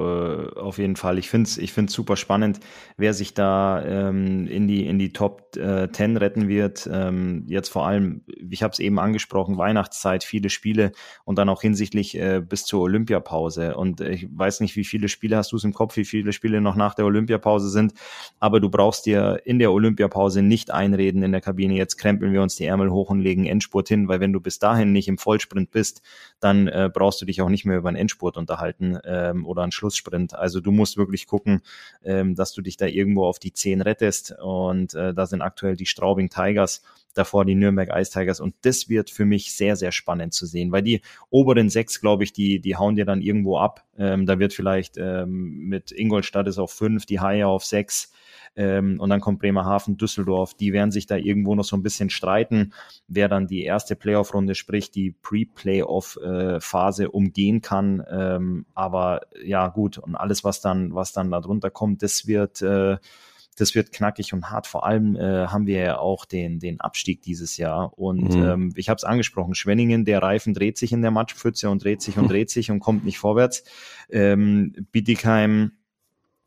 äh, 0.54 0.58
auf 0.60 0.78
jeden 0.78 0.94
Fall. 0.94 1.18
Ich 1.18 1.28
finde 1.30 1.48
es 1.48 1.58
ich 1.58 1.72
find's 1.72 1.94
super 1.94 2.16
spannend, 2.16 2.60
wer 2.96 3.12
sich 3.12 3.34
da 3.34 3.82
ähm, 3.84 4.46
in, 4.46 4.68
die, 4.68 4.86
in 4.86 4.98
die 5.00 5.12
Top 5.12 5.56
äh, 5.56 5.90
10 5.90 6.16
retten 6.16 6.46
wird. 6.46 6.88
Ähm, 6.92 7.44
jetzt 7.48 7.70
vor 7.70 7.86
allem, 7.88 8.22
ich 8.48 8.62
habe 8.62 8.72
es 8.72 8.78
eben 8.78 9.00
angesprochen, 9.00 9.56
Weihnachtszeit, 9.56 10.22
viele 10.22 10.50
Spiele 10.50 10.92
und 11.24 11.38
dann 11.38 11.48
auch 11.48 11.62
hinsichtlich 11.62 12.16
äh, 12.18 12.40
bis 12.46 12.64
zur 12.66 12.82
Olympiapause. 12.82 13.74
Und 13.74 14.00
ich 14.02 14.28
weiß 14.30 14.60
nicht, 14.60 14.76
wie 14.76 14.84
viele 14.84 15.08
Spiele 15.08 15.38
hast 15.38 15.50
du 15.50 15.56
es 15.56 15.64
im 15.64 15.72
Kopf, 15.72 15.96
wie 15.96 16.04
viele 16.04 16.32
Spiele 16.32 16.60
noch 16.60 16.76
nach 16.76 16.94
der 16.94 17.06
Olympiapause 17.06 17.70
sind, 17.70 17.94
aber 18.38 18.60
du 18.60 18.68
brauchst 18.68 19.06
dir 19.06 19.40
in 19.44 19.58
der 19.58 19.72
Olympiapause 19.72 20.42
nicht 20.42 20.70
einreden 20.70 21.22
in 21.22 21.32
der 21.32 21.40
Kabine, 21.40 21.74
jetzt 21.74 21.96
krempeln 21.96 22.32
wir 22.32 22.42
uns 22.42 22.54
die 22.56 22.66
Ärmel 22.66 22.90
hoch 22.90 23.10
und 23.10 23.20
legen 23.20 23.46
Endspurt 23.46 23.88
hin, 23.88 24.08
weil 24.08 24.20
wenn 24.20 24.32
du 24.32 24.40
bis 24.40 24.58
dahin 24.58 24.92
nicht 24.92 25.08
im 25.08 25.18
Vollsprint 25.18 25.70
bist, 25.70 26.02
dann 26.38 26.68
äh, 26.68 26.90
brauchst 26.92 27.20
du 27.20 27.24
dich 27.26 27.40
auch 27.40 27.48
nicht 27.48 27.64
mehr 27.64 27.78
über 27.78 27.88
einen 27.88 27.96
Endspurt 27.96 28.25
Endspurt 28.26 28.36
unterhalten 28.36 28.98
ähm, 29.04 29.46
oder 29.46 29.62
einen 29.62 29.72
Schlusssprint. 29.72 30.34
Also 30.34 30.60
du 30.60 30.72
musst 30.72 30.96
wirklich 30.96 31.26
gucken, 31.26 31.62
ähm, 32.04 32.34
dass 32.34 32.52
du 32.52 32.62
dich 32.62 32.76
da 32.76 32.86
irgendwo 32.86 33.24
auf 33.24 33.38
die 33.38 33.52
10 33.52 33.80
rettest. 33.80 34.34
Und 34.42 34.94
äh, 34.94 35.14
da 35.14 35.26
sind 35.26 35.42
aktuell 35.42 35.76
die 35.76 35.86
Straubing 35.86 36.28
Tigers, 36.28 36.82
davor 37.14 37.44
die 37.44 37.54
Nürnberg 37.54 37.90
Ice 37.94 38.10
Tigers. 38.10 38.40
Und 38.40 38.54
das 38.62 38.88
wird 38.88 39.10
für 39.10 39.24
mich 39.24 39.54
sehr, 39.54 39.76
sehr 39.76 39.92
spannend 39.92 40.34
zu 40.34 40.46
sehen, 40.46 40.72
weil 40.72 40.82
die 40.82 41.00
oberen 41.30 41.70
sechs, 41.70 42.00
glaube 42.00 42.24
ich, 42.24 42.32
die, 42.32 42.60
die 42.60 42.76
hauen 42.76 42.96
dir 42.96 43.04
dann 43.04 43.22
irgendwo 43.22 43.58
ab. 43.58 43.84
Ähm, 43.98 44.26
da 44.26 44.38
wird 44.38 44.52
vielleicht 44.52 44.96
ähm, 44.98 45.68
mit 45.68 45.92
Ingolstadt 45.92 46.48
ist 46.48 46.58
auf 46.58 46.72
fünf, 46.72 47.06
die 47.06 47.20
Haie 47.20 47.46
auf 47.46 47.64
sechs. 47.64 48.12
Ähm, 48.56 48.98
und 48.98 49.10
dann 49.10 49.20
kommt 49.20 49.38
Bremerhaven, 49.38 49.96
Düsseldorf. 49.96 50.54
Die 50.54 50.72
werden 50.72 50.90
sich 50.90 51.06
da 51.06 51.16
irgendwo 51.16 51.54
noch 51.54 51.64
so 51.64 51.76
ein 51.76 51.82
bisschen 51.82 52.10
streiten, 52.10 52.72
wer 53.06 53.28
dann 53.28 53.46
die 53.46 53.62
erste 53.62 53.96
Playoff-Runde, 53.96 54.54
sprich 54.54 54.90
die 54.90 55.12
Pre-Playoff-Phase 55.12 57.10
umgehen 57.10 57.60
kann. 57.60 58.02
Ähm, 58.10 58.66
aber 58.74 59.22
ja, 59.44 59.68
gut. 59.68 59.98
Und 59.98 60.16
alles, 60.16 60.42
was 60.42 60.60
dann, 60.60 60.94
was 60.94 61.12
dann 61.12 61.30
da 61.30 61.40
drunter 61.40 61.70
kommt, 61.70 62.02
das 62.02 62.26
wird, 62.26 62.62
äh, 62.62 62.96
das 63.56 63.74
wird 63.74 63.92
knackig 63.92 64.32
und 64.32 64.50
hart. 64.50 64.66
Vor 64.66 64.86
allem 64.86 65.16
äh, 65.16 65.46
haben 65.46 65.66
wir 65.66 65.78
ja 65.78 65.98
auch 65.98 66.24
den, 66.24 66.58
den 66.58 66.80
Abstieg 66.80 67.22
dieses 67.22 67.56
Jahr. 67.56 67.98
Und 67.98 68.34
mhm. 68.34 68.42
ähm, 68.42 68.72
ich 68.76 68.88
habe 68.88 68.96
es 68.96 69.04
angesprochen, 69.04 69.54
Schwenningen, 69.54 70.04
der 70.04 70.22
Reifen 70.22 70.54
dreht 70.54 70.78
sich 70.78 70.92
in 70.92 71.02
der 71.02 71.10
Matschpfütze 71.10 71.70
und 71.70 71.82
dreht 71.82 72.02
sich 72.02 72.18
und 72.18 72.28
dreht 72.30 72.50
sich 72.50 72.70
und 72.70 72.80
kommt 72.80 73.04
nicht 73.04 73.18
vorwärts. 73.18 73.64
Ähm, 74.10 74.74
Bietigheim 74.92 75.72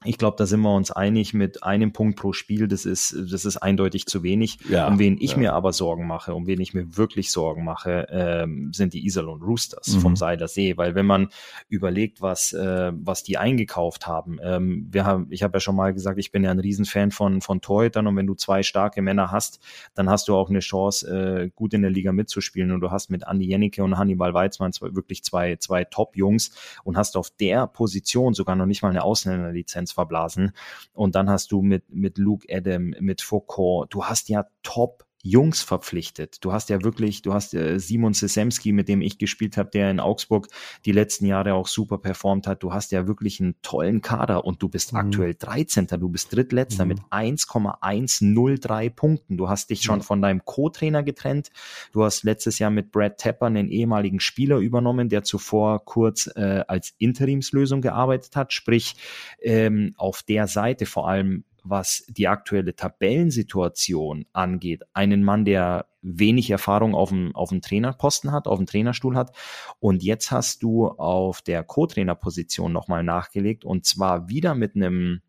ich 0.05 0.17
glaube, 0.17 0.37
da 0.37 0.45
sind 0.45 0.61
wir 0.61 0.73
uns 0.73 0.91
einig 0.91 1.33
mit 1.33 1.61
einem 1.63 1.91
Punkt 1.91 2.17
pro 2.17 2.31
Spiel. 2.31 2.69
Das 2.69 2.85
ist, 2.85 3.13
das 3.29 3.43
ist 3.43 3.57
eindeutig 3.57 4.05
zu 4.05 4.23
wenig. 4.23 4.59
Ja, 4.69 4.87
um 4.87 4.97
wen 4.97 5.17
ich 5.19 5.31
ja. 5.31 5.37
mir 5.37 5.53
aber 5.53 5.73
Sorgen 5.73 6.07
mache, 6.07 6.33
um 6.33 6.47
wen 6.47 6.61
ich 6.61 6.73
mir 6.73 6.95
wirklich 6.95 7.31
Sorgen 7.31 7.65
mache, 7.65 8.07
ähm, 8.09 8.71
sind 8.71 8.93
die 8.93 9.05
Iserlohn 9.05 9.41
Roosters 9.41 9.95
mhm. 9.95 9.99
vom 9.99 10.15
Seiler 10.15 10.47
See. 10.47 10.77
Weil 10.77 10.95
wenn 10.95 11.05
man 11.05 11.27
überlegt, 11.67 12.21
was, 12.21 12.53
äh, 12.53 12.93
was 12.95 13.23
die 13.23 13.37
eingekauft 13.37 14.07
haben, 14.07 14.39
ähm, 14.41 14.87
wir 14.89 15.05
haben, 15.05 15.27
ich 15.31 15.43
habe 15.43 15.57
ja 15.57 15.59
schon 15.59 15.75
mal 15.75 15.93
gesagt, 15.93 16.17
ich 16.17 16.31
bin 16.31 16.45
ja 16.45 16.51
ein 16.51 16.59
Riesenfan 16.59 17.11
von, 17.11 17.41
von 17.41 17.59
Torhütern 17.59 18.07
und 18.07 18.15
wenn 18.15 18.27
du 18.27 18.35
zwei 18.35 18.63
starke 18.63 19.01
Männer 19.01 19.31
hast, 19.31 19.59
dann 19.95 20.09
hast 20.09 20.29
du 20.29 20.35
auch 20.35 20.49
eine 20.49 20.59
Chance, 20.59 21.09
äh, 21.09 21.49
gut 21.53 21.73
in 21.73 21.81
der 21.81 21.91
Liga 21.91 22.13
mitzuspielen. 22.13 22.71
Und 22.71 22.79
du 22.79 22.89
hast 22.89 23.09
mit 23.09 23.27
Andi 23.27 23.47
Jennecke 23.47 23.83
und 23.83 23.97
Hannibal 23.97 24.33
Weizmann 24.33 24.71
zwei, 24.71 24.95
wirklich 24.95 25.25
zwei, 25.25 25.57
zwei 25.57 25.83
Top-Jungs 25.83 26.51
und 26.85 26.95
hast 26.95 27.17
auf 27.17 27.31
der 27.31 27.67
Position 27.67 28.33
sogar 28.33 28.55
noch 28.55 28.65
nicht 28.65 28.81
mal 28.81 28.91
eine 28.91 29.03
Ausländerlizenz 29.03 29.88
Fans 29.89 29.91
verblasen. 29.91 30.53
Und 30.93 31.15
dann 31.15 31.29
hast 31.29 31.51
du 31.51 31.61
mit, 31.61 31.89
mit 31.89 32.17
Luke 32.17 32.47
Adam, 32.49 32.93
mit 32.99 33.21
Foucault, 33.21 33.87
du 33.89 34.05
hast 34.05 34.29
ja 34.29 34.45
top 34.63 35.05
Jungs 35.21 35.61
verpflichtet. 35.61 36.43
Du 36.45 36.53
hast 36.53 36.69
ja 36.69 36.81
wirklich, 36.81 37.21
du 37.21 37.33
hast 37.33 37.53
äh, 37.53 37.77
Simon 37.77 38.13
Sesemski, 38.13 38.71
mit 38.71 38.87
dem 38.87 39.01
ich 39.01 39.17
gespielt 39.17 39.57
habe, 39.57 39.69
der 39.69 39.91
in 39.91 39.99
Augsburg 39.99 40.47
die 40.85 40.93
letzten 40.93 41.25
Jahre 41.25 41.55
auch 41.55 41.67
super 41.67 41.97
performt 41.97 42.47
hat. 42.47 42.63
Du 42.63 42.71
hast 42.71 42.91
ja 42.93 43.05
wirklich 43.05 43.41
einen 43.41 43.55
tollen 43.61 44.01
Kader 44.01 44.45
und 44.45 44.61
du 44.61 44.69
bist 44.69 44.93
mhm. 44.93 44.99
aktuell 44.99 45.35
13. 45.35 45.87
Du 45.87 46.07
bist 46.07 46.33
drittletzter 46.33 46.85
mhm. 46.85 46.89
mit 46.89 46.99
1,103 47.09 48.89
Punkten. 48.89 49.35
Du 49.35 49.49
hast 49.49 49.69
dich 49.69 49.81
schon 49.81 50.01
von 50.01 50.21
deinem 50.21 50.45
Co-Trainer 50.45 51.03
getrennt. 51.03 51.51
Du 51.91 52.05
hast 52.05 52.23
letztes 52.23 52.57
Jahr 52.59 52.71
mit 52.71 52.91
Brad 52.91 53.17
Tepper 53.17 53.47
einen 53.47 53.69
ehemaligen 53.69 54.21
Spieler 54.21 54.59
übernommen, 54.59 55.09
der 55.09 55.23
zuvor 55.23 55.83
kurz 55.83 56.27
äh, 56.35 56.63
als 56.67 56.93
Interimslösung 56.97 57.81
gearbeitet 57.81 58.37
hat. 58.37 58.53
Sprich, 58.53 58.95
ähm, 59.41 59.93
auf 59.97 60.23
der 60.23 60.47
Seite 60.47 60.85
vor 60.85 61.09
allem 61.09 61.43
was 61.69 62.03
die 62.07 62.27
aktuelle 62.27 62.75
Tabellensituation 62.75 64.25
angeht, 64.33 64.83
einen 64.93 65.23
Mann, 65.23 65.45
der 65.45 65.87
wenig 66.01 66.49
Erfahrung 66.49 66.95
auf 66.95 67.09
dem, 67.09 67.35
auf 67.35 67.49
dem 67.49 67.61
Trainerposten 67.61 68.31
hat, 68.31 68.47
auf 68.47 68.57
dem 68.57 68.65
Trainerstuhl 68.65 69.15
hat. 69.15 69.35
Und 69.79 70.03
jetzt 70.03 70.31
hast 70.31 70.63
du 70.63 70.87
auf 70.87 71.41
der 71.41 71.63
Co-Trainer-Position 71.63 72.71
nochmal 72.71 73.03
nachgelegt 73.03 73.65
und 73.65 73.85
zwar 73.85 74.29
wieder 74.29 74.55
mit 74.55 74.75
einem 74.75 75.21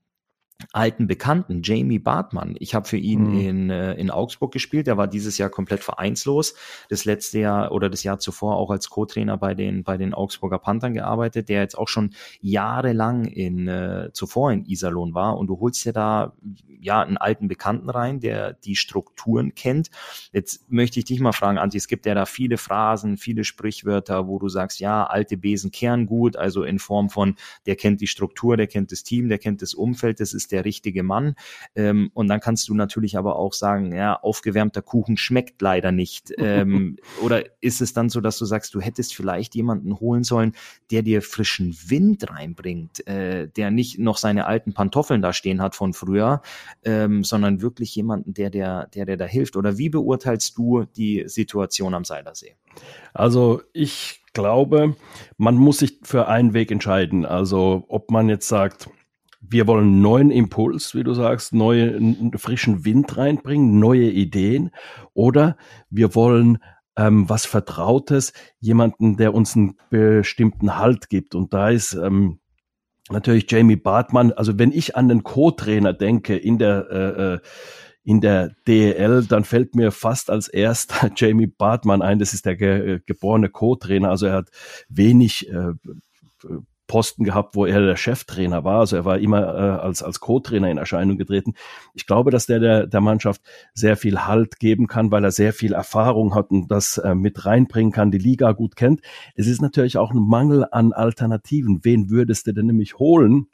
alten 0.73 1.07
Bekannten, 1.07 1.63
Jamie 1.63 1.99
Bartmann. 1.99 2.57
Ich 2.59 2.75
habe 2.75 2.87
für 2.87 2.97
ihn 2.97 3.33
mhm. 3.33 3.41
in, 3.41 3.71
äh, 3.71 3.95
in 3.95 4.11
Augsburg 4.11 4.53
gespielt. 4.53 4.89
Er 4.89 4.97
war 4.97 5.09
dieses 5.09 5.39
Jahr 5.39 5.51
komplett 5.51 5.83
vereinslos. 5.83 6.55
Das 6.89 7.05
letzte 7.05 7.41
Jahr 7.41 7.73
oder 7.73 7.91
das 7.91 8.03
Jahr 8.03 8.19
zuvor 8.19 8.57
auch 8.57 8.71
als 8.71 8.91
Co-Trainer 8.91 9.37
bei 9.37 9.55
den, 9.55 9.85
bei 9.85 9.97
den 9.97 10.15
Augsburger 10.15 10.59
Panthern 10.59 10.95
gearbeitet, 10.95 11.49
der 11.49 11.61
jetzt 11.61 11.77
auch 11.77 11.89
schon 11.89 12.15
jahrelang 12.41 13.25
in, 13.25 13.69
äh, 13.69 14.11
zuvor 14.13 14.53
in 14.53 14.65
Iserlohn 14.65 15.15
war. 15.15 15.37
Und 15.39 15.49
du 15.49 15.61
holst 15.61 15.85
dir 15.85 15.93
da 15.93 16.33
ja 16.81 17.03
einen 17.03 17.17
alten 17.17 17.49
Bekannten 17.49 17.91
rein, 17.91 18.21
der 18.21 18.55
die 18.55 18.77
Strukturen 18.77 19.55
kennt. 19.55 19.91
Jetzt 20.33 20.71
möchte 20.71 20.99
ich 20.99 21.05
dich 21.05 21.21
mal 21.21 21.33
fragen, 21.33 21.59
Anti, 21.59 21.77
es 21.77 21.89
gibt 21.89 22.07
ja 22.07 22.15
da 22.15 22.27
viele 22.27 22.57
Phrasen, 22.57 23.17
viele 23.17 23.45
Sprichwörter, 23.45 24.27
wo 24.27 24.39
du 24.39 24.49
sagst, 24.49 24.81
ja, 24.81 25.05
alte 25.05 25.37
Besen 25.37 25.71
kehren 25.71 26.07
gut, 26.07 26.37
also 26.37 26.63
in 26.65 26.79
Form 26.79 27.11
von, 27.11 27.37
der 27.67 27.77
kennt 27.77 28.01
die 28.01 28.07
Struktur, 28.07 28.57
der 28.57 28.67
kennt 28.67 28.93
das 28.93 29.03
Team, 29.03 29.29
der 29.29 29.39
kennt 29.39 29.63
das 29.63 29.75
Umfeld. 29.75 30.21
Das 30.21 30.33
ist 30.33 30.50
ist 30.51 30.53
der 30.53 30.65
richtige 30.65 31.03
Mann. 31.03 31.35
Ähm, 31.75 32.11
und 32.15 32.29
dann 32.29 32.41
kannst 32.41 32.69
du 32.69 32.75
natürlich 32.75 33.17
aber 33.17 33.37
auch 33.37 33.53
sagen, 33.53 33.95
ja, 33.95 34.15
aufgewärmter 34.15 34.83
Kuchen 34.83 35.17
schmeckt 35.17 35.63
leider 35.63 35.93
nicht. 35.93 36.33
Ähm, 36.51 36.97
oder 37.23 37.45
ist 37.61 37.81
es 37.81 37.93
dann 37.93 38.09
so, 38.09 38.21
dass 38.21 38.39
du 38.39 38.45
sagst, 38.45 38.75
du 38.75 38.81
hättest 38.81 39.15
vielleicht 39.15 39.55
jemanden 39.55 40.01
holen 40.01 40.25
sollen, 40.25 40.55
der 40.91 41.03
dir 41.03 41.23
frischen 41.23 41.77
Wind 41.87 42.29
reinbringt, 42.31 43.07
äh, 43.07 43.47
der 43.47 43.71
nicht 43.71 43.99
noch 43.99 44.17
seine 44.17 44.47
alten 44.47 44.73
Pantoffeln 44.73 45.23
da 45.23 45.33
stehen 45.33 45.61
hat 45.61 45.77
von 45.77 45.93
früher, 45.93 46.41
ähm, 46.83 47.25
sondern 47.25 47.61
wirklich 47.61 47.95
jemanden, 47.95 48.35
der 48.35 48.51
der, 48.51 48.87
der, 48.87 49.05
der 49.05 49.17
da 49.17 49.27
hilft? 49.27 49.55
Oder 49.55 49.79
wie 49.79 49.91
beurteilst 49.91 50.57
du 50.57 50.85
die 50.97 51.25
Situation 51.27 51.95
am 51.95 52.05
Seilersee? 52.05 52.57
Also 53.13 53.63
ich 53.73 54.23
glaube, 54.33 54.97
man 55.37 55.57
muss 55.57 55.79
sich 55.79 56.01
für 56.03 56.29
einen 56.29 56.55
Weg 56.55 56.71
entscheiden. 56.71 57.27
Also 57.27 57.85
ob 57.89 58.11
man 58.11 58.29
jetzt 58.29 58.49
sagt, 58.49 58.89
wir 59.41 59.67
wollen 59.67 60.01
neuen 60.01 60.31
Impuls, 60.31 60.95
wie 60.95 61.03
du 61.03 61.15
sagst, 61.15 61.53
neue, 61.53 61.99
frischen 62.37 62.85
Wind 62.85 63.17
reinbringen, 63.17 63.79
neue 63.79 64.11
Ideen, 64.11 64.71
oder 65.15 65.57
wir 65.89 66.15
wollen 66.15 66.59
ähm, 66.97 67.29
was 67.29 67.47
Vertrautes, 67.47 68.33
jemanden, 68.61 69.17
der 69.17 69.35
uns 69.35 69.57
einen 69.57 69.77
bestimmten 69.89 70.77
Halt 70.77 71.09
gibt. 71.09 71.35
Und 71.35 71.55
da 71.55 71.71
ist 71.71 71.95
ähm, 71.95 72.41
natürlich 73.09 73.51
Jamie 73.51 73.77
Bartmann, 73.77 74.33
also 74.33 74.59
wenn 74.59 74.73
ich 74.73 74.97
an 74.97 75.09
den 75.09 75.23
Co-Trainer 75.23 75.93
denke 75.93 76.37
in 76.37 76.59
der 76.59 76.87
äh, 76.91 77.35
äh 77.35 77.39
in 78.03 78.23
der 78.23 78.55
DEL, 78.67 79.27
dann 79.27 79.45
fällt 79.45 79.75
mir 79.75 79.93
fast 79.93 80.31
als 80.31 80.49
erster 80.49 81.11
Jamie 81.17 81.47
Bartmann 81.47 82.01
ein. 82.01 82.19
Das 82.19 82.33
ist 82.33 82.47
der 82.47 82.57
ge 82.57 82.95
äh, 82.95 83.01
geborene 83.05 83.51
Co-Trainer. 83.51 84.09
Also 84.09 84.27
er 84.27 84.33
hat 84.33 84.49
wenig 84.89 85.51
äh, 85.51 85.75
Posten 86.91 87.23
gehabt, 87.23 87.55
wo 87.55 87.67
er 87.67 87.81
der 87.81 87.95
Cheftrainer 87.95 88.65
war. 88.65 88.81
Also 88.81 88.97
er 88.97 89.05
war 89.05 89.21
immer 89.21 89.39
äh, 89.55 89.81
als, 89.81 90.03
als 90.03 90.19
Co-Trainer 90.19 90.69
in 90.69 90.77
Erscheinung 90.77 91.19
getreten. 91.19 91.55
Ich 91.95 92.05
glaube, 92.05 92.33
dass 92.33 92.47
der, 92.47 92.59
der 92.59 92.89
der 92.89 93.01
Mannschaft 93.01 93.43
sehr 93.75 93.97
viel 93.97 94.27
Halt 94.27 94.59
geben 94.59 94.89
kann, 94.89 95.13
weil 95.13 95.23
er 95.23 95.31
sehr 95.31 95.53
viel 95.53 95.73
Erfahrung 95.73 96.35
hat 96.35 96.51
und 96.51 96.69
das 96.69 96.99
äh, 96.99 97.15
mit 97.15 97.47
reinbringen 97.47 97.93
kann, 97.93 98.11
die 98.11 98.19
Liga 98.19 98.51
gut 98.51 98.75
kennt. 98.75 99.03
Es 99.37 99.47
ist 99.47 99.63
natürlich 99.63 99.99
auch 99.99 100.11
ein 100.11 100.19
Mangel 100.19 100.67
an 100.69 100.93
Alternativen. 100.93 101.85
Wen 101.85 102.11
würdest 102.11 102.49
du 102.49 102.53
denn 102.53 102.67
nämlich 102.67 102.99
holen, 102.99 103.47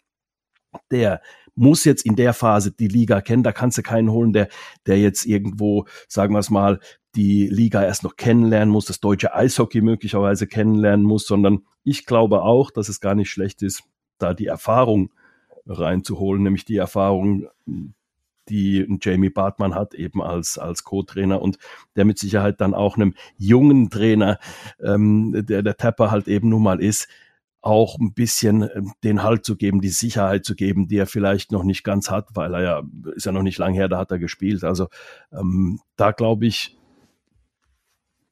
der 0.90 1.20
muss 1.54 1.84
jetzt 1.84 2.06
in 2.06 2.16
der 2.16 2.32
Phase 2.32 2.72
die 2.72 2.88
Liga 2.88 3.20
kennen. 3.20 3.42
Da 3.42 3.52
kannst 3.52 3.76
du 3.76 3.82
keinen 3.82 4.10
holen, 4.10 4.32
der, 4.32 4.48
der 4.86 4.98
jetzt 4.98 5.26
irgendwo, 5.26 5.84
sagen 6.08 6.32
wir 6.32 6.38
es 6.38 6.48
mal, 6.48 6.80
die 7.16 7.48
Liga 7.48 7.82
erst 7.82 8.04
noch 8.04 8.16
kennenlernen 8.16 8.70
muss, 8.70 8.84
das 8.84 9.00
deutsche 9.00 9.34
Eishockey 9.34 9.80
möglicherweise 9.80 10.46
kennenlernen 10.46 11.04
muss, 11.04 11.26
sondern 11.26 11.64
ich 11.82 12.04
glaube 12.04 12.42
auch, 12.42 12.70
dass 12.70 12.88
es 12.88 13.00
gar 13.00 13.14
nicht 13.14 13.30
schlecht 13.30 13.62
ist, 13.62 13.84
da 14.18 14.34
die 14.34 14.46
Erfahrung 14.46 15.10
reinzuholen, 15.66 16.42
nämlich 16.42 16.64
die 16.64 16.76
Erfahrung, 16.76 17.48
die 18.48 18.86
Jamie 19.00 19.30
Bartmann 19.30 19.74
hat, 19.74 19.94
eben 19.94 20.22
als, 20.22 20.58
als 20.58 20.84
Co-Trainer 20.84 21.42
und 21.42 21.58
der 21.96 22.04
mit 22.04 22.18
Sicherheit 22.18 22.60
dann 22.60 22.74
auch 22.74 22.96
einem 22.96 23.14
jungen 23.38 23.90
Trainer, 23.90 24.38
ähm, 24.80 25.32
der 25.46 25.62
der 25.62 25.76
Tapper 25.76 26.10
halt 26.10 26.28
eben 26.28 26.50
nun 26.50 26.62
mal 26.62 26.80
ist, 26.80 27.08
auch 27.62 27.98
ein 27.98 28.12
bisschen 28.14 28.62
ähm, 28.62 28.92
den 29.02 29.24
Halt 29.24 29.44
zu 29.44 29.56
geben, 29.56 29.80
die 29.80 29.88
Sicherheit 29.88 30.44
zu 30.44 30.54
geben, 30.54 30.86
die 30.86 30.98
er 30.98 31.06
vielleicht 31.06 31.50
noch 31.50 31.64
nicht 31.64 31.82
ganz 31.82 32.10
hat, 32.10 32.28
weil 32.34 32.54
er 32.54 32.62
ja, 32.62 32.82
ist 33.16 33.26
ja 33.26 33.32
noch 33.32 33.42
nicht 33.42 33.58
lang 33.58 33.74
her, 33.74 33.88
da 33.88 33.98
hat 33.98 34.12
er 34.12 34.20
gespielt. 34.20 34.62
Also 34.62 34.86
ähm, 35.32 35.80
da 35.96 36.12
glaube 36.12 36.46
ich, 36.46 36.76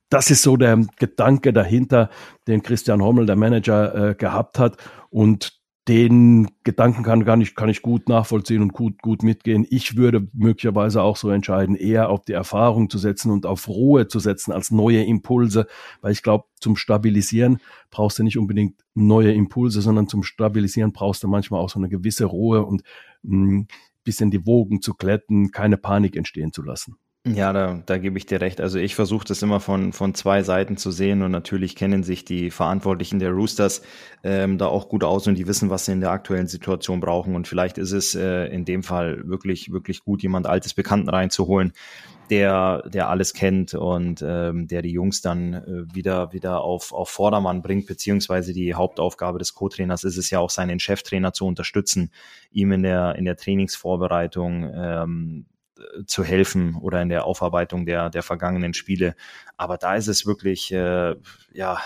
das 0.09 0.31
ist 0.31 0.43
so 0.43 0.57
der 0.57 0.85
Gedanke 0.99 1.53
dahinter, 1.53 2.11
den 2.47 2.63
Christian 2.63 3.03
Hommel, 3.03 3.27
der 3.27 3.37
Manager, 3.37 4.11
äh, 4.11 4.15
gehabt 4.15 4.59
hat. 4.59 4.77
Und 5.11 5.65
den 5.87 6.49
Gedanken 6.63 7.03
kann, 7.03 7.27
kann, 7.27 7.43
ich, 7.43 7.55
kann 7.55 7.69
ich 7.69 7.83
gut 7.83 8.09
nachvollziehen 8.09 8.63
und 8.63 8.73
gut, 8.73 9.03
gut 9.03 9.23
mitgehen. 9.23 9.67
Ich 9.69 9.97
würde 9.97 10.27
möglicherweise 10.33 11.03
auch 11.03 11.17
so 11.17 11.29
entscheiden, 11.29 11.77
eher 11.77 12.09
auf 12.09 12.25
die 12.25 12.33
Erfahrung 12.33 12.89
zu 12.89 12.97
setzen 12.97 13.31
und 13.31 13.45
auf 13.45 13.69
Ruhe 13.69 14.09
zu 14.09 14.19
setzen 14.19 14.53
als 14.53 14.71
neue 14.71 15.05
Impulse, 15.05 15.67
weil 16.01 16.13
ich 16.13 16.23
glaube, 16.23 16.45
zum 16.59 16.77
Stabilisieren 16.77 17.59
brauchst 17.91 18.19
du 18.19 18.23
nicht 18.23 18.39
unbedingt 18.39 18.83
neue 18.95 19.33
Impulse, 19.33 19.83
sondern 19.83 20.09
zum 20.09 20.23
Stabilisieren 20.23 20.93
brauchst 20.93 21.23
du 21.23 21.29
manchmal 21.29 21.61
auch 21.61 21.69
so 21.69 21.79
eine 21.79 21.91
gewisse 21.91 22.25
Ruhe 22.25 22.65
und 22.65 22.83
ein 23.23 23.69
bisschen 24.05 24.31
die 24.31 24.47
Wogen 24.47 24.81
zu 24.81 24.95
glätten, 24.95 25.51
keine 25.51 25.77
Panik 25.77 26.17
entstehen 26.17 26.53
zu 26.53 26.63
lassen. 26.63 26.97
Ja, 27.27 27.55
da, 27.55 27.81
da 27.87 27.97
gebe 27.97 28.19
ich 28.19 28.27
dir 28.27 28.43
recht. 28.43 28.61
Also 28.61 28.79
ich 28.79 28.95
versuche 28.95 29.25
das 29.27 29.41
immer 29.41 29.59
von, 29.59 29.95
von 29.95 30.15
zwei 30.15 30.43
Seiten 30.43 30.77
zu 30.77 30.91
sehen 30.91 31.23
und 31.23 31.31
natürlich 31.31 31.75
kennen 31.75 32.03
sich 32.03 32.27
die 32.27 32.51
Verantwortlichen 32.51 33.19
der 33.19 33.31
Roosters 33.31 33.81
ähm, 34.23 34.59
da 34.59 34.67
auch 34.67 34.91
gut 34.91 35.05
aus 35.05 35.27
und 35.27 35.37
die 35.37 35.47
wissen, 35.47 35.71
was 35.71 35.87
sie 35.87 35.93
in 35.93 36.03
der 36.03 36.11
aktuellen 36.11 36.49
Situation 36.49 37.01
brauchen. 37.01 37.35
Und 37.35 37.49
vielleicht 37.49 37.79
ist 37.79 37.93
es 37.93 38.15
äh, 38.15 38.49
in 38.49 38.67
dem 38.67 38.83
Fall 38.83 39.27
wirklich, 39.27 39.73
wirklich 39.73 40.05
gut, 40.05 40.23
jemand 40.23 40.47
altes 40.47 40.75
Bekannten 40.75 41.09
reinzuholen, 41.09 41.73
der, 42.29 42.83
der 42.91 43.09
alles 43.09 43.33
kennt 43.33 43.73
und 43.73 44.23
ähm, 44.27 44.69
der 44.69 44.83
die 44.83 44.93
Jungs 44.93 45.23
dann 45.23 45.55
äh, 45.55 45.95
wieder, 45.95 46.35
wieder 46.35 46.61
auf, 46.61 46.93
auf 46.93 47.09
Vordermann 47.09 47.63
bringt, 47.63 47.87
beziehungsweise 47.87 48.53
die 48.53 48.75
Hauptaufgabe 48.75 49.39
des 49.39 49.55
Co-Trainers 49.55 50.05
ist 50.05 50.19
es 50.19 50.29
ja 50.29 50.41
auch, 50.41 50.51
seinen 50.51 50.79
Cheftrainer 50.79 51.33
zu 51.33 51.47
unterstützen, 51.47 52.11
ihm 52.53 52.71
in 52.73 52.83
der, 52.83 53.15
in 53.17 53.25
der 53.25 53.37
Trainingsvorbereitung 53.37 54.71
ähm, 54.75 55.47
zu 56.07 56.25
helfen 56.25 56.77
oder 56.77 57.03
in 57.03 57.09
der 57.09 57.25
Aufarbeitung 57.25 57.87
der, 57.87 58.11
der 58.11 58.23
vergangenen 58.23 58.75
Spiele. 58.75 59.15
Aber 59.57 59.77
da 59.77 59.97
ist 59.97 60.09
es 60.09 60.27
wirklich, 60.27 60.73
äh, 60.73 61.17
ja, 61.53 61.81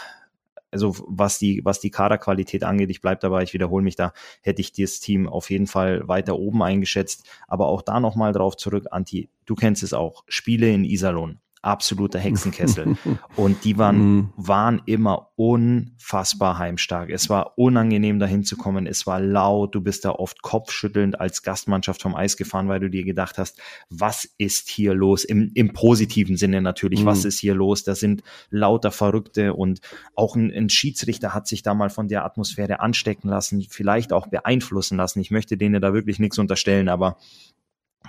also 0.70 0.94
was 1.06 1.38
die, 1.38 1.62
was 1.64 1.80
die 1.80 1.90
Kaderqualität 1.90 2.64
angeht, 2.64 2.90
ich 2.90 3.00
bleibe 3.00 3.20
dabei, 3.20 3.42
ich 3.42 3.54
wiederhole 3.54 3.82
mich 3.82 3.96
da, 3.96 4.12
hätte 4.42 4.60
ich 4.60 4.72
das 4.72 5.00
Team 5.00 5.26
auf 5.28 5.50
jeden 5.50 5.66
Fall 5.66 6.06
weiter 6.06 6.38
oben 6.38 6.62
eingeschätzt. 6.62 7.26
Aber 7.46 7.66
auch 7.66 7.82
da 7.82 8.00
nochmal 8.00 8.32
drauf 8.32 8.56
zurück, 8.56 8.86
Anti, 8.90 9.30
du 9.46 9.54
kennst 9.54 9.82
es 9.82 9.94
auch, 9.94 10.24
Spiele 10.28 10.68
in 10.68 10.84
Iserlohn 10.84 11.40
absoluter 11.68 12.18
Hexenkessel. 12.18 12.96
Und 13.36 13.64
die 13.64 13.76
waren, 13.78 13.98
mhm. 13.98 14.32
waren 14.36 14.82
immer 14.86 15.28
unfassbar 15.36 16.58
heimstark. 16.58 17.10
Es 17.10 17.28
war 17.28 17.58
unangenehm, 17.58 18.18
dahin 18.18 18.42
zu 18.42 18.56
kommen. 18.56 18.86
Es 18.86 19.06
war 19.06 19.20
laut. 19.20 19.74
Du 19.74 19.80
bist 19.80 20.04
da 20.04 20.10
oft 20.10 20.42
kopfschüttelnd 20.42 21.20
als 21.20 21.42
Gastmannschaft 21.42 22.02
vom 22.02 22.14
Eis 22.16 22.36
gefahren, 22.36 22.68
weil 22.68 22.80
du 22.80 22.88
dir 22.88 23.04
gedacht 23.04 23.38
hast, 23.38 23.60
was 23.90 24.24
ist 24.38 24.68
hier 24.68 24.94
los? 24.94 25.24
Im, 25.24 25.50
im 25.54 25.72
positiven 25.72 26.36
Sinne 26.36 26.62
natürlich. 26.62 27.02
Mhm. 27.02 27.06
Was 27.06 27.24
ist 27.24 27.38
hier 27.38 27.54
los? 27.54 27.84
Da 27.84 27.94
sind 27.94 28.22
lauter 28.50 28.90
Verrückte 28.90 29.54
und 29.54 29.80
auch 30.14 30.34
ein, 30.34 30.50
ein 30.50 30.70
Schiedsrichter 30.70 31.34
hat 31.34 31.46
sich 31.46 31.62
da 31.62 31.74
mal 31.74 31.90
von 31.90 32.08
der 32.08 32.24
Atmosphäre 32.24 32.80
anstecken 32.80 33.28
lassen, 33.28 33.64
vielleicht 33.68 34.12
auch 34.12 34.28
beeinflussen 34.28 34.96
lassen. 34.96 35.20
Ich 35.20 35.30
möchte 35.30 35.56
denen 35.56 35.80
da 35.82 35.92
wirklich 35.92 36.18
nichts 36.18 36.38
unterstellen, 36.38 36.88
aber 36.88 37.18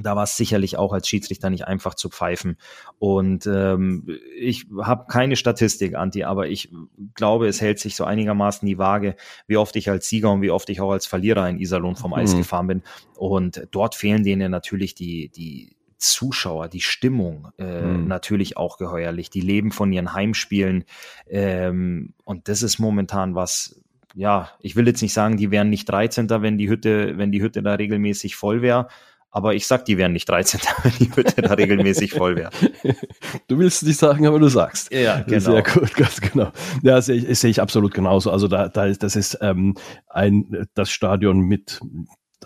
da 0.01 0.15
war 0.15 0.23
es 0.23 0.38
sicherlich 0.38 0.77
auch 0.77 0.93
als 0.93 1.07
Schiedsrichter 1.07 1.49
nicht 1.49 1.67
einfach 1.67 1.95
zu 1.95 2.09
pfeifen. 2.09 2.57
Und 2.97 3.47
ähm, 3.47 4.07
ich 4.38 4.67
habe 4.81 5.05
keine 5.07 5.35
Statistik, 5.35 5.95
Anti, 5.95 6.23
aber 6.23 6.47
ich 6.47 6.71
glaube, 7.15 7.47
es 7.47 7.62
hält 7.62 7.79
sich 7.79 7.95
so 7.95 8.03
einigermaßen 8.03 8.65
die 8.65 8.77
Waage, 8.77 9.15
wie 9.47 9.57
oft 9.57 9.75
ich 9.75 9.89
als 9.89 10.07
Sieger 10.07 10.31
und 10.31 10.41
wie 10.41 10.51
oft 10.51 10.69
ich 10.69 10.81
auch 10.81 10.91
als 10.91 11.05
Verlierer 11.05 11.47
in 11.49 11.59
Iserlohn 11.59 11.95
vom 11.95 12.13
Eis 12.13 12.33
mhm. 12.33 12.39
gefahren 12.39 12.67
bin. 12.67 12.83
Und 13.17 13.67
dort 13.71 13.95
fehlen 13.95 14.23
denen 14.23 14.51
natürlich 14.51 14.95
die, 14.95 15.29
die 15.29 15.75
Zuschauer, 15.99 16.69
die 16.69 16.81
Stimmung 16.81 17.49
äh, 17.57 17.81
mhm. 17.81 18.07
natürlich 18.07 18.57
auch 18.57 18.77
geheuerlich. 18.77 19.29
Die 19.29 19.41
leben 19.41 19.71
von 19.71 19.91
ihren 19.91 20.13
Heimspielen. 20.13 20.85
Ähm, 21.29 22.13
und 22.23 22.47
das 22.47 22.63
ist 22.63 22.79
momentan 22.79 23.35
was, 23.35 23.81
ja, 24.15 24.49
ich 24.62 24.75
will 24.75 24.88
jetzt 24.88 25.01
nicht 25.01 25.13
sagen, 25.13 25.38
die 25.38 25.51
wären 25.51 25.69
nicht 25.69 25.89
13. 25.89 26.29
wenn 26.29 26.57
die 26.57 26.69
Hütte, 26.69 27.17
wenn 27.17 27.31
die 27.31 27.41
Hütte 27.41 27.62
da 27.62 27.73
regelmäßig 27.73 28.35
voll 28.35 28.62
wäre. 28.62 28.88
Aber 29.32 29.54
ich 29.54 29.68
sag, 29.68 29.86
die 29.86 29.98
wären 29.98 30.13
nicht 30.13 30.28
13, 30.28 30.60
wenn 30.84 30.92
die 31.00 31.15
Hütte 31.15 31.42
da 31.42 31.54
regelmäßig 31.54 32.13
voll 32.13 32.36
wäre. 32.36 32.52
Du 33.48 33.58
willst 33.58 33.82
es 33.82 33.88
nicht 33.88 34.00
sagen, 34.00 34.28
aber 34.28 34.39
du 34.39 34.48
sagst. 34.48 34.92
Ja, 34.92 35.22
genau. 35.22 35.39
Sehr 35.39 35.63
gut, 35.63 35.94
ganz 35.96 36.22
genau. 36.22 36.52
Ja, 36.82 36.96
das 36.96 37.08
sehe 37.08 37.18
ich, 37.18 37.39
sehe 37.39 37.50
ich 37.50 37.62
absolut 37.62 37.94
genauso. 37.94 38.32
Also 38.32 38.48
da, 38.48 38.70
da 38.70 38.86
ist, 38.86 39.04
das 39.04 39.15
ist 39.15 39.38
ähm, 39.42 39.76
ein, 40.08 40.68
das 40.74 40.89
Stadion 40.92 41.39
mit 41.39 41.80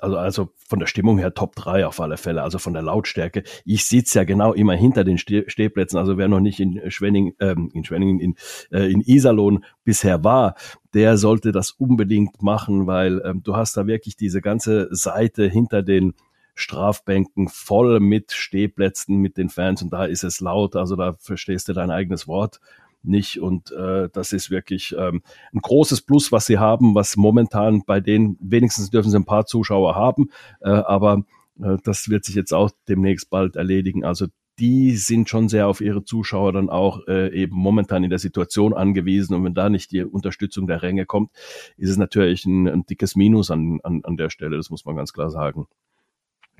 also, 0.01 0.17
also 0.17 0.49
von 0.67 0.79
der 0.79 0.87
Stimmung 0.87 1.17
her 1.17 1.33
Top 1.33 1.55
3 1.55 1.85
auf 1.85 1.99
alle 1.99 2.17
Fälle, 2.17 2.43
also 2.43 2.57
von 2.57 2.73
der 2.73 2.81
Lautstärke. 2.81 3.43
Ich 3.65 3.85
sitze 3.85 4.19
ja 4.19 4.25
genau 4.25 4.53
immer 4.53 4.73
hinter 4.73 5.03
den 5.03 5.17
Stehplätzen, 5.17 5.97
also 5.97 6.17
wer 6.17 6.27
noch 6.27 6.39
nicht 6.39 6.59
in 6.59 6.79
Schwenning, 6.89 7.33
ähm, 7.39 7.69
in 7.73 7.83
Schwenningen, 7.83 8.19
in, 8.19 8.35
äh, 8.71 8.91
in 8.91 9.01
Iserlohn 9.01 9.63
bisher 9.83 10.23
war, 10.23 10.55
der 10.93 11.17
sollte 11.17 11.51
das 11.51 11.71
unbedingt 11.71 12.41
machen, 12.41 12.87
weil 12.87 13.21
ähm, 13.25 13.43
du 13.43 13.55
hast 13.55 13.77
da 13.77 13.87
wirklich 13.87 14.15
diese 14.15 14.41
ganze 14.41 14.87
Seite 14.91 15.47
hinter 15.47 15.83
den 15.83 16.13
Strafbänken 16.55 17.47
voll 17.47 17.99
mit 17.99 18.31
Stehplätzen, 18.31 19.17
mit 19.17 19.37
den 19.37 19.49
Fans 19.49 19.81
und 19.81 19.91
da 19.91 20.05
ist 20.05 20.23
es 20.23 20.39
laut, 20.39 20.75
also 20.75 20.95
da 20.95 21.15
verstehst 21.19 21.67
du 21.67 21.73
dein 21.73 21.91
eigenes 21.91 22.27
Wort 22.27 22.59
nicht 23.03 23.39
und 23.39 23.71
äh, 23.71 24.09
das 24.13 24.33
ist 24.33 24.49
wirklich 24.49 24.95
ähm, 24.97 25.21
ein 25.53 25.59
großes 25.59 26.01
Plus, 26.01 26.31
was 26.31 26.45
sie 26.45 26.57
haben, 26.57 26.95
was 26.95 27.17
momentan 27.17 27.83
bei 27.85 27.99
denen, 27.99 28.37
wenigstens 28.39 28.89
dürfen 28.89 29.11
sie 29.11 29.17
ein 29.17 29.25
paar 29.25 29.45
Zuschauer 29.45 29.95
haben, 29.95 30.29
äh, 30.61 30.69
aber 30.69 31.25
äh, 31.61 31.77
das 31.83 32.09
wird 32.09 32.23
sich 32.25 32.35
jetzt 32.35 32.53
auch 32.53 32.71
demnächst 32.87 33.29
bald 33.29 33.55
erledigen. 33.55 34.05
Also 34.05 34.27
die 34.59 34.95
sind 34.95 35.29
schon 35.29 35.49
sehr 35.49 35.67
auf 35.67 35.81
ihre 35.81 36.03
Zuschauer 36.03 36.53
dann 36.53 36.69
auch 36.69 37.07
äh, 37.07 37.33
eben 37.33 37.55
momentan 37.55 38.03
in 38.03 38.09
der 38.09 38.19
Situation 38.19 38.73
angewiesen. 38.73 39.33
Und 39.35 39.43
wenn 39.43 39.55
da 39.55 39.69
nicht 39.69 39.91
die 39.91 40.03
Unterstützung 40.03 40.67
der 40.67 40.83
Ränge 40.83 41.05
kommt, 41.05 41.31
ist 41.75 41.89
es 41.89 41.97
natürlich 41.97 42.45
ein, 42.45 42.67
ein 42.67 42.85
dickes 42.85 43.15
Minus 43.15 43.49
an, 43.49 43.79
an, 43.83 44.01
an 44.03 44.15
der 44.15 44.29
Stelle, 44.29 44.57
das 44.57 44.69
muss 44.69 44.85
man 44.85 44.95
ganz 44.95 45.11
klar 45.11 45.31
sagen. 45.31 45.65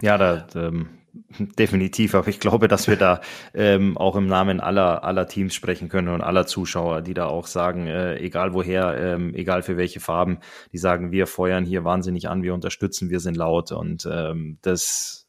Ja, 0.02 0.18
da, 0.18 0.48
ähm, 0.56 0.90
definitiv. 1.58 2.16
Aber 2.16 2.28
ich 2.28 2.40
glaube, 2.40 2.68
dass 2.68 2.88
wir 2.88 2.96
da 2.96 3.22
ähm, 3.54 3.98
auch 3.98 4.16
im 4.16 4.28
Namen 4.28 4.60
aller, 4.60 5.04
aller 5.04 5.28
Teams 5.28 5.54
sprechen 5.54 5.90
können 5.90 6.10
und 6.10 6.22
aller 6.22 6.46
Zuschauer, 6.46 7.02
die 7.02 7.14
da 7.14 7.28
auch 7.28 7.48
sagen, 7.48 7.88
äh, 7.88 8.18
egal 8.18 8.54
woher, 8.54 8.98
ähm, 8.98 9.34
egal 9.34 9.64
für 9.64 9.78
welche 9.78 10.00
Farben, 10.00 10.40
die 10.72 10.78
sagen, 10.78 11.12
wir 11.12 11.28
feuern 11.28 11.66
hier 11.66 11.84
wahnsinnig 11.84 12.30
an, 12.30 12.44
wir 12.44 12.54
unterstützen, 12.54 13.10
wir 13.10 13.20
sind 13.20 13.38
laut 13.38 13.72
und 13.72 14.08
ähm, 14.12 14.58
das 14.62 15.20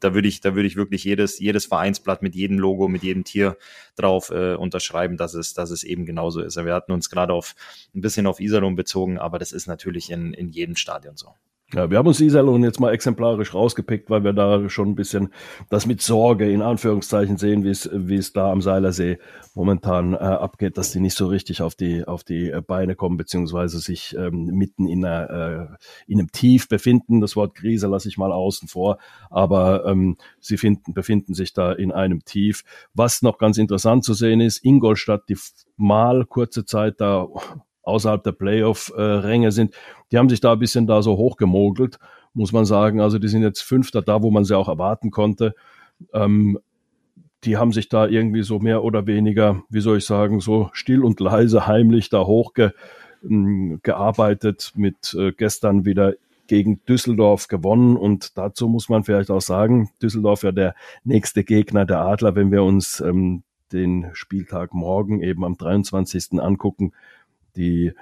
da 0.00 0.14
würde 0.14 0.28
ich, 0.28 0.40
da 0.40 0.54
würde 0.54 0.66
ich 0.66 0.76
wirklich 0.76 1.04
jedes, 1.04 1.38
jedes 1.38 1.66
Vereinsblatt 1.66 2.22
mit 2.22 2.34
jedem 2.34 2.58
Logo, 2.58 2.88
mit 2.88 3.02
jedem 3.02 3.22
Tier 3.22 3.58
drauf 3.94 4.30
äh, 4.30 4.54
unterschreiben, 4.54 5.18
dass 5.18 5.34
es, 5.34 5.52
dass 5.52 5.70
es 5.70 5.84
eben 5.84 6.06
genauso 6.06 6.40
ist. 6.40 6.56
Wir 6.56 6.72
hatten 6.72 6.92
uns 6.92 7.10
gerade 7.10 7.34
auf 7.34 7.54
ein 7.94 8.00
bisschen 8.00 8.26
auf 8.26 8.40
Iserlohn 8.40 8.76
bezogen, 8.76 9.18
aber 9.18 9.38
das 9.38 9.52
ist 9.52 9.66
natürlich 9.66 10.10
in, 10.10 10.32
in 10.32 10.48
jedem 10.48 10.74
Stadion 10.74 11.18
so. 11.18 11.34
Ja, 11.72 11.90
wir 11.90 11.98
haben 11.98 12.06
uns 12.06 12.20
Iserlohn 12.20 12.62
jetzt 12.62 12.78
mal 12.78 12.94
exemplarisch 12.94 13.52
rausgepickt, 13.52 14.08
weil 14.08 14.22
wir 14.22 14.32
da 14.32 14.68
schon 14.68 14.90
ein 14.90 14.94
bisschen 14.94 15.30
das 15.68 15.84
mit 15.84 16.00
Sorge 16.00 16.48
in 16.48 16.62
Anführungszeichen 16.62 17.38
sehen, 17.38 17.64
wie 17.64 17.70
es, 17.70 17.90
wie 17.92 18.14
es 18.14 18.32
da 18.32 18.52
am 18.52 18.62
Seilersee 18.62 19.18
momentan 19.52 20.14
äh, 20.14 20.18
abgeht, 20.18 20.78
dass 20.78 20.92
die 20.92 21.00
nicht 21.00 21.16
so 21.16 21.26
richtig 21.26 21.62
auf 21.62 21.74
die, 21.74 22.04
auf 22.04 22.22
die 22.22 22.52
Beine 22.64 22.94
kommen, 22.94 23.16
beziehungsweise 23.16 23.80
sich 23.80 24.14
ähm, 24.16 24.46
mitten 24.46 24.86
in, 24.86 25.04
einer, 25.04 25.30
äh, 25.68 25.76
in 26.06 26.20
einem 26.20 26.30
Tief 26.30 26.68
befinden. 26.68 27.20
Das 27.20 27.34
Wort 27.34 27.56
Krise 27.56 27.88
lasse 27.88 28.08
ich 28.08 28.16
mal 28.16 28.30
außen 28.30 28.68
vor, 28.68 28.98
aber 29.28 29.86
ähm, 29.86 30.18
sie 30.38 30.58
finden, 30.58 30.94
befinden 30.94 31.34
sich 31.34 31.52
da 31.52 31.72
in 31.72 31.90
einem 31.90 32.24
Tief. 32.24 32.62
Was 32.94 33.22
noch 33.22 33.38
ganz 33.38 33.58
interessant 33.58 34.04
zu 34.04 34.14
sehen 34.14 34.40
ist, 34.40 34.64
Ingolstadt, 34.64 35.28
die 35.28 35.36
mal 35.76 36.26
kurze 36.26 36.64
Zeit 36.64 37.00
da 37.00 37.26
außerhalb 37.86 38.22
der 38.22 38.32
Playoff-Ränge 38.32 39.52
sind, 39.52 39.74
die 40.12 40.18
haben 40.18 40.28
sich 40.28 40.40
da 40.40 40.52
ein 40.52 40.58
bisschen 40.58 40.86
da 40.86 41.00
so 41.02 41.16
hochgemogelt, 41.16 41.98
muss 42.34 42.52
man 42.52 42.66
sagen. 42.66 43.00
Also 43.00 43.18
die 43.18 43.28
sind 43.28 43.40
jetzt 43.42 43.62
Fünfter 43.62 44.02
da, 44.02 44.22
wo 44.22 44.30
man 44.30 44.44
sie 44.44 44.56
auch 44.56 44.68
erwarten 44.68 45.10
konnte. 45.10 45.54
Ähm, 46.12 46.58
die 47.44 47.56
haben 47.56 47.72
sich 47.72 47.88
da 47.88 48.06
irgendwie 48.06 48.42
so 48.42 48.58
mehr 48.58 48.82
oder 48.82 49.06
weniger, 49.06 49.62
wie 49.70 49.80
soll 49.80 49.96
ich 49.98 50.04
sagen, 50.04 50.40
so 50.40 50.68
still 50.72 51.04
und 51.04 51.20
leise, 51.20 51.66
heimlich 51.66 52.08
da 52.08 52.24
hochgearbeitet, 52.24 54.72
ähm, 54.74 54.82
mit 54.82 55.14
äh, 55.18 55.32
gestern 55.32 55.84
wieder 55.84 56.14
gegen 56.48 56.84
Düsseldorf 56.86 57.48
gewonnen. 57.48 57.96
Und 57.96 58.38
dazu 58.38 58.68
muss 58.68 58.88
man 58.88 59.04
vielleicht 59.04 59.30
auch 59.30 59.40
sagen, 59.40 59.90
Düsseldorf 60.02 60.42
ja 60.42 60.52
der 60.52 60.74
nächste 61.04 61.44
Gegner 61.44 61.86
der 61.86 62.00
Adler, 62.00 62.34
wenn 62.34 62.50
wir 62.50 62.64
uns 62.64 63.00
ähm, 63.00 63.42
den 63.72 64.10
Spieltag 64.12 64.74
morgen 64.74 65.22
eben 65.22 65.44
am 65.44 65.56
23. 65.56 66.40
angucken, 66.40 66.92
die 67.56 67.92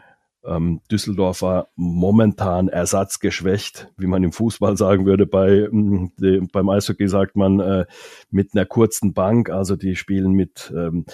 ähm, 0.44 0.80
Düsseldorfer 0.90 1.68
momentan 1.74 2.68
ersatzgeschwächt, 2.68 3.88
wie 3.96 4.06
man 4.06 4.22
im 4.22 4.32
Fußball 4.32 4.76
sagen 4.76 5.06
würde. 5.06 5.26
Bei, 5.26 5.68
mm, 5.70 6.12
de, 6.18 6.46
beim 6.52 6.68
Eishockey 6.68 7.08
sagt 7.08 7.36
man 7.36 7.60
äh, 7.60 7.86
mit 8.30 8.54
einer 8.54 8.66
kurzen 8.66 9.14
Bank. 9.14 9.50
Also 9.50 9.76
die 9.76 9.96
spielen 9.96 10.32
mit 10.32 10.72
ähm, 10.76 11.06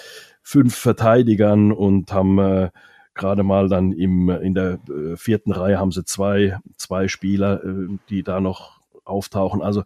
fünf 0.43 0.74
Verteidigern 0.74 1.72
und 1.72 2.12
haben 2.12 2.38
äh, 2.38 2.70
gerade 3.14 3.43
mal 3.43 3.68
dann 3.68 3.93
im, 3.93 4.30
in 4.30 4.55
der 4.55 4.80
äh, 4.88 5.16
vierten 5.16 5.53
Reihe 5.53 5.78
haben 5.78 5.93
sie 5.93 6.05
zwei, 6.05 6.59
zwei 6.76 7.09
Spieler, 7.09 7.62
äh, 7.64 7.88
die 8.09 8.22
da 8.22 8.41
noch 8.41 8.80
auftauchen. 9.05 9.62
Also 9.62 9.84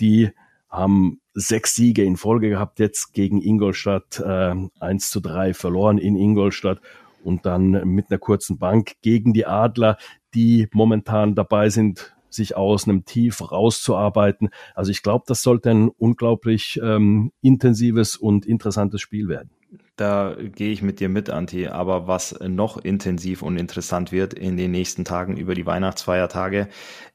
die 0.00 0.30
haben 0.68 1.20
sechs 1.34 1.74
Siege 1.74 2.02
in 2.02 2.16
Folge 2.16 2.48
gehabt, 2.48 2.78
jetzt 2.78 3.12
gegen 3.12 3.40
Ingolstadt 3.42 4.20
äh, 4.20 4.54
1 4.80 5.10
zu 5.10 5.20
3 5.20 5.54
verloren 5.54 5.98
in 5.98 6.16
Ingolstadt 6.16 6.80
und 7.22 7.46
dann 7.46 7.70
mit 7.88 8.10
einer 8.10 8.18
kurzen 8.18 8.58
Bank 8.58 8.92
gegen 9.02 9.32
die 9.32 9.46
Adler, 9.46 9.96
die 10.34 10.68
momentan 10.72 11.34
dabei 11.34 11.68
sind, 11.68 12.14
sich 12.34 12.56
aus 12.56 12.88
einem 12.88 13.04
Tief 13.04 13.52
rauszuarbeiten. 13.52 14.50
Also 14.74 14.90
ich 14.90 15.02
glaube, 15.02 15.24
das 15.26 15.42
sollte 15.42 15.70
ein 15.70 15.88
unglaublich 15.88 16.80
ähm, 16.82 17.32
intensives 17.42 18.16
und 18.16 18.46
interessantes 18.46 19.00
Spiel 19.00 19.28
werden. 19.28 19.50
Da 19.96 20.36
gehe 20.38 20.72
ich 20.72 20.82
mit 20.82 21.00
dir 21.00 21.08
mit, 21.08 21.30
Anti. 21.30 21.68
Aber 21.68 22.06
was 22.06 22.38
noch 22.40 22.78
intensiv 22.78 23.42
und 23.42 23.56
interessant 23.56 24.12
wird 24.12 24.34
in 24.34 24.56
den 24.56 24.70
nächsten 24.70 25.04
Tagen 25.04 25.36
über 25.36 25.54
die 25.54 25.66
Weihnachtsfeiertage, 25.66 26.68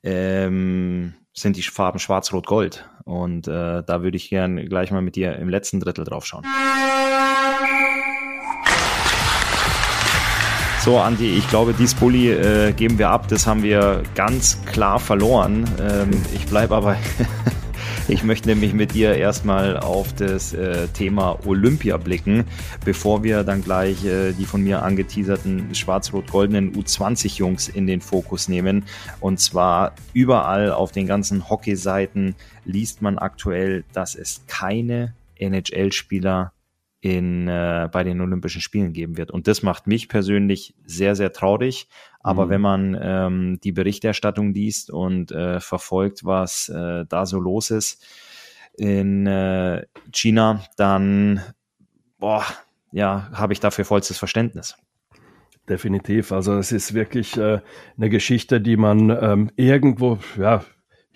ähm, 0.04 1.14
sind 1.34 1.58
die 1.58 1.64
Farben 1.64 2.00
Schwarz-Rot-Gold. 2.00 2.90
Und 3.04 3.48
äh, 3.48 3.84
da 3.84 4.04
würde 4.04 4.18
ich 4.18 4.30
gern 4.30 4.58
gleich 4.68 4.92
mal 4.92 5.02
mit 5.02 5.16
dir 5.16 5.36
im 5.36 5.50
letzten 5.50 5.80
Drittel 5.80 6.04
drauf 6.04 6.26
schauen. 6.26 6.46
So, 10.88 11.00
Andi, 11.00 11.38
ich 11.38 11.50
glaube, 11.50 11.74
dies 11.78 11.94
Bulli 11.94 12.32
äh, 12.32 12.72
geben 12.72 12.98
wir 12.98 13.10
ab. 13.10 13.28
Das 13.28 13.46
haben 13.46 13.62
wir 13.62 14.04
ganz 14.16 14.58
klar 14.64 15.02
verloren. 15.02 15.70
Ähm, 15.82 16.12
ich 16.34 16.46
bleibe 16.46 16.76
aber. 16.76 16.96
Ich 18.10 18.24
möchte 18.24 18.48
nämlich 18.48 18.74
mit 18.74 18.94
dir 18.94 19.16
erstmal 19.16 19.78
auf 19.78 20.14
das 20.14 20.54
äh, 20.54 20.88
Thema 20.88 21.40
Olympia 21.46 21.98
blicken, 21.98 22.46
bevor 22.86 23.22
wir 23.22 23.44
dann 23.44 23.62
gleich 23.62 24.06
äh, 24.06 24.32
die 24.32 24.46
von 24.46 24.64
mir 24.64 24.82
angeteaserten 24.82 25.76
schwarz-rot-goldenen 25.76 26.74
U20-Jungs 26.74 27.68
in 27.68 27.86
den 27.86 28.00
Fokus 28.00 28.48
nehmen. 28.48 28.86
Und 29.20 29.42
zwar 29.42 29.94
überall 30.14 30.72
auf 30.72 30.94
den 30.94 31.06
ganzen 31.06 31.50
Hockey-Seiten 31.50 32.36
liest 32.64 33.02
man 33.02 33.18
aktuell, 33.18 33.84
dass 33.92 34.16
es 34.16 34.40
keine 34.48 35.14
NHL-Spieler 35.38 36.54
in, 37.08 37.48
äh, 37.48 37.88
bei 37.92 38.04
den 38.04 38.20
Olympischen 38.20 38.62
Spielen 38.62 38.92
geben 38.92 39.18
wird. 39.18 39.32
Und 39.32 39.48
das 39.48 39.64
macht 39.64 39.88
mich 39.88 40.10
persönlich 40.10 40.76
sehr, 40.86 41.16
sehr 41.16 41.32
traurig. 41.32 41.88
Aber 42.20 42.48
mhm. 42.48 42.50
wenn 42.50 42.62
man 42.62 42.98
ähm, 43.02 43.60
die 43.64 43.72
Berichterstattung 43.72 44.54
liest 44.54 44.92
und 44.92 45.32
äh, 45.32 45.62
verfolgt, 45.62 46.26
was 46.26 46.70
äh, 46.70 47.06
da 47.08 47.26
so 47.26 47.40
los 47.40 47.72
ist 47.72 48.06
in 48.78 49.26
äh, 49.26 49.86
China, 50.12 50.64
dann 50.76 51.42
boah, 52.20 52.44
ja, 52.92 53.30
habe 53.32 53.54
ich 53.54 53.60
dafür 53.60 53.86
vollstes 53.86 54.18
Verständnis. 54.18 54.76
Definitiv. 55.70 56.32
Also 56.32 56.58
es 56.58 56.72
ist 56.72 56.94
wirklich 56.94 57.38
äh, 57.38 57.62
eine 57.98 58.10
Geschichte, 58.10 58.60
die 58.60 58.78
man 58.78 59.10
ähm, 59.10 59.52
irgendwo, 59.56 60.20
ja, 60.38 60.64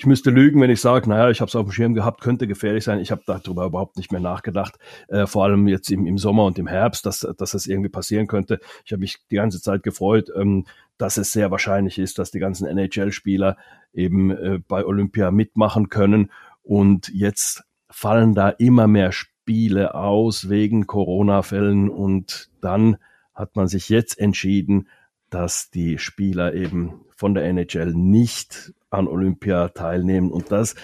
ich 0.02 0.08
müsste 0.08 0.32
lügen, 0.32 0.60
wenn 0.60 0.72
ich 0.72 0.82
sage, 0.82 1.08
naja, 1.08 1.30
ich 1.30 1.42
habe 1.42 1.50
es 1.50 1.56
auf 1.56 1.68
dem 1.68 1.72
Schirm 1.72 1.94
gehabt, 1.94 2.22
könnte 2.22 2.48
gefährlich 2.48 2.84
sein. 2.84 3.00
Ich 3.02 3.12
habe 3.12 3.22
darüber 3.28 3.66
überhaupt 3.66 3.98
nicht 3.98 4.12
mehr 4.12 4.20
nachgedacht. 4.20 4.80
Äh, 5.10 5.28
vor 5.28 5.44
allem 5.44 5.68
jetzt 5.68 5.92
im, 5.92 6.08
im 6.08 6.18
Sommer 6.18 6.46
und 6.46 6.58
im 6.58 6.66
Herbst, 6.66 7.06
dass, 7.06 7.20
dass 7.20 7.52
das 7.52 7.68
irgendwie 7.68 7.92
passieren 7.92 8.26
könnte. 8.26 8.60
Ich 8.84 8.94
habe 8.94 9.02
mich 9.02 9.20
die 9.30 9.36
ganze 9.36 9.62
Zeit 9.62 9.84
gefreut, 9.84 10.32
ähm, 10.36 10.66
dass 10.98 11.18
es 11.18 11.32
sehr 11.32 11.52
wahrscheinlich 11.52 12.00
ist, 12.00 12.18
dass 12.18 12.32
die 12.32 12.40
ganzen 12.40 12.66
NHL-Spieler 12.66 13.58
eben 13.94 14.32
äh, 14.32 14.60
bei 14.68 14.84
Olympia 14.84 15.30
mitmachen 15.30 15.90
können. 15.90 16.32
Und 16.64 17.10
jetzt 17.10 17.64
fallen 17.92 18.34
da 18.34 18.50
immer 18.50 18.88
mehr 18.88 19.12
Spiele 19.12 19.94
aus 19.94 20.50
wegen 20.50 20.88
Corona-Fällen. 20.88 21.92
Und 21.92 22.50
dann 22.60 22.98
hat 23.36 23.56
man 23.56 23.68
sich 23.68 23.88
jetzt 23.90 24.18
entschieden, 24.18 24.88
dass 25.32 25.72
die 25.72 25.98
Spieler 25.98 26.54
eben 26.54 27.02
von 27.16 27.34
der 27.34 27.46
NHL 27.46 27.94
nicht 27.94 28.74
an 28.92 29.08
Olympia 29.08 29.70
teilnehmen. 29.70 30.30
Und 30.30 30.52
das, 30.52 30.76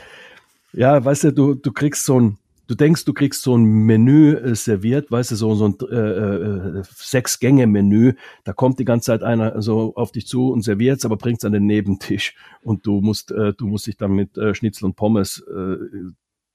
ja, 0.73 1.03
weißt 1.03 1.25
du, 1.25 1.31
du, 1.31 1.53
du 1.53 1.71
kriegst 1.71 2.05
so 2.05 2.19
ein, 2.19 2.37
du 2.67 2.73
denkst, 2.73 3.05
du 3.05 3.13
kriegst 3.13 3.43
so 3.43 3.55
ein 3.55 3.63
Menü 3.63 4.33
äh, 4.33 4.55
serviert, 4.55 5.11
weißt 5.11 5.31
du, 5.31 5.35
so, 5.35 5.53
so 5.55 5.67
ein 5.67 5.75
äh, 5.91 6.79
äh, 6.79 6.83
Sechs-Gänge-Menü. 6.83 8.13
Da 8.45 8.53
kommt 8.53 8.79
die 8.79 8.85
ganze 8.85 9.07
Zeit 9.07 9.23
einer 9.23 9.61
so 9.61 9.93
auf 9.95 10.11
dich 10.11 10.25
zu 10.25 10.49
und 10.49 10.63
serviert 10.63 10.99
es, 10.99 11.05
aber 11.05 11.17
bringt 11.17 11.39
es 11.39 11.45
an 11.45 11.51
den 11.51 11.65
Nebentisch. 11.65 12.35
Und 12.61 12.87
du 12.87 13.01
musst, 13.01 13.31
äh, 13.31 13.53
du 13.53 13.67
musst 13.67 13.87
dich 13.87 13.97
dann 13.97 14.11
mit 14.13 14.37
äh, 14.37 14.55
Schnitzel 14.55 14.85
und 14.85 14.95
Pommes 14.95 15.43
äh, 15.47 15.75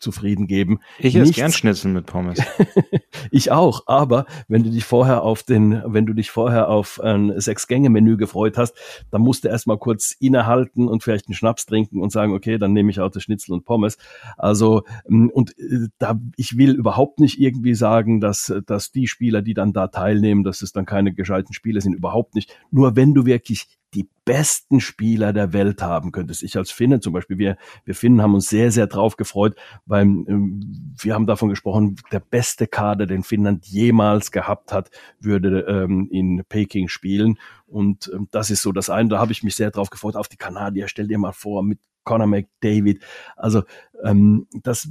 zufrieden 0.03 0.47
geben. 0.47 0.81
Ich 0.99 1.15
esse 1.15 1.33
gern 1.33 1.53
Schnitzel 1.53 1.93
mit 1.93 2.07
Pommes. 2.07 2.39
ich 3.31 3.51
auch, 3.51 3.87
aber 3.87 4.27
wenn 4.49 4.63
du 4.63 4.71
dich 4.71 4.85
vorher 4.85 5.23
auf 5.23 5.43
den, 5.43 5.83
wenn 5.87 6.07
du 6.07 6.13
dich 6.13 6.31
vorher 6.31 6.69
auf 6.69 7.01
ein 7.01 7.33
Sechs-Gänge-Menü 7.41 8.17
gefreut 8.17 8.59
hast, 8.59 8.75
dann 9.11 9.23
musst 9.23 9.45
du 9.45 9.49
erstmal 9.49 9.79
kurz 9.79 10.13
innehalten 10.19 10.89
und 10.89 11.03
vielleicht 11.03 11.29
einen 11.29 11.35
Schnaps 11.35 11.67
trinken 11.67 12.01
und 12.01 12.13
sagen, 12.13 12.35
okay, 12.35 12.59
dann 12.59 12.73
nehme 12.73 12.91
ich 12.91 13.01
auch 13.01 13.11
das 13.11 13.23
Schnitzel 13.23 13.53
und 13.53 13.65
Pommes. 13.65 13.97
Also, 14.37 14.83
mm, 15.09 15.29
und 15.29 15.59
äh, 15.59 15.89
da, 15.99 16.21
ich 16.37 16.59
will 16.59 16.73
überhaupt 16.73 17.21
nicht 17.21 17.41
irgendwie 17.41 17.75
sagen, 17.75 18.21
dass, 18.21 18.53
dass 18.67 18.91
die 18.91 19.07
Spieler, 19.07 19.43
die 19.43 19.55
dann 19.55 19.73
da 19.73 19.89
teilnehmen, 19.89 20.45
dass 20.45 20.63
es 20.63 20.73
dann 20.73 20.85
keine 20.85 21.15
gescheiten 21.15 21.55
Spieler 21.55 21.81
sind, 21.81 21.95
überhaupt 21.95 22.35
nicht. 22.35 22.57
Nur 22.71 22.97
wenn 22.97 23.15
du 23.15 23.25
wirklich 23.25 23.69
die 23.95 24.09
besten 24.25 24.81
Spieler 24.81 25.33
der 25.33 25.53
Welt 25.53 25.83
haben 25.83 26.13
könntest. 26.13 26.43
Ich 26.43 26.57
als 26.57 26.71
Finne 26.71 27.01
zum 27.01 27.13
Beispiel, 27.13 27.39
wir, 27.39 27.57
wir 27.85 27.95
Finnen 27.95 28.23
haben 28.23 28.35
uns 28.35 28.49
sehr, 28.49 28.71
sehr 28.71 28.87
drauf 28.87 29.17
gefreut, 29.17 29.57
weil 29.85 30.03
ähm, 30.03 30.95
wir 30.99 31.15
haben 31.15 31.27
davon 31.27 31.49
gesprochen, 31.49 31.97
der 32.11 32.21
beste 32.21 32.67
Kader, 32.67 33.07
den 33.07 33.23
Finnland 33.23 33.67
jemals 33.67 34.33
gehabt 34.33 34.73
hat, 34.73 34.91
würde 35.21 35.61
ähm, 35.69 36.09
in 36.11 36.43
Peking 36.49 36.89
spielen. 36.89 37.39
Und 37.67 38.11
ähm, 38.15 38.29
das 38.31 38.51
ist 38.51 38.63
so 38.63 38.73
das 38.73 38.91
eine, 38.91 39.09
da 39.09 39.19
habe 39.19 39.33
ich 39.33 39.43
mich 39.43 39.57
sehr 39.57 39.71
drauf 39.71 39.91
gefreut, 39.91 40.17
auf 40.17 40.29
die 40.29 40.37
Kanadier, 40.37 40.89
stell 40.89 41.09
dir 41.09 41.19
mal 41.19 41.33
vor, 41.33 41.63
mit 41.63 41.81
Conor 42.05 42.27
McDavid. 42.27 43.03
Also 43.37 43.63
ähm, 44.05 44.47
das 44.63 44.91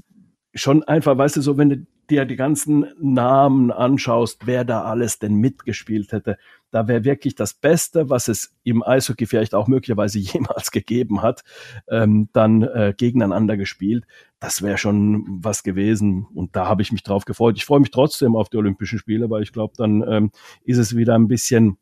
schon 0.54 0.84
einfach, 0.84 1.18
weißt 1.18 1.38
du, 1.38 1.42
so 1.42 1.58
wenn 1.58 1.70
du 1.70 1.88
dir 2.12 2.26
die 2.26 2.36
ganzen 2.36 2.86
Namen 3.00 3.72
anschaust, 3.72 4.46
wer 4.46 4.66
da 4.66 4.84
alles 4.84 5.20
denn 5.20 5.36
mitgespielt 5.36 6.12
hätte, 6.12 6.38
da 6.72 6.88
wäre 6.88 7.04
wirklich 7.04 7.36
das 7.36 7.54
Beste, 7.54 8.10
was 8.10 8.28
es 8.28 8.54
im 8.64 8.84
Eishockey 8.84 9.26
vielleicht 9.26 9.54
auch 9.56 9.68
möglicherweise 9.68 10.20
jemals 10.20 10.72
gegeben 10.72 11.22
hat, 11.22 11.44
ähm, 11.90 12.30
dann 12.34 12.64
äh, 12.64 12.94
gegeneinander 12.96 13.58
gespielt. 13.58 14.06
Das 14.40 14.62
wäre 14.62 14.78
schon 14.78 15.26
was 15.44 15.64
gewesen 15.64 16.28
und 16.34 16.56
da 16.56 16.68
habe 16.68 16.82
ich 16.82 16.92
mich 16.92 17.04
drauf 17.04 17.26
gefreut. 17.26 17.58
Ich 17.58 17.66
freue 17.66 17.80
mich 17.80 17.92
trotzdem 17.92 18.36
auf 18.36 18.50
die 18.50 18.58
Olympischen 18.58 19.00
Spiele, 19.00 19.30
weil 19.30 19.44
ich 19.44 19.54
glaube, 19.54 19.74
dann 19.78 20.04
ähm, 20.08 20.32
ist 20.64 20.78
es 20.78 20.96
wieder 20.96 21.16
ein 21.16 21.28
bisschen 21.28 21.78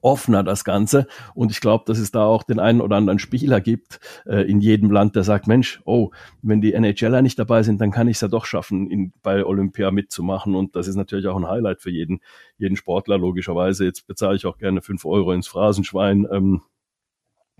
offener 0.00 0.42
das 0.42 0.64
Ganze. 0.64 1.06
Und 1.34 1.50
ich 1.50 1.60
glaube, 1.60 1.84
dass 1.86 1.98
es 1.98 2.10
da 2.10 2.24
auch 2.24 2.42
den 2.42 2.60
einen 2.60 2.80
oder 2.80 2.96
anderen 2.96 3.18
Spieler 3.18 3.60
gibt 3.60 4.00
äh, 4.26 4.48
in 4.48 4.60
jedem 4.60 4.90
Land, 4.90 5.16
der 5.16 5.24
sagt, 5.24 5.46
Mensch, 5.46 5.80
oh, 5.84 6.10
wenn 6.42 6.60
die 6.60 6.72
NHLer 6.72 7.22
nicht 7.22 7.38
dabei 7.38 7.62
sind, 7.62 7.80
dann 7.80 7.90
kann 7.90 8.08
ich 8.08 8.16
es 8.16 8.20
ja 8.20 8.28
doch 8.28 8.44
schaffen, 8.44 8.90
in, 8.90 9.12
bei 9.22 9.44
Olympia 9.44 9.90
mitzumachen. 9.90 10.54
Und 10.54 10.76
das 10.76 10.88
ist 10.88 10.96
natürlich 10.96 11.26
auch 11.26 11.36
ein 11.36 11.48
Highlight 11.48 11.80
für 11.80 11.90
jeden, 11.90 12.20
jeden 12.58 12.76
Sportler, 12.76 13.18
logischerweise. 13.18 13.84
Jetzt 13.84 14.06
bezahle 14.06 14.36
ich 14.36 14.46
auch 14.46 14.58
gerne 14.58 14.82
fünf 14.82 15.04
Euro 15.04 15.32
ins 15.32 15.48
Phrasenschwein. 15.48 16.26
Ähm, 16.30 16.62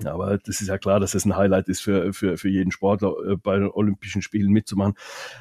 aber 0.07 0.39
das 0.39 0.61
ist 0.61 0.68
ja 0.68 0.78
klar, 0.78 1.01
dass 1.01 1.14
es 1.14 1.24
ein 1.24 1.37
Highlight 1.37 1.68
ist 1.68 1.83
für, 1.83 2.12
für, 2.12 2.37
für 2.37 2.49
jeden 2.49 2.70
Sportler, 2.70 3.14
äh, 3.26 3.37
bei 3.37 3.59
den 3.59 3.70
Olympischen 3.70 4.22
Spielen 4.22 4.51
mitzumachen. 4.51 4.95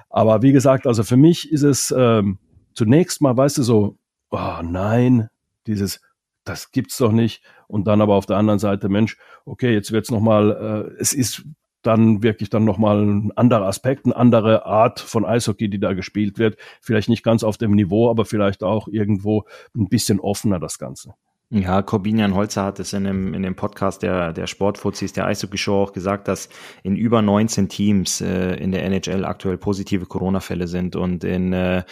Aber 0.10 0.42
wie 0.42 0.52
gesagt, 0.52 0.88
also 0.88 1.04
für 1.04 1.18
mich 1.18 1.52
ist 1.52 1.64
es 1.64 1.94
ähm, 1.96 2.40
zunächst 2.74 3.22
mal, 3.22 3.36
weißt 3.36 3.58
du, 3.58 3.64
so, 3.64 3.98
oh 4.30 4.62
nein, 4.64 5.30
dieses 5.68 6.02
das 6.50 6.72
gibt's 6.72 6.98
doch 6.98 7.12
nicht. 7.12 7.44
Und 7.68 7.86
dann 7.88 8.02
aber 8.02 8.16
auf 8.16 8.26
der 8.26 8.38
anderen 8.38 8.60
Seite, 8.60 8.90
Mensch, 8.90 9.18
okay, 9.46 9.72
jetzt 9.74 9.92
wird's 9.92 10.12
noch 10.12 10.20
mal, 10.20 10.90
äh, 10.90 11.02
es 11.02 11.14
ist 11.14 11.46
dann 11.82 12.24
wirklich 12.24 12.50
dann 12.50 12.66
nochmal 12.66 13.02
ein 13.02 13.32
anderer 13.38 13.68
Aspekt, 13.68 14.06
eine 14.06 14.16
andere 14.16 14.66
Art 14.66 15.00
von 15.00 15.26
Eishockey, 15.26 15.70
die 15.70 15.80
da 15.80 15.94
gespielt 15.94 16.38
wird. 16.38 16.58
Vielleicht 16.82 17.08
nicht 17.08 17.24
ganz 17.24 17.44
auf 17.44 17.58
dem 17.58 17.72
Niveau, 17.72 18.10
aber 18.10 18.26
vielleicht 18.26 18.64
auch 18.64 18.88
irgendwo 18.88 19.46
ein 19.76 19.88
bisschen 19.88 20.20
offener 20.20 20.60
das 20.60 20.78
Ganze. 20.78 21.14
Ja, 21.52 21.82
Corbinian 21.82 22.36
Holzer 22.36 22.64
hat 22.64 22.80
es 22.80 22.94
in 22.94 23.06
dem, 23.06 23.34
in 23.34 23.42
dem 23.42 23.56
Podcast 23.56 24.04
der, 24.04 24.34
der 24.34 24.46
Sportfuzis, 24.46 25.14
der 25.14 25.26
Eishockey-Show 25.26 25.82
auch 25.82 25.94
gesagt, 25.94 26.28
dass 26.28 26.48
in 26.84 26.96
über 26.96 27.24
19 27.24 27.70
Teams 27.70 28.22
äh, 28.22 28.54
in 28.56 28.72
der 28.72 28.84
NHL 28.84 29.26
aktuell 29.26 29.58
positive 29.58 30.06
Corona-Fälle 30.06 30.68
sind 30.68 30.96
und 30.96 31.24
in 31.24 31.54
äh, 31.54 31.84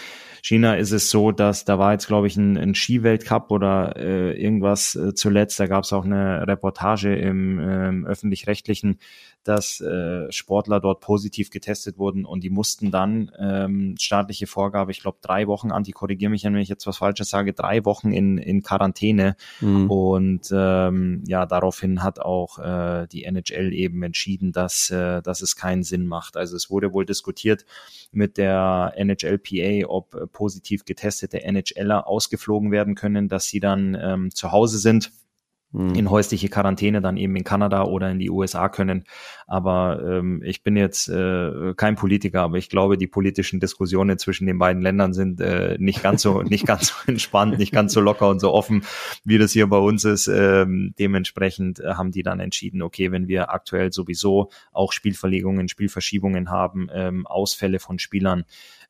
China 0.47 0.75
ist 0.75 0.93
es 0.93 1.09
so, 1.09 1.33
dass 1.33 1.65
da 1.65 1.77
war 1.77 1.91
jetzt, 1.91 2.07
glaube 2.07 2.27
ich, 2.27 2.37
ein, 2.37 2.57
ein 2.57 2.73
Skiweltcup 2.73 3.51
oder 3.51 3.97
äh, 3.97 4.41
irgendwas 4.41 4.95
äh, 4.95 5.13
zuletzt. 5.13 5.59
Da 5.59 5.67
gab 5.67 5.83
es 5.83 5.91
auch 5.91 6.05
eine 6.05 6.47
Reportage 6.47 7.13
im 7.13 7.59
ähm, 7.59 8.05
öffentlich-rechtlichen, 8.05 8.97
dass 9.43 9.81
äh, 9.81 10.31
Sportler 10.31 10.79
dort 10.79 11.01
positiv 11.01 11.49
getestet 11.49 11.97
wurden 11.97 12.25
und 12.25 12.43
die 12.43 12.49
mussten 12.49 12.91
dann 12.91 13.31
ähm, 13.37 13.95
staatliche 13.99 14.47
Vorgabe, 14.47 14.91
ich 14.91 15.01
glaube 15.01 15.17
drei 15.21 15.47
Wochen, 15.47 15.71
Anti, 15.71 15.91
korrigiere 15.91 16.29
mich, 16.29 16.43
wenn 16.43 16.55
ich 16.55 16.69
jetzt 16.69 16.87
was 16.87 16.97
Falsches 16.97 17.29
sage, 17.29 17.53
drei 17.53 17.83
Wochen 17.83 18.11
in, 18.11 18.37
in 18.37 18.61
Quarantäne. 18.61 19.35
Mhm. 19.59 19.89
Und 19.89 20.49
ähm, 20.53 21.23
ja, 21.27 21.45
daraufhin 21.45 22.03
hat 22.03 22.19
auch 22.19 22.59
äh, 22.59 23.07
die 23.07 23.23
NHL 23.23 23.73
eben 23.73 24.03
entschieden, 24.03 24.51
dass, 24.53 24.89
äh, 24.91 25.21
dass 25.21 25.41
es 25.41 25.57
keinen 25.57 25.83
Sinn 25.83 26.07
macht. 26.07 26.37
Also 26.37 26.55
es 26.55 26.69
wurde 26.69 26.93
wohl 26.93 27.05
diskutiert 27.05 27.65
mit 28.11 28.37
der 28.37 28.93
NHLPA, 28.97 29.87
ob 29.87 30.13
äh, 30.13 30.27
positiv 30.37 30.85
getestete 30.85 31.41
NHLer 31.41 32.07
ausgeflogen 32.07 32.71
werden 32.71 32.93
können, 32.93 33.27
dass 33.27 33.47
sie 33.47 33.59
dann 33.59 33.97
ähm, 33.99 34.29
zu 34.29 34.51
Hause 34.51 34.77
sind 34.77 35.11
hm. 35.71 35.95
in 35.95 36.11
häusliche 36.11 36.47
Quarantäne 36.47 37.01
dann 37.01 37.17
eben 37.17 37.35
in 37.35 37.43
Kanada 37.43 37.85
oder 37.85 38.11
in 38.11 38.19
die 38.19 38.29
USA 38.29 38.69
können. 38.69 39.03
Aber 39.47 39.99
ähm, 40.07 40.43
ich 40.45 40.61
bin 40.61 40.77
jetzt 40.77 41.09
äh, 41.09 41.73
kein 41.75 41.95
Politiker, 41.95 42.43
aber 42.43 42.57
ich 42.57 42.69
glaube, 42.69 42.99
die 42.99 43.07
politischen 43.07 43.59
Diskussionen 43.59 44.19
zwischen 44.19 44.45
den 44.45 44.59
beiden 44.59 44.83
Ländern 44.83 45.13
sind 45.13 45.41
äh, 45.41 45.75
nicht 45.79 46.03
ganz 46.03 46.21
so 46.21 46.43
nicht 46.43 46.67
ganz 46.67 46.89
so 46.89 46.93
entspannt, 47.07 47.57
nicht 47.57 47.73
ganz 47.73 47.93
so 47.93 47.99
locker 47.99 48.29
und 48.29 48.39
so 48.39 48.53
offen, 48.53 48.83
wie 49.23 49.39
das 49.39 49.53
hier 49.53 49.65
bei 49.65 49.79
uns 49.79 50.05
ist. 50.05 50.27
Ähm, 50.27 50.93
dementsprechend 50.99 51.79
äh, 51.79 51.95
haben 51.95 52.11
die 52.11 52.21
dann 52.21 52.39
entschieden, 52.39 52.83
okay, 52.83 53.11
wenn 53.11 53.27
wir 53.27 53.49
aktuell 53.51 53.91
sowieso 53.91 54.51
auch 54.71 54.91
Spielverlegungen, 54.91 55.67
Spielverschiebungen 55.67 56.51
haben, 56.51 56.89
ähm, 56.93 57.25
Ausfälle 57.25 57.79
von 57.79 57.97
Spielern, 57.97 58.45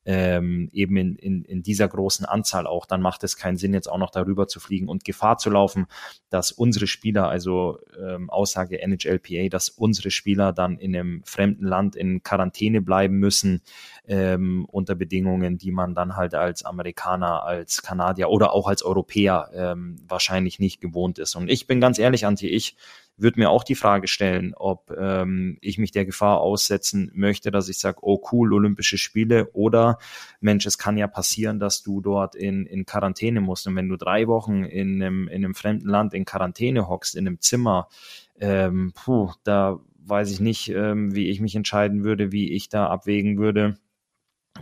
ähm, 0.08 0.70
eben 0.72 0.96
in, 0.96 1.16
in, 1.16 1.44
in 1.44 1.62
dieser 1.62 1.86
großen 1.86 2.24
Anzahl 2.24 2.66
auch, 2.66 2.86
dann 2.86 3.02
macht 3.02 3.24
es 3.24 3.36
keinen 3.36 3.58
Sinn, 3.58 3.74
jetzt 3.74 3.88
auch 3.88 3.98
noch 3.98 4.10
darüber 4.10 4.48
zu 4.48 4.58
fliegen 4.58 4.88
und 4.88 5.04
Gefahr 5.04 5.36
zu 5.36 5.50
laufen, 5.50 5.86
dass 6.30 6.50
unsere 6.50 6.86
Spieler, 6.86 7.28
also 7.28 7.78
ähm, 8.02 8.30
Aussage 8.30 8.80
NHLPA, 8.80 9.50
dass 9.50 9.68
unsere 9.68 10.10
Spieler 10.10 10.54
dann 10.54 10.78
in 10.78 10.96
einem 10.96 11.22
fremden 11.26 11.66
Land 11.66 11.94
in 11.94 12.22
Quarantäne 12.22 12.80
bleiben 12.80 13.18
müssen, 13.18 13.60
ähm, 14.06 14.64
unter 14.64 14.94
Bedingungen, 14.94 15.58
die 15.58 15.72
man 15.72 15.94
dann 15.94 16.16
halt 16.16 16.34
als 16.34 16.64
Amerikaner, 16.64 17.42
als 17.44 17.82
Kanadier 17.82 18.30
oder 18.30 18.54
auch 18.54 18.66
als 18.66 18.82
Europäer 18.82 19.50
ähm, 19.52 19.96
wahrscheinlich 20.08 20.58
nicht 20.58 20.80
gewohnt 20.80 21.18
ist. 21.18 21.36
Und 21.36 21.50
ich 21.50 21.66
bin 21.66 21.82
ganz 21.82 21.98
ehrlich, 21.98 22.24
Antje, 22.24 22.48
ich 22.48 22.76
würde 23.18 23.40
mir 23.40 23.50
auch 23.50 23.64
die 23.64 23.74
Frage 23.74 24.06
stellen, 24.06 24.54
ob 24.54 24.90
ähm, 24.96 25.58
ich 25.60 25.76
mich 25.78 25.90
der 25.90 26.06
Gefahr 26.06 26.40
aussetzen 26.40 27.10
möchte, 27.14 27.50
dass 27.50 27.68
ich 27.68 27.78
sage, 27.78 27.98
oh 28.02 28.22
cool, 28.32 28.52
Olympische 28.52 28.96
Spiele 28.96 29.50
oder 29.52 29.98
Mensch, 30.40 30.66
es 30.66 30.78
kann 30.78 30.96
ja 30.96 31.08
passieren, 31.08 31.58
dass 31.58 31.82
du 31.82 32.00
dort 32.00 32.36
in, 32.36 32.64
in 32.64 32.86
Quarantäne 32.86 33.40
musst. 33.40 33.66
Und 33.66 33.76
wenn 33.76 33.88
du 33.88 33.96
drei 33.96 34.28
Wochen 34.28 34.64
in 34.64 35.02
einem, 35.02 35.28
in 35.28 35.44
einem 35.44 35.54
fremden 35.54 35.88
Land 35.88 36.14
in 36.14 36.24
Quarantäne 36.24 36.88
hockst, 36.88 37.16
in 37.16 37.26
einem 37.26 37.40
Zimmer, 37.40 37.88
ähm, 38.40 38.92
puh, 38.94 39.32
da 39.42 39.80
weiß 39.96 40.30
ich 40.30 40.40
nicht, 40.40 40.68
ähm, 40.70 41.14
wie 41.14 41.28
ich 41.28 41.40
mich 41.40 41.56
entscheiden 41.56 42.04
würde, 42.04 42.32
wie 42.32 42.52
ich 42.52 42.68
da 42.68 42.86
abwägen 42.86 43.38
würde 43.38 43.74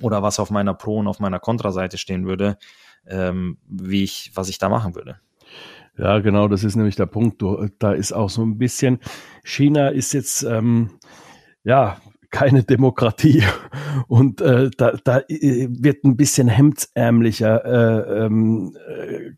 oder 0.01 0.23
was 0.23 0.41
auf 0.41 0.51
meiner 0.51 0.75
Pro- 0.75 0.99
und 0.99 1.09
auf 1.09 1.21
meiner 1.21 1.39
Kontraseite 1.39 1.99
stehen 1.99 2.27
würde, 2.27 2.59
ähm, 3.07 3.59
wie 3.69 4.03
ich, 4.03 4.33
was 4.35 4.49
ich 4.49 4.59
da 4.59 4.69
machen 4.69 4.95
würde. 4.95 5.21
Ja, 5.99 6.19
genau, 6.19 6.47
das 6.49 6.63
ist 6.63 6.77
nämlich 6.77 6.97
der 6.97 7.07
Punkt. 7.07 7.43
Da 7.79 7.93
ist 7.93 8.13
auch 8.13 8.29
so 8.29 8.43
ein 8.43 8.59
bisschen, 8.59 8.99
China 9.45 9.89
ist 9.89 10.13
jetzt, 10.13 10.43
ähm, 10.43 10.91
ja, 11.65 11.97
keine 12.31 12.65
Demokratie 12.65 13.43
und 14.09 14.41
äh, 14.41 14.71
da, 14.77 14.93
da 15.03 15.21
äh, 15.29 15.69
wird 15.71 16.05
ein 16.05 16.17
bisschen 16.17 16.49
hemdsärmlicher, 16.49 17.65
äh, 17.65 18.25
ähm, 18.27 18.77
äh, 18.89 19.31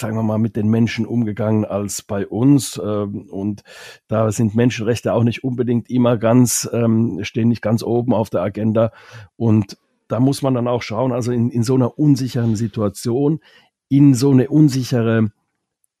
sagen 0.00 0.16
wir 0.16 0.22
mal, 0.22 0.38
mit 0.38 0.56
den 0.56 0.68
Menschen 0.68 1.06
umgegangen 1.06 1.64
als 1.64 2.02
bei 2.02 2.26
uns. 2.26 2.80
Ähm, 2.82 3.28
und 3.30 3.62
da 4.08 4.32
sind 4.32 4.54
Menschenrechte 4.54 5.12
auch 5.12 5.22
nicht 5.22 5.44
unbedingt 5.44 5.88
immer 5.88 6.16
ganz, 6.16 6.68
ähm, 6.72 7.20
stehen 7.22 7.48
nicht 7.48 7.62
ganz 7.62 7.82
oben 7.82 8.12
auf 8.12 8.28
der 8.28 8.42
Agenda. 8.42 8.92
Und 9.36 9.78
da 10.08 10.20
muss 10.20 10.42
man 10.42 10.54
dann 10.54 10.68
auch 10.68 10.82
schauen, 10.82 11.12
also 11.12 11.32
in, 11.32 11.50
in 11.50 11.62
so 11.62 11.74
einer 11.74 11.98
unsicheren 11.98 12.56
Situation, 12.56 13.40
in 13.88 14.14
so 14.14 14.32
eine 14.32 14.48
unsichere 14.48 15.30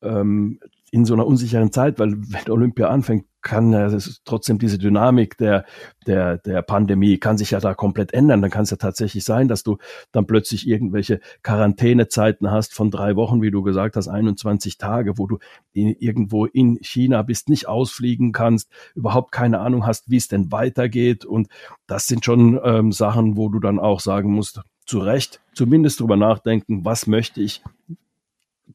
ähm, 0.06 0.60
in 0.92 1.04
so 1.04 1.14
einer 1.14 1.26
unsicheren 1.26 1.72
Zeit, 1.72 1.98
weil 1.98 2.12
wenn 2.16 2.50
Olympia 2.50 2.88
anfängt, 2.88 3.26
kann 3.42 3.72
ja 3.72 3.88
trotzdem 4.24 4.58
diese 4.58 4.78
Dynamik 4.78 5.36
der, 5.36 5.64
der, 6.06 6.38
der 6.38 6.62
Pandemie 6.62 7.18
kann 7.18 7.38
sich 7.38 7.52
ja 7.52 7.60
da 7.60 7.74
komplett 7.74 8.12
ändern. 8.12 8.42
Dann 8.42 8.50
kann 8.50 8.64
es 8.64 8.70
ja 8.70 8.76
tatsächlich 8.76 9.24
sein, 9.24 9.46
dass 9.46 9.62
du 9.62 9.78
dann 10.10 10.26
plötzlich 10.26 10.66
irgendwelche 10.66 11.20
Quarantänezeiten 11.42 12.50
hast 12.50 12.74
von 12.74 12.90
drei 12.90 13.14
Wochen, 13.14 13.42
wie 13.42 13.52
du 13.52 13.62
gesagt 13.62 13.94
hast, 13.96 14.08
21 14.08 14.78
Tage, 14.78 15.16
wo 15.16 15.28
du 15.28 15.38
in, 15.72 15.94
irgendwo 15.98 16.46
in 16.46 16.78
China 16.82 17.22
bist, 17.22 17.48
nicht 17.48 17.68
ausfliegen 17.68 18.32
kannst, 18.32 18.68
überhaupt 18.96 19.30
keine 19.30 19.60
Ahnung 19.60 19.86
hast, 19.86 20.10
wie 20.10 20.16
es 20.16 20.26
denn 20.26 20.50
weitergeht. 20.50 21.24
Und 21.24 21.48
das 21.86 22.08
sind 22.08 22.24
schon 22.24 22.58
ähm, 22.64 22.90
Sachen, 22.90 23.36
wo 23.36 23.48
du 23.48 23.60
dann 23.60 23.78
auch 23.78 24.00
sagen 24.00 24.32
musst, 24.32 24.60
zu 24.86 24.98
Recht 24.98 25.40
zumindest 25.52 26.00
drüber 26.00 26.16
nachdenken, 26.16 26.84
was 26.84 27.06
möchte 27.06 27.42
ich, 27.42 27.62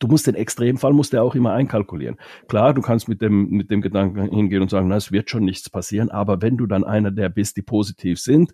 du 0.01 0.07
musst 0.07 0.27
den 0.27 0.35
Extremfall 0.35 0.93
musst 0.93 1.13
du 1.13 1.21
auch 1.21 1.35
immer 1.35 1.53
einkalkulieren. 1.53 2.17
Klar, 2.47 2.73
du 2.73 2.81
kannst 2.81 3.07
mit 3.07 3.21
dem, 3.21 3.49
mit 3.49 3.71
dem 3.71 3.81
Gedanken 3.81 4.29
hingehen 4.29 4.61
und 4.61 4.69
sagen, 4.69 4.87
na, 4.87 4.97
es 4.97 5.11
wird 5.11 5.29
schon 5.29 5.45
nichts 5.45 5.69
passieren, 5.69 6.09
aber 6.09 6.41
wenn 6.41 6.57
du 6.57 6.65
dann 6.65 6.83
einer 6.83 7.11
der 7.11 7.29
bist, 7.29 7.55
die 7.57 7.61
positiv 7.61 8.19
sind 8.19 8.53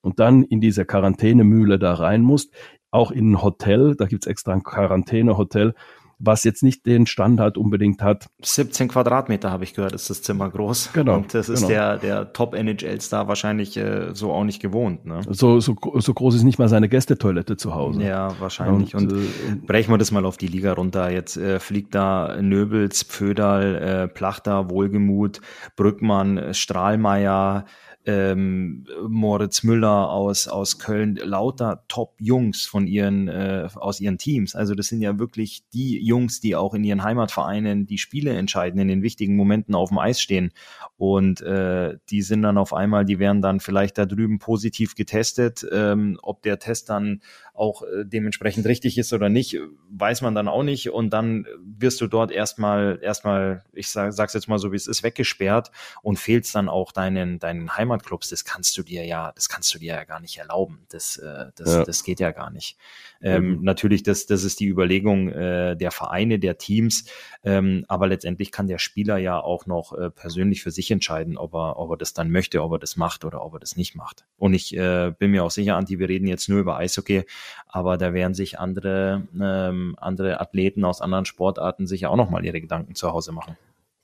und 0.00 0.18
dann 0.18 0.42
in 0.42 0.60
diese 0.60 0.84
Quarantänemühle 0.84 1.78
da 1.78 1.94
rein 1.94 2.22
musst, 2.22 2.52
auch 2.90 3.10
in 3.10 3.32
ein 3.32 3.42
Hotel, 3.42 3.94
da 3.94 4.06
gibt's 4.06 4.26
extra 4.26 4.52
ein 4.52 4.62
Quarantänehotel, 4.62 5.74
was 6.20 6.44
jetzt 6.44 6.62
nicht 6.62 6.86
den 6.86 7.06
Standard 7.06 7.56
unbedingt 7.56 8.02
hat. 8.02 8.28
17 8.42 8.88
Quadratmeter 8.88 9.50
habe 9.50 9.64
ich 9.64 9.74
gehört, 9.74 9.92
ist 9.92 10.10
das 10.10 10.22
Zimmer 10.22 10.50
groß. 10.50 10.90
Genau. 10.92 11.16
Und 11.16 11.34
das 11.34 11.48
ist 11.48 11.60
genau. 11.60 11.68
der, 11.68 11.98
der 11.98 12.32
Top-NHL-Star 12.32 13.26
wahrscheinlich 13.26 13.76
äh, 13.76 14.14
so 14.14 14.32
auch 14.32 14.44
nicht 14.44 14.60
gewohnt. 14.60 15.06
Ne? 15.06 15.22
So, 15.28 15.60
so, 15.60 15.74
so 15.94 16.14
groß 16.14 16.34
ist 16.34 16.42
nicht 16.42 16.58
mal 16.58 16.68
seine 16.68 16.88
Gästetoilette 16.88 17.56
zu 17.56 17.74
Hause. 17.74 18.02
Ja, 18.02 18.38
wahrscheinlich. 18.38 18.94
Und, 18.94 19.12
und 19.12 19.22
äh, 19.22 19.54
brechen 19.66 19.92
wir 19.92 19.98
das 19.98 20.10
mal 20.12 20.26
auf 20.26 20.36
die 20.36 20.48
Liga 20.48 20.74
runter. 20.74 21.10
Jetzt 21.10 21.36
äh, 21.36 21.58
fliegt 21.58 21.94
da 21.94 22.40
Nöbels, 22.40 23.02
Pföderl, 23.02 23.74
äh, 23.76 24.08
Plachter, 24.08 24.70
Wohlgemut, 24.70 25.40
Brückmann, 25.76 26.52
Strahlmeier, 26.52 27.64
ähm, 28.06 28.86
Moritz 29.06 29.62
Müller 29.62 30.10
aus, 30.10 30.48
aus 30.48 30.78
Köln, 30.78 31.16
lauter 31.16 31.84
Top-Jungs 31.88 32.66
von 32.66 32.86
ihren, 32.86 33.28
äh, 33.28 33.68
aus 33.74 34.00
ihren 34.00 34.16
Teams. 34.16 34.54
Also 34.54 34.74
das 34.74 34.86
sind 34.86 35.02
ja 35.02 35.18
wirklich 35.18 35.64
die 35.74 36.02
Jungs, 36.02 36.40
die 36.40 36.56
auch 36.56 36.72
in 36.74 36.82
ihren 36.82 37.02
Heimatvereinen 37.02 37.86
die 37.86 37.98
Spiele 37.98 38.32
entscheiden, 38.32 38.80
in 38.80 38.88
den 38.88 39.02
wichtigen 39.02 39.36
Momenten 39.36 39.74
auf 39.74 39.90
dem 39.90 39.98
Eis 39.98 40.20
stehen. 40.20 40.52
Und 40.96 41.42
äh, 41.42 41.98
die 42.08 42.22
sind 42.22 42.42
dann 42.42 42.56
auf 42.56 42.72
einmal, 42.72 43.04
die 43.04 43.18
werden 43.18 43.42
dann 43.42 43.60
vielleicht 43.60 43.98
da 43.98 44.06
drüben 44.06 44.38
positiv 44.38 44.94
getestet. 44.94 45.66
Ähm, 45.70 46.18
ob 46.22 46.42
der 46.42 46.58
Test 46.58 46.88
dann 46.88 47.20
auch 47.60 47.82
äh, 47.82 48.04
dementsprechend 48.04 48.66
richtig 48.66 48.96
ist 48.96 49.12
oder 49.12 49.28
nicht, 49.28 49.58
weiß 49.90 50.22
man 50.22 50.34
dann 50.34 50.48
auch 50.48 50.62
nicht. 50.62 50.90
Und 50.90 51.10
dann 51.10 51.46
wirst 51.62 52.00
du 52.00 52.06
dort 52.06 52.32
erstmal, 52.32 52.98
erstmal, 53.02 53.62
ich 53.72 53.90
sag, 53.90 54.14
sag's 54.14 54.32
jetzt 54.32 54.48
mal 54.48 54.58
so, 54.58 54.72
wie 54.72 54.76
es 54.76 54.86
ist, 54.86 55.02
weggesperrt 55.02 55.70
und 56.02 56.18
fehlst 56.18 56.54
dann 56.54 56.70
auch 56.70 56.90
deinen, 56.90 57.38
deinen 57.38 57.76
Heimatclubs. 57.76 58.30
Das 58.30 58.46
kannst 58.46 58.78
du 58.78 58.82
dir 58.82 59.04
ja, 59.04 59.32
das 59.34 59.50
kannst 59.50 59.74
du 59.74 59.78
dir 59.78 59.94
ja 59.94 60.04
gar 60.04 60.20
nicht 60.20 60.38
erlauben. 60.38 60.86
Das, 60.88 61.18
äh, 61.18 61.46
das, 61.54 61.74
ja. 61.74 61.84
das 61.84 62.02
geht 62.02 62.18
ja 62.18 62.30
gar 62.30 62.50
nicht. 62.50 62.78
Ähm, 63.20 63.58
mhm. 63.58 63.62
Natürlich, 63.62 64.02
das, 64.02 64.24
das 64.24 64.42
ist 64.42 64.60
die 64.60 64.66
Überlegung 64.66 65.28
äh, 65.28 65.76
der 65.76 65.90
Vereine, 65.90 66.38
der 66.38 66.56
Teams. 66.56 67.04
Ähm, 67.44 67.84
aber 67.88 68.06
letztendlich 68.06 68.52
kann 68.52 68.68
der 68.68 68.78
Spieler 68.78 69.18
ja 69.18 69.38
auch 69.38 69.66
noch 69.66 69.92
äh, 69.92 70.10
persönlich 70.10 70.62
für 70.62 70.70
sich 70.70 70.90
entscheiden, 70.90 71.36
ob 71.36 71.54
er, 71.54 71.78
ob 71.78 71.90
er 71.90 71.96
das 71.98 72.14
dann 72.14 72.30
möchte, 72.30 72.62
ob 72.62 72.72
er 72.72 72.78
das 72.78 72.96
macht 72.96 73.26
oder 73.26 73.44
ob 73.44 73.52
er 73.52 73.60
das 73.60 73.76
nicht 73.76 73.94
macht. 73.94 74.24
Und 74.38 74.54
ich 74.54 74.74
äh, 74.74 75.12
bin 75.18 75.30
mir 75.30 75.44
auch 75.44 75.50
sicher, 75.50 75.76
Anti, 75.76 75.98
wir 75.98 76.08
reden 76.08 76.26
jetzt 76.26 76.48
nur 76.48 76.60
über 76.60 76.78
Eishockey, 76.78 77.24
aber 77.66 77.96
da 77.96 78.12
werden 78.12 78.34
sich 78.34 78.58
andere, 78.58 79.28
ähm, 79.40 79.96
andere 79.98 80.40
Athleten 80.40 80.84
aus 80.84 81.00
anderen 81.00 81.24
Sportarten 81.24 81.86
sicher 81.86 82.10
auch 82.10 82.16
nochmal 82.16 82.44
ihre 82.44 82.60
Gedanken 82.60 82.94
zu 82.94 83.12
Hause 83.12 83.32
machen. 83.32 83.56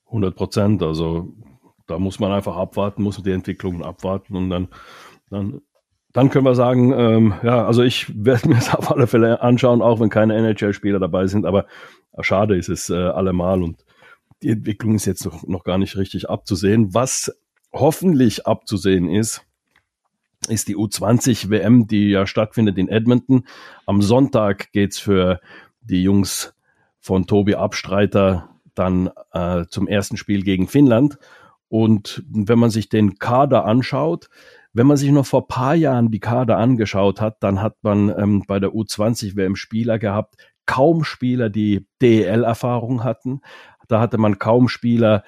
100 0.07 0.34
Prozent. 0.34 0.82
Also 0.82 1.32
da 1.86 1.99
muss 1.99 2.18
man 2.18 2.32
einfach 2.32 2.57
abwarten, 2.57 3.03
muss 3.03 3.22
die 3.22 3.30
Entwicklungen 3.30 3.82
abwarten 3.82 4.36
und 4.36 4.51
dann, 4.51 4.68
dann, 5.30 5.61
dann 6.12 6.30
können 6.30 6.44
wir 6.44 6.55
sagen, 6.55 6.92
ähm, 6.92 7.34
ja, 7.42 7.66
also 7.66 7.82
ich 7.82 8.12
werde 8.24 8.49
mir 8.49 8.55
das 8.57 8.74
auf 8.74 8.90
alle 8.90 9.07
Fälle 9.07 9.42
anschauen, 9.42 9.82
auch 9.82 10.01
wenn 10.01 10.11
keine 10.11 10.34
NHL-Spieler 10.36 10.99
dabei 10.99 11.26
sind, 11.26 11.47
aber 11.47 11.66
schade 12.20 12.57
ist 12.57 12.68
es 12.68 12.90
äh, 12.90 12.94
allemal 12.94 13.62
und 13.62 13.84
die 14.42 14.51
Entwicklung 14.51 14.94
ist 14.94 15.07
jetzt 15.07 15.24
noch, 15.24 15.47
noch 15.47 15.64
gar 15.64 15.78
nicht 15.78 15.97
richtig 15.97 16.28
abzusehen. 16.28 16.92
Was 16.94 17.32
hoffentlich 17.72 18.47
abzusehen 18.47 19.09
ist, 19.09 19.42
ist 20.47 20.68
die 20.68 20.76
U20 20.76 21.51
WM, 21.51 21.86
die 21.86 22.11
ja 22.11 22.26
stattfindet 22.26 22.78
in 22.78 22.88
Edmonton. 22.88 23.44
Am 23.86 24.03
Sonntag 24.03 24.72
geht's 24.72 24.99
für 24.99 25.40
die 25.80 26.03
Jungs 26.03 26.55
von 27.01 27.26
Tobi 27.26 27.55
Abstreiter 27.55 28.49
dann 28.74 29.11
äh, 29.32 29.64
zum 29.68 29.88
ersten 29.88 30.16
Spiel 30.16 30.42
gegen 30.42 30.68
Finnland. 30.68 31.18
Und 31.68 32.22
wenn 32.28 32.59
man 32.59 32.70
sich 32.70 32.88
den 32.88 33.18
Kader 33.18 33.64
anschaut, 33.64 34.28
wenn 34.72 34.86
man 34.86 34.97
sich 34.97 35.11
noch 35.11 35.26
vor 35.26 35.49
paar 35.49 35.74
Jahren 35.74 36.11
die 36.11 36.20
Kader 36.20 36.59
angeschaut 36.59 37.20
hat, 37.20 37.42
dann 37.42 37.62
hat 37.62 37.76
man 37.82 38.11
ähm, 38.11 38.44
bei 38.47 38.61
der 38.61 38.70
U20 38.70 39.34
WM 39.34 39.57
Spieler 39.57 39.99
gehabt, 39.99 40.36
kaum 40.66 41.05
Spieler, 41.05 41.49
die 41.49 41.86
DEL-Erfahrung 42.03 43.03
hatten. 43.03 43.40
Da 43.88 44.01
hatte 44.01 44.18
man 44.18 44.38
kaum 44.38 44.68
Spieler, 44.68 45.24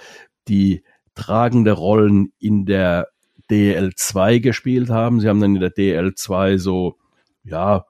die 0.48 0.84
tragende 1.14 1.72
Rollen 1.72 2.32
in 2.38 2.66
der 2.66 3.08
DL2 3.50 4.40
gespielt 4.40 4.90
haben. 4.90 5.20
Sie 5.20 5.28
haben 5.28 5.40
dann 5.40 5.54
in 5.54 5.60
der 5.60 5.74
DL2 5.74 6.58
so, 6.58 6.96
ja, 7.44 7.84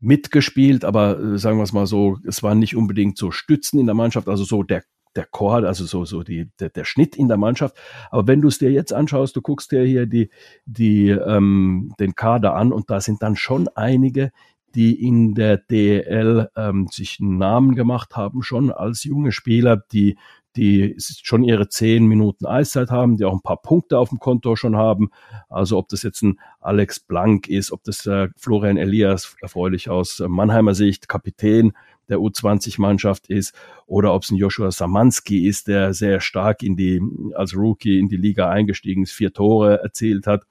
mitgespielt, 0.00 0.84
aber 0.84 1.18
äh, 1.18 1.38
sagen 1.38 1.58
wir 1.58 1.64
es 1.64 1.72
mal 1.72 1.86
so, 1.86 2.18
es 2.24 2.42
waren 2.42 2.58
nicht 2.58 2.76
unbedingt 2.76 3.18
so 3.18 3.30
Stützen 3.30 3.80
in 3.80 3.86
der 3.86 3.94
Mannschaft, 3.94 4.28
also 4.28 4.44
so 4.44 4.62
der 4.62 4.82
der 5.16 5.26
Chor, 5.26 5.64
also 5.64 5.84
so, 5.84 6.04
so 6.04 6.22
die, 6.22 6.50
der, 6.60 6.70
der 6.70 6.84
Schnitt 6.84 7.16
in 7.16 7.28
der 7.28 7.36
Mannschaft. 7.36 7.76
Aber 8.10 8.26
wenn 8.26 8.40
du 8.40 8.48
es 8.48 8.58
dir 8.58 8.70
jetzt 8.70 8.92
anschaust, 8.92 9.34
du 9.34 9.42
guckst 9.42 9.72
dir 9.72 9.82
hier 9.82 10.06
die, 10.06 10.30
die, 10.64 11.08
ähm, 11.08 11.92
den 11.98 12.14
Kader 12.14 12.54
an 12.54 12.72
und 12.72 12.88
da 12.90 13.00
sind 13.00 13.22
dann 13.22 13.34
schon 13.34 13.68
einige, 13.74 14.30
die 14.74 15.02
in 15.04 15.34
der 15.34 15.56
DL 15.56 16.48
ähm, 16.54 16.88
sich 16.90 17.18
einen 17.20 17.38
Namen 17.38 17.74
gemacht 17.74 18.16
haben, 18.16 18.42
schon 18.42 18.70
als 18.70 19.02
junge 19.02 19.32
Spieler, 19.32 19.82
die 19.92 20.18
die 20.56 20.96
schon 20.98 21.44
ihre 21.44 21.68
zehn 21.68 22.06
Minuten 22.06 22.46
Eiszeit 22.46 22.90
haben, 22.90 23.16
die 23.16 23.24
auch 23.24 23.32
ein 23.32 23.42
paar 23.42 23.60
Punkte 23.62 23.98
auf 23.98 24.08
dem 24.08 24.18
Konto 24.18 24.56
schon 24.56 24.76
haben. 24.76 25.10
Also 25.48 25.78
ob 25.78 25.88
das 25.88 26.02
jetzt 26.02 26.22
ein 26.22 26.38
Alex 26.60 27.00
Blank 27.00 27.48
ist, 27.48 27.70
ob 27.72 27.84
das 27.84 28.06
äh, 28.06 28.28
Florian 28.36 28.76
Elias, 28.76 29.36
erfreulich 29.40 29.90
aus 29.90 30.20
äh, 30.20 30.28
Mannheimer 30.28 30.74
Sicht, 30.74 31.08
Kapitän 31.08 31.72
der 32.08 32.18
U20-Mannschaft 32.18 33.28
ist, 33.28 33.54
oder 33.86 34.14
ob 34.14 34.22
es 34.22 34.30
ein 34.30 34.36
Joshua 34.36 34.70
Samanski 34.70 35.46
ist, 35.46 35.68
der 35.68 35.92
sehr 35.92 36.20
stark 36.20 36.62
in 36.62 36.76
die, 36.76 37.00
als 37.34 37.54
Rookie 37.54 37.98
in 37.98 38.08
die 38.08 38.16
Liga 38.16 38.48
eingestiegen 38.48 39.02
ist, 39.02 39.12
vier 39.12 39.32
Tore 39.32 39.82
erzielt 39.82 40.26
hat. 40.26 40.44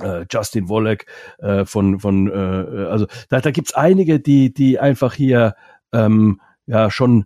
Uh, 0.00 0.24
Justin 0.30 0.68
Wollek 0.68 1.06
uh, 1.42 1.64
von, 1.64 1.98
von 1.98 2.28
uh, 2.28 2.88
also 2.88 3.06
da, 3.30 3.40
da 3.40 3.50
gibt 3.50 3.70
es 3.70 3.74
einige, 3.74 4.20
die, 4.20 4.54
die 4.54 4.78
einfach 4.78 5.12
hier 5.12 5.56
ähm, 5.92 6.40
ja 6.66 6.88
schon 6.88 7.24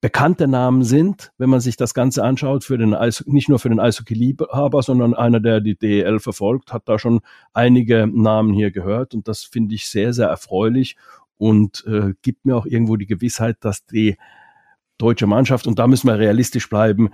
bekannte 0.00 0.46
Namen 0.46 0.84
sind, 0.84 1.32
wenn 1.38 1.50
man 1.50 1.60
sich 1.60 1.76
das 1.76 1.94
Ganze 1.94 2.22
anschaut, 2.22 2.64
für 2.64 2.78
den 2.78 2.94
Eis, 2.94 3.24
nicht 3.26 3.48
nur 3.48 3.58
für 3.58 3.68
den 3.68 3.80
Eishockey-Liebhaber, 3.80 4.82
sondern 4.82 5.14
einer, 5.14 5.40
der 5.40 5.60
die 5.60 5.76
DEL 5.76 6.20
verfolgt, 6.20 6.72
hat 6.72 6.82
da 6.86 6.98
schon 6.98 7.20
einige 7.54 8.06
Namen 8.06 8.52
hier 8.52 8.70
gehört 8.70 9.14
und 9.14 9.26
das 9.26 9.42
finde 9.42 9.74
ich 9.74 9.88
sehr, 9.88 10.12
sehr 10.12 10.28
erfreulich 10.28 10.96
und 11.38 11.84
äh, 11.86 12.14
gibt 12.22 12.44
mir 12.44 12.56
auch 12.56 12.66
irgendwo 12.66 12.96
die 12.96 13.06
Gewissheit, 13.06 13.56
dass 13.60 13.86
die 13.86 14.16
deutsche 14.98 15.26
Mannschaft, 15.26 15.66
und 15.66 15.78
da 15.78 15.86
müssen 15.86 16.08
wir 16.08 16.18
realistisch 16.18 16.68
bleiben, 16.68 17.10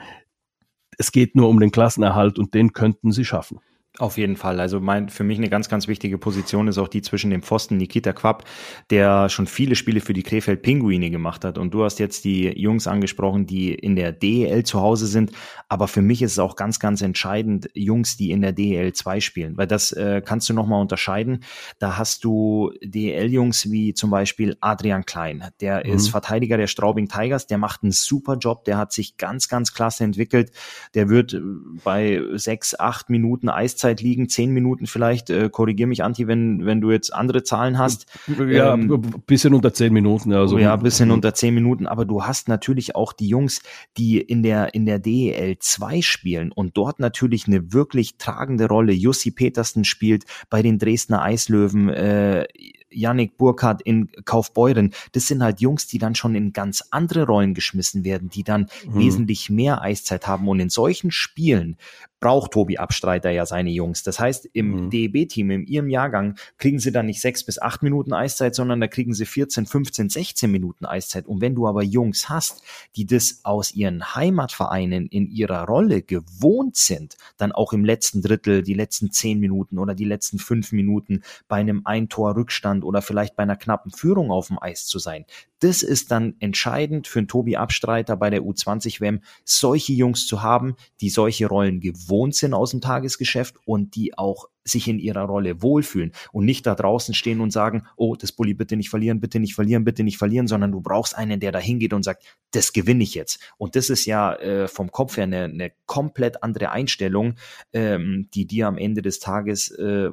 es 0.98 1.12
geht 1.12 1.34
nur 1.34 1.48
um 1.48 1.60
den 1.60 1.72
Klassenerhalt 1.72 2.38
und 2.38 2.54
den 2.54 2.72
könnten 2.72 3.12
sie 3.12 3.24
schaffen. 3.24 3.60
Auf 3.98 4.16
jeden 4.16 4.36
Fall. 4.36 4.58
Also 4.58 4.80
mein, 4.80 5.10
für 5.10 5.22
mich 5.22 5.36
eine 5.36 5.50
ganz, 5.50 5.68
ganz 5.68 5.86
wichtige 5.86 6.16
Position 6.16 6.66
ist 6.66 6.78
auch 6.78 6.88
die 6.88 7.02
zwischen 7.02 7.30
dem 7.30 7.42
Pfosten 7.42 7.76
Nikita 7.76 8.14
Quapp, 8.14 8.44
der 8.88 9.28
schon 9.28 9.46
viele 9.46 9.76
Spiele 9.76 10.00
für 10.00 10.14
die 10.14 10.22
Krefeld 10.22 10.62
Pinguine 10.62 11.10
gemacht 11.10 11.44
hat. 11.44 11.58
Und 11.58 11.74
du 11.74 11.84
hast 11.84 11.98
jetzt 11.98 12.24
die 12.24 12.58
Jungs 12.58 12.86
angesprochen, 12.86 13.44
die 13.44 13.74
in 13.74 13.94
der 13.94 14.12
DEL 14.12 14.64
zu 14.64 14.80
Hause 14.80 15.06
sind. 15.06 15.32
Aber 15.68 15.88
für 15.88 16.00
mich 16.00 16.22
ist 16.22 16.32
es 16.32 16.38
auch 16.38 16.56
ganz, 16.56 16.80
ganz 16.80 17.02
entscheidend, 17.02 17.68
Jungs, 17.74 18.16
die 18.16 18.30
in 18.30 18.40
der 18.40 18.52
DEL 18.52 18.94
2 18.94 19.20
spielen. 19.20 19.58
Weil 19.58 19.66
das 19.66 19.92
äh, 19.92 20.22
kannst 20.24 20.48
du 20.48 20.54
nochmal 20.54 20.80
unterscheiden. 20.80 21.44
Da 21.78 21.98
hast 21.98 22.24
du 22.24 22.72
DEL-Jungs 22.82 23.70
wie 23.70 23.92
zum 23.92 24.08
Beispiel 24.08 24.56
Adrian 24.62 25.04
Klein. 25.04 25.50
Der 25.60 25.86
mhm. 25.86 25.92
ist 25.92 26.08
Verteidiger 26.08 26.56
der 26.56 26.66
Straubing 26.66 27.08
Tigers. 27.08 27.46
Der 27.46 27.58
macht 27.58 27.82
einen 27.82 27.92
super 27.92 28.38
Job. 28.38 28.64
Der 28.64 28.78
hat 28.78 28.90
sich 28.90 29.18
ganz, 29.18 29.48
ganz 29.48 29.74
klasse 29.74 30.02
entwickelt. 30.02 30.50
Der 30.94 31.10
wird 31.10 31.38
bei 31.84 32.22
sechs, 32.36 32.74
acht 32.80 33.10
Minuten 33.10 33.50
Eiszeit 33.50 33.81
Eiszeit 33.82 34.00
liegen, 34.00 34.28
zehn 34.28 34.52
Minuten 34.52 34.86
vielleicht. 34.86 35.30
Äh, 35.30 35.48
Korrigier 35.50 35.86
mich, 35.86 36.02
Anti, 36.02 36.26
wenn, 36.28 36.64
wenn 36.64 36.80
du 36.80 36.90
jetzt 36.90 37.12
andere 37.12 37.42
Zahlen 37.42 37.78
hast. 37.78 38.06
Ja, 38.38 38.74
ähm, 38.74 39.02
bisschen 39.26 39.54
unter 39.54 39.72
zehn 39.74 39.92
Minuten. 39.92 40.32
Also. 40.32 40.58
Ja, 40.58 40.76
bisschen 40.76 41.10
unter 41.10 41.34
zehn 41.34 41.54
Minuten. 41.54 41.86
Aber 41.86 42.04
du 42.04 42.24
hast 42.24 42.48
natürlich 42.48 42.94
auch 42.94 43.12
die 43.12 43.28
Jungs, 43.28 43.62
die 43.96 44.20
in 44.20 44.42
der, 44.42 44.74
in 44.74 44.86
der 44.86 44.98
DEL 44.98 45.58
2 45.58 46.02
spielen 46.02 46.52
und 46.52 46.76
dort 46.76 47.00
natürlich 47.00 47.46
eine 47.46 47.72
wirklich 47.72 48.16
tragende 48.18 48.68
Rolle. 48.68 48.92
Jussi 48.92 49.30
Petersen 49.30 49.84
spielt 49.84 50.24
bei 50.50 50.62
den 50.62 50.78
Dresdner 50.78 51.22
Eislöwen. 51.22 51.88
Äh, 51.88 52.46
Yannick 52.92 53.36
Burkhardt 53.36 53.82
in 53.82 54.10
Kaufbeuren, 54.24 54.92
das 55.12 55.26
sind 55.26 55.42
halt 55.42 55.60
Jungs, 55.60 55.86
die 55.86 55.98
dann 55.98 56.14
schon 56.14 56.34
in 56.34 56.52
ganz 56.52 56.84
andere 56.90 57.26
Rollen 57.26 57.54
geschmissen 57.54 58.04
werden, 58.04 58.28
die 58.28 58.44
dann 58.44 58.68
mhm. 58.86 58.98
wesentlich 58.98 59.50
mehr 59.50 59.82
Eiszeit 59.82 60.26
haben. 60.26 60.48
Und 60.48 60.60
in 60.60 60.70
solchen 60.70 61.10
Spielen 61.10 61.76
braucht 62.22 62.52
Tobi 62.52 62.78
Abstreiter 62.78 63.30
ja 63.30 63.44
seine 63.44 63.70
Jungs. 63.70 64.04
Das 64.04 64.20
heißt, 64.20 64.48
im 64.52 64.84
mhm. 64.84 64.90
DEB-Team, 64.90 65.50
in 65.50 65.66
ihrem 65.66 65.90
Jahrgang, 65.90 66.36
kriegen 66.56 66.78
sie 66.78 66.92
dann 66.92 67.06
nicht 67.06 67.20
sechs 67.20 67.44
bis 67.44 67.60
acht 67.60 67.82
Minuten 67.82 68.14
Eiszeit, 68.14 68.54
sondern 68.54 68.80
da 68.80 68.86
kriegen 68.86 69.12
sie 69.12 69.26
14, 69.26 69.66
15, 69.66 70.08
16 70.08 70.50
Minuten 70.50 70.86
Eiszeit. 70.86 71.26
Und 71.26 71.40
wenn 71.40 71.56
du 71.56 71.66
aber 71.66 71.82
Jungs 71.82 72.28
hast, 72.28 72.62
die 72.94 73.06
das 73.06 73.40
aus 73.42 73.74
ihren 73.74 74.14
Heimatvereinen 74.14 75.06
in 75.08 75.26
ihrer 75.26 75.64
Rolle 75.64 76.00
gewohnt 76.00 76.76
sind, 76.76 77.16
dann 77.38 77.50
auch 77.50 77.72
im 77.72 77.84
letzten 77.84 78.22
Drittel, 78.22 78.62
die 78.62 78.74
letzten 78.74 79.10
zehn 79.10 79.40
Minuten 79.40 79.78
oder 79.80 79.96
die 79.96 80.04
letzten 80.04 80.38
fünf 80.38 80.70
Minuten 80.70 81.22
bei 81.48 81.56
einem 81.56 81.82
Ein-Tor-Rückstand 81.84 82.81
Rückstand 82.82 82.84
oder 82.84 83.02
vielleicht 83.02 83.36
bei 83.36 83.42
einer 83.42 83.56
knappen 83.56 83.90
Führung 83.92 84.30
auf 84.30 84.48
dem 84.48 84.58
Eis 84.60 84.86
zu 84.86 84.98
sein. 84.98 85.24
Das 85.60 85.82
ist 85.82 86.10
dann 86.10 86.34
entscheidend 86.40 87.06
für 87.06 87.20
einen 87.20 87.28
Tobi 87.28 87.56
Abstreiter 87.56 88.16
bei 88.16 88.30
der 88.30 88.42
U20-WM, 88.42 89.20
solche 89.44 89.92
Jungs 89.92 90.26
zu 90.26 90.42
haben, 90.42 90.74
die 91.00 91.10
solche 91.10 91.46
Rollen 91.46 91.80
gewohnt 91.80 92.34
sind 92.34 92.54
aus 92.54 92.72
dem 92.72 92.80
Tagesgeschäft 92.80 93.56
und 93.64 93.94
die 93.94 94.18
auch 94.18 94.48
sich 94.64 94.86
in 94.86 95.00
ihrer 95.00 95.22
Rolle 95.22 95.60
wohlfühlen 95.60 96.12
und 96.32 96.44
nicht 96.44 96.66
da 96.66 96.76
draußen 96.76 97.14
stehen 97.14 97.40
und 97.40 97.52
sagen, 97.52 97.84
oh, 97.96 98.14
das 98.14 98.30
Bulli 98.30 98.54
bitte 98.54 98.76
nicht 98.76 98.90
verlieren, 98.90 99.20
bitte 99.20 99.40
nicht 99.40 99.54
verlieren, 99.54 99.84
bitte 99.84 100.04
nicht 100.04 100.18
verlieren, 100.18 100.46
sondern 100.46 100.70
du 100.70 100.80
brauchst 100.80 101.16
einen, 101.16 101.40
der 101.40 101.50
da 101.50 101.58
hingeht 101.58 101.92
und 101.92 102.04
sagt, 102.04 102.24
das 102.52 102.72
gewinne 102.72 103.02
ich 103.02 103.14
jetzt. 103.14 103.40
Und 103.58 103.74
das 103.74 103.90
ist 103.90 104.06
ja 104.06 104.34
äh, 104.34 104.68
vom 104.68 104.92
Kopf 104.92 105.16
her 105.16 105.24
eine, 105.24 105.44
eine 105.44 105.72
komplett 105.86 106.44
andere 106.44 106.70
Einstellung, 106.70 107.34
ähm, 107.72 108.28
die 108.34 108.46
dir 108.46 108.68
am 108.68 108.78
Ende 108.78 109.02
des 109.02 109.18
Tages 109.18 109.70
äh, 109.72 110.10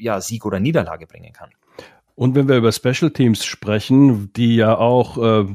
ja 0.00 0.20
Sieg 0.20 0.44
oder 0.44 0.60
Niederlage 0.60 1.06
bringen 1.06 1.32
kann. 1.32 1.50
Und 2.20 2.34
wenn 2.34 2.48
wir 2.48 2.58
über 2.58 2.70
Special 2.70 3.10
Teams 3.10 3.46
sprechen, 3.46 4.30
die 4.34 4.54
ja 4.54 4.76
auch 4.76 5.16
äh, 5.16 5.46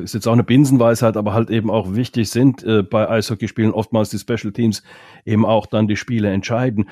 ist 0.00 0.14
jetzt 0.14 0.28
auch 0.28 0.34
eine 0.34 0.44
Binsenweisheit, 0.44 1.16
aber 1.16 1.34
halt 1.34 1.50
eben 1.50 1.68
auch 1.68 1.96
wichtig 1.96 2.30
sind 2.30 2.62
äh, 2.62 2.84
bei 2.84 3.10
Eishockeyspielen 3.10 3.72
oftmals 3.72 4.10
die 4.10 4.20
Special 4.20 4.52
Teams 4.52 4.84
eben 5.24 5.44
auch 5.44 5.66
dann 5.66 5.88
die 5.88 5.96
Spiele 5.96 6.30
entscheiden 6.30 6.88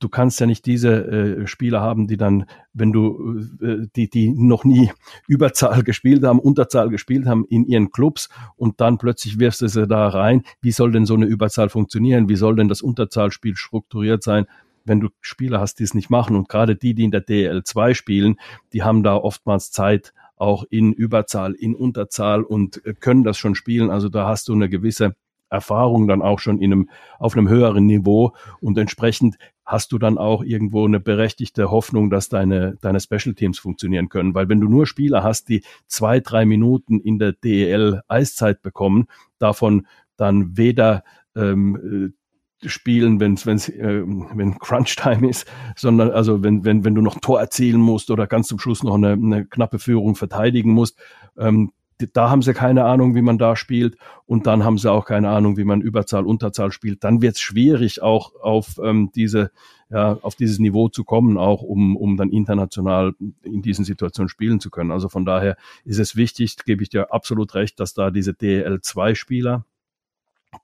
du 0.00 0.08
kannst 0.08 0.40
ja 0.40 0.46
nicht 0.46 0.64
diese 0.64 0.92
äh, 0.92 1.46
Spieler 1.46 1.80
haben, 1.80 2.06
die 2.06 2.16
dann, 2.16 2.46
wenn 2.72 2.92
du, 2.92 3.40
äh, 3.60 3.86
die, 3.96 4.08
die 4.08 4.30
noch 4.30 4.64
nie 4.64 4.92
Überzahl 5.26 5.82
gespielt 5.82 6.24
haben, 6.24 6.38
Unterzahl 6.38 6.88
gespielt 6.88 7.26
haben 7.26 7.44
in 7.48 7.66
ihren 7.66 7.90
Clubs 7.90 8.28
und 8.56 8.80
dann 8.80 8.98
plötzlich 8.98 9.38
wirfst 9.38 9.60
du 9.62 9.68
sie 9.68 9.86
da 9.86 10.08
rein. 10.08 10.42
Wie 10.60 10.72
soll 10.72 10.92
denn 10.92 11.04
so 11.04 11.14
eine 11.14 11.26
Überzahl 11.26 11.68
funktionieren? 11.68 12.28
Wie 12.28 12.36
soll 12.36 12.56
denn 12.56 12.68
das 12.68 12.80
Unterzahlspiel 12.80 13.56
strukturiert 13.56 14.22
sein? 14.22 14.46
Wenn 14.88 15.00
du 15.00 15.08
Spieler 15.20 15.60
hast, 15.60 15.78
die 15.78 15.84
es 15.84 15.94
nicht 15.94 16.10
machen. 16.10 16.36
Und 16.36 16.48
gerade 16.48 16.76
die, 16.76 16.94
die 16.94 17.04
in 17.04 17.10
der 17.10 17.26
DL2 17.26 17.94
spielen, 17.94 18.40
die 18.72 18.82
haben 18.82 19.02
da 19.02 19.16
oftmals 19.16 19.70
Zeit, 19.70 20.12
auch 20.36 20.64
in 20.70 20.92
Überzahl, 20.92 21.54
in 21.54 21.74
Unterzahl 21.74 22.42
und 22.42 22.84
äh, 22.86 22.94
können 22.94 23.24
das 23.24 23.38
schon 23.38 23.54
spielen. 23.54 23.90
Also 23.90 24.08
da 24.08 24.26
hast 24.26 24.48
du 24.48 24.54
eine 24.54 24.68
gewisse 24.68 25.14
Erfahrung 25.50 26.08
dann 26.08 26.22
auch 26.22 26.38
schon 26.38 26.60
in 26.60 26.72
einem, 26.72 26.90
auf 27.18 27.36
einem 27.36 27.48
höheren 27.48 27.86
Niveau 27.86 28.34
und 28.60 28.76
entsprechend 28.78 29.36
hast 29.64 29.92
du 29.92 29.98
dann 29.98 30.16
auch 30.16 30.42
irgendwo 30.42 30.86
eine 30.86 31.00
berechtigte 31.00 31.70
Hoffnung, 31.70 32.10
dass 32.10 32.28
deine, 32.28 32.76
deine 32.80 33.00
Special 33.00 33.34
Teams 33.34 33.58
funktionieren 33.58 34.08
können. 34.08 34.34
Weil 34.34 34.48
wenn 34.48 34.60
du 34.60 34.68
nur 34.68 34.86
Spieler 34.86 35.22
hast, 35.22 35.48
die 35.48 35.62
zwei, 35.86 36.20
drei 36.20 36.46
Minuten 36.46 37.00
in 37.00 37.18
der 37.18 37.32
DEL 37.32 38.02
Eiszeit 38.08 38.62
bekommen, 38.62 39.08
davon 39.38 39.86
dann 40.16 40.56
weder 40.56 41.04
ähm, 41.36 42.12
äh, 42.12 42.18
spielen, 42.64 43.20
wenn's, 43.20 43.46
wenn's, 43.46 43.68
äh, 43.68 44.02
wenn 44.04 44.58
Crunch 44.58 44.96
Time 44.96 45.28
ist, 45.28 45.46
sondern 45.76 46.10
also 46.10 46.42
wenn, 46.42 46.64
wenn, 46.64 46.84
wenn 46.84 46.94
du 46.94 47.02
noch 47.02 47.20
Tor 47.20 47.40
erzielen 47.40 47.80
musst 47.80 48.10
oder 48.10 48.26
ganz 48.26 48.48
zum 48.48 48.58
Schluss 48.58 48.82
noch 48.82 48.94
eine, 48.94 49.12
eine 49.12 49.46
knappe 49.46 49.78
Führung 49.78 50.16
verteidigen 50.16 50.72
musst, 50.72 50.98
ähm, 51.36 51.72
da 52.12 52.30
haben 52.30 52.42
sie 52.42 52.54
keine 52.54 52.84
Ahnung, 52.84 53.14
wie 53.14 53.22
man 53.22 53.38
da 53.38 53.56
spielt 53.56 53.96
und 54.26 54.46
dann 54.46 54.64
haben 54.64 54.78
sie 54.78 54.90
auch 54.90 55.04
keine 55.04 55.30
Ahnung, 55.30 55.56
wie 55.56 55.64
man 55.64 55.80
Überzahl, 55.80 56.26
Unterzahl 56.26 56.70
spielt. 56.70 57.02
Dann 57.02 57.22
wird 57.22 57.34
es 57.34 57.40
schwierig, 57.40 58.02
auch 58.02 58.34
auf 58.40 58.78
ähm, 58.82 59.10
diese, 59.14 59.50
ja, 59.90 60.16
auf 60.22 60.36
dieses 60.36 60.58
Niveau 60.60 60.88
zu 60.88 61.02
kommen, 61.04 61.38
auch 61.38 61.62
um, 61.62 61.96
um 61.96 62.16
dann 62.16 62.30
international 62.30 63.14
in 63.42 63.62
diesen 63.62 63.84
Situationen 63.84 64.28
spielen 64.28 64.60
zu 64.60 64.70
können. 64.70 64.92
Also 64.92 65.08
von 65.08 65.24
daher 65.24 65.56
ist 65.84 65.98
es 65.98 66.14
wichtig, 66.14 66.56
gebe 66.64 66.82
ich 66.82 66.88
dir 66.88 67.12
absolut 67.12 67.54
recht, 67.54 67.80
dass 67.80 67.94
da 67.94 68.10
diese 68.10 68.32
DL2-Spieler, 68.32 69.64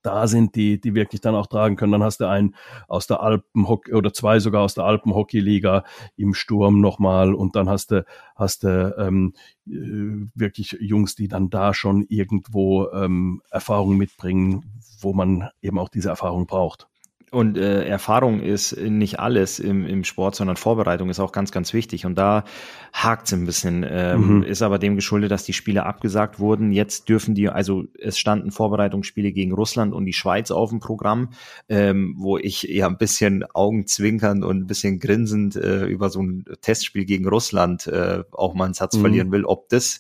da 0.03 0.27
sind, 0.27 0.55
die, 0.55 0.81
die 0.81 0.95
wirklich 0.95 1.21
dann 1.21 1.35
auch 1.35 1.47
tragen 1.47 1.77
können. 1.77 1.93
Dann 1.93 2.03
hast 2.03 2.21
du 2.21 2.29
einen 2.29 2.55
aus 2.89 3.07
der 3.07 3.21
Alpenhockey 3.21 3.93
oder 3.93 4.13
zwei 4.13 4.39
sogar 4.39 4.63
aus 4.63 4.75
der 4.75 4.85
Alpenhockeyliga 4.85 5.85
im 6.17 6.35
Sturm 6.35 6.81
nochmal 6.81 7.35
und 7.35 7.57
dann 7.57 7.69
hast 7.69 7.91
du, 7.91 8.05
hast 8.37 8.65
du 8.65 8.95
ähm, 8.99 9.35
äh, 9.67 10.29
wirklich 10.35 10.77
Jungs, 10.81 11.15
die 11.15 11.29
dann 11.29 11.51
da 11.51 11.75
schon 11.75 12.05
irgendwo 12.09 12.89
ähm, 12.91 13.43
Erfahrung 13.51 13.97
mitbringen, 13.97 14.81
wo 15.01 15.13
man 15.13 15.49
eben 15.61 15.79
auch 15.79 15.89
diese 15.89 16.09
Erfahrung 16.09 16.47
braucht. 16.47 16.89
Und 17.35 17.59
äh, 17.59 17.85
Erfahrung 17.85 18.41
ist 18.41 18.77
nicht 18.77 19.19
alles 19.19 19.59
im, 19.59 19.87
im 19.87 20.05
Sport, 20.05 20.37
sondern 20.37 20.57
Vorbereitung 20.57 21.11
ist 21.11 21.19
auch 21.19 21.33
ganz, 21.33 21.51
ganz 21.51 21.73
wichtig. 21.73 22.07
Und 22.07 22.17
da 22.17 22.45
hakt 22.93 23.27
es 23.27 23.33
ein 23.33 23.45
bisschen. 23.45 23.85
Ähm, 23.89 24.37
mhm. 24.37 24.43
Ist 24.45 24.63
aber 24.63 24.79
dem 24.79 24.95
geschuldet, 24.95 25.31
dass 25.31 25.45
die 25.45 25.53
Spiele 25.53 25.85
abgesagt 25.85 26.39
wurden. 26.39 26.71
Jetzt 26.71 27.09
dürfen 27.09 27.35
die, 27.35 27.49
also 27.49 27.85
es 27.99 28.19
standen 28.19 28.53
Vorbereitungsspiele 28.53 29.33
gegen 29.33 29.53
Russland 29.53 29.93
und 29.93 30.07
die 30.07 30.13
Schweiz 30.13 30.51
auf 30.51 30.71
dem 30.71 30.79
Programm, 30.79 31.31
ähm, 31.69 32.15
wo 32.19 32.39
ich 32.39 32.63
ja 32.63 32.87
ein 32.87 32.99
bisschen 32.99 33.45
augenzwinkernd 33.53 34.45
und 34.45 34.59
ein 34.59 34.67
bisschen 34.67 35.01
grinsend 35.01 35.57
äh, 35.57 35.87
über 35.87 36.11
so 36.11 36.23
ein 36.23 36.45
Testspiel 36.61 37.05
gegen 37.05 37.29
Russland 37.29 37.87
äh, 37.89 38.23
auch 38.31 38.55
mal 38.55 38.67
einen 38.67 38.75
Satz 38.75 38.97
mhm. 38.97 39.01
verlieren 39.01 39.33
will, 39.33 39.45
ob 39.45 39.69
das 39.71 39.99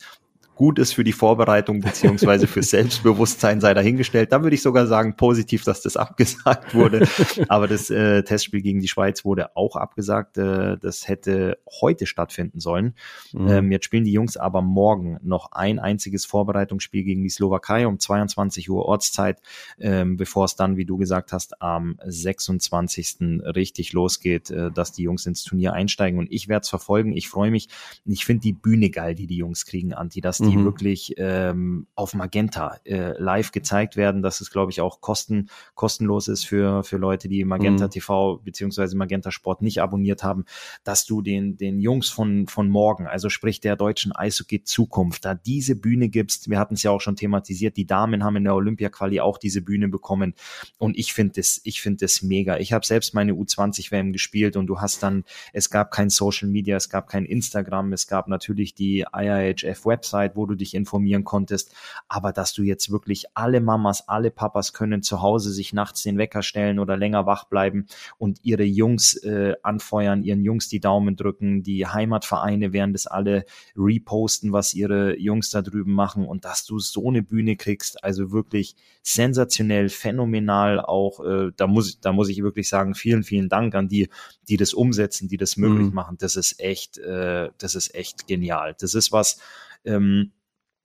gut 0.54 0.78
ist 0.78 0.92
für 0.92 1.04
die 1.04 1.12
Vorbereitung 1.12 1.80
beziehungsweise 1.80 2.46
für 2.46 2.62
Selbstbewusstsein 2.62 3.60
sei 3.60 3.74
dahingestellt. 3.74 4.32
Da 4.32 4.42
würde 4.42 4.54
ich 4.54 4.62
sogar 4.62 4.86
sagen, 4.86 5.16
positiv, 5.16 5.64
dass 5.64 5.82
das 5.82 5.96
abgesagt 6.04 6.74
wurde. 6.74 7.06
Aber 7.48 7.66
das 7.66 7.90
äh, 7.90 8.22
Testspiel 8.22 8.62
gegen 8.62 8.80
die 8.80 8.88
Schweiz 8.88 9.24
wurde 9.24 9.56
auch 9.56 9.76
abgesagt. 9.76 10.38
Äh, 10.38 10.78
das 10.78 11.08
hätte 11.08 11.58
heute 11.80 12.06
stattfinden 12.06 12.60
sollen. 12.60 12.94
Mhm. 13.32 13.48
Ähm, 13.48 13.72
jetzt 13.72 13.84
spielen 13.84 14.04
die 14.04 14.12
Jungs 14.12 14.36
aber 14.36 14.62
morgen 14.62 15.18
noch 15.22 15.52
ein 15.52 15.78
einziges 15.78 16.24
Vorbereitungsspiel 16.24 17.04
gegen 17.04 17.22
die 17.22 17.30
Slowakei 17.30 17.86
um 17.86 17.98
22 17.98 18.70
Uhr 18.70 18.84
Ortszeit, 18.84 19.40
ähm, 19.80 20.16
bevor 20.16 20.44
es 20.44 20.56
dann, 20.56 20.76
wie 20.76 20.84
du 20.84 20.96
gesagt 20.96 21.32
hast, 21.32 21.60
am 21.60 21.98
26. 22.04 23.42
richtig 23.42 23.92
losgeht, 23.92 24.50
äh, 24.50 24.70
dass 24.70 24.92
die 24.92 25.02
Jungs 25.02 25.26
ins 25.26 25.42
Turnier 25.42 25.72
einsteigen. 25.72 26.18
Und 26.18 26.30
ich 26.30 26.48
werde 26.48 26.62
es 26.62 26.68
verfolgen. 26.68 27.12
Ich 27.12 27.28
freue 27.28 27.50
mich. 27.50 27.68
Ich 28.04 28.24
finde 28.24 28.42
die 28.42 28.52
Bühne 28.52 28.90
geil, 28.90 29.14
die 29.14 29.26
die 29.26 29.36
Jungs 29.36 29.66
kriegen, 29.66 29.92
Anti, 29.92 30.20
dass 30.20 30.43
die 30.48 30.56
mhm. 30.56 30.64
wirklich 30.64 31.14
ähm, 31.16 31.86
auf 31.94 32.14
Magenta 32.14 32.78
äh, 32.84 33.12
live 33.20 33.52
gezeigt 33.52 33.96
werden, 33.96 34.22
dass 34.22 34.40
es, 34.40 34.50
glaube 34.50 34.70
ich, 34.70 34.80
auch 34.80 35.00
kosten, 35.00 35.48
kostenlos 35.74 36.28
ist 36.28 36.44
für, 36.44 36.84
für 36.84 36.96
Leute, 36.96 37.28
die 37.28 37.44
Magenta 37.44 37.86
mhm. 37.86 37.90
TV 37.90 38.36
beziehungsweise 38.44 38.96
Magenta 38.96 39.30
Sport 39.30 39.62
nicht 39.62 39.80
abonniert 39.80 40.22
haben, 40.22 40.44
dass 40.84 41.06
du 41.06 41.22
den, 41.22 41.56
den 41.56 41.78
Jungs 41.78 42.08
von, 42.08 42.46
von 42.46 42.68
morgen, 42.68 43.06
also 43.06 43.28
sprich 43.28 43.60
der 43.60 43.76
deutschen 43.76 44.12
Eishockey 44.12 44.62
Zukunft, 44.64 45.24
da 45.24 45.34
diese 45.34 45.76
Bühne 45.76 46.08
gibst, 46.08 46.48
wir 46.50 46.58
hatten 46.58 46.74
es 46.74 46.82
ja 46.82 46.90
auch 46.90 47.00
schon 47.00 47.16
thematisiert, 47.16 47.76
die 47.76 47.86
Damen 47.86 48.24
haben 48.24 48.36
in 48.36 48.44
der 48.44 48.54
Olympia-Quali 48.54 49.20
auch 49.20 49.38
diese 49.38 49.62
Bühne 49.62 49.88
bekommen 49.88 50.34
und 50.78 50.96
ich 50.98 51.12
finde 51.12 51.34
das, 51.34 51.60
ich 51.64 51.80
finde 51.80 52.04
das 52.04 52.22
mega. 52.22 52.58
Ich 52.58 52.72
habe 52.72 52.84
selbst 52.84 53.14
meine 53.14 53.32
U20-WM 53.32 54.12
gespielt 54.12 54.56
und 54.56 54.66
du 54.66 54.80
hast 54.80 55.02
dann, 55.02 55.24
es 55.52 55.70
gab 55.70 55.90
kein 55.90 56.10
Social 56.10 56.48
Media, 56.48 56.76
es 56.76 56.88
gab 56.88 57.08
kein 57.08 57.24
Instagram, 57.24 57.92
es 57.92 58.06
gab 58.06 58.28
natürlich 58.28 58.74
die 58.74 59.04
IIHF-Website, 59.12 60.33
wo 60.36 60.46
du 60.46 60.54
dich 60.54 60.74
informieren 60.74 61.24
konntest. 61.24 61.74
Aber 62.08 62.32
dass 62.32 62.52
du 62.52 62.62
jetzt 62.62 62.90
wirklich 62.90 63.26
alle 63.34 63.60
Mamas, 63.60 64.08
alle 64.08 64.30
Papas 64.30 64.72
können 64.72 65.02
zu 65.02 65.22
Hause 65.22 65.52
sich 65.52 65.72
nachts 65.72 66.02
den 66.02 66.18
Wecker 66.18 66.42
stellen 66.42 66.78
oder 66.78 66.96
länger 66.96 67.26
wach 67.26 67.44
bleiben 67.44 67.86
und 68.18 68.40
ihre 68.42 68.64
Jungs 68.64 69.14
äh, 69.24 69.54
anfeuern, 69.62 70.22
ihren 70.22 70.42
Jungs 70.42 70.68
die 70.68 70.80
Daumen 70.80 71.16
drücken. 71.16 71.62
Die 71.62 71.86
Heimatvereine 71.86 72.72
werden 72.72 72.92
das 72.92 73.06
alle 73.06 73.44
reposten, 73.76 74.52
was 74.52 74.74
ihre 74.74 75.18
Jungs 75.18 75.50
da 75.50 75.62
drüben 75.62 75.92
machen 75.92 76.26
und 76.26 76.44
dass 76.44 76.64
du 76.64 76.78
so 76.78 77.08
eine 77.08 77.22
Bühne 77.22 77.56
kriegst, 77.56 78.02
also 78.04 78.32
wirklich 78.32 78.76
sensationell, 79.02 79.88
phänomenal 79.88 80.80
auch. 80.80 81.24
Äh, 81.24 81.52
da 81.56 81.66
muss 81.66 82.00
da 82.00 82.12
muss 82.12 82.28
ich 82.28 82.42
wirklich 82.42 82.68
sagen, 82.68 82.94
vielen, 82.94 83.22
vielen 83.22 83.48
Dank 83.48 83.74
an 83.74 83.88
die, 83.88 84.08
die 84.48 84.56
das 84.56 84.74
umsetzen, 84.74 85.28
die 85.28 85.36
das 85.36 85.56
möglich 85.56 85.88
mhm. 85.88 85.94
machen. 85.94 86.16
Das 86.18 86.36
ist 86.36 86.60
echt, 86.60 86.98
äh, 86.98 87.50
das 87.58 87.74
ist 87.74 87.94
echt 87.94 88.26
genial. 88.26 88.74
Das 88.78 88.94
ist 88.94 89.12
was, 89.12 89.38
ähm, 89.84 90.32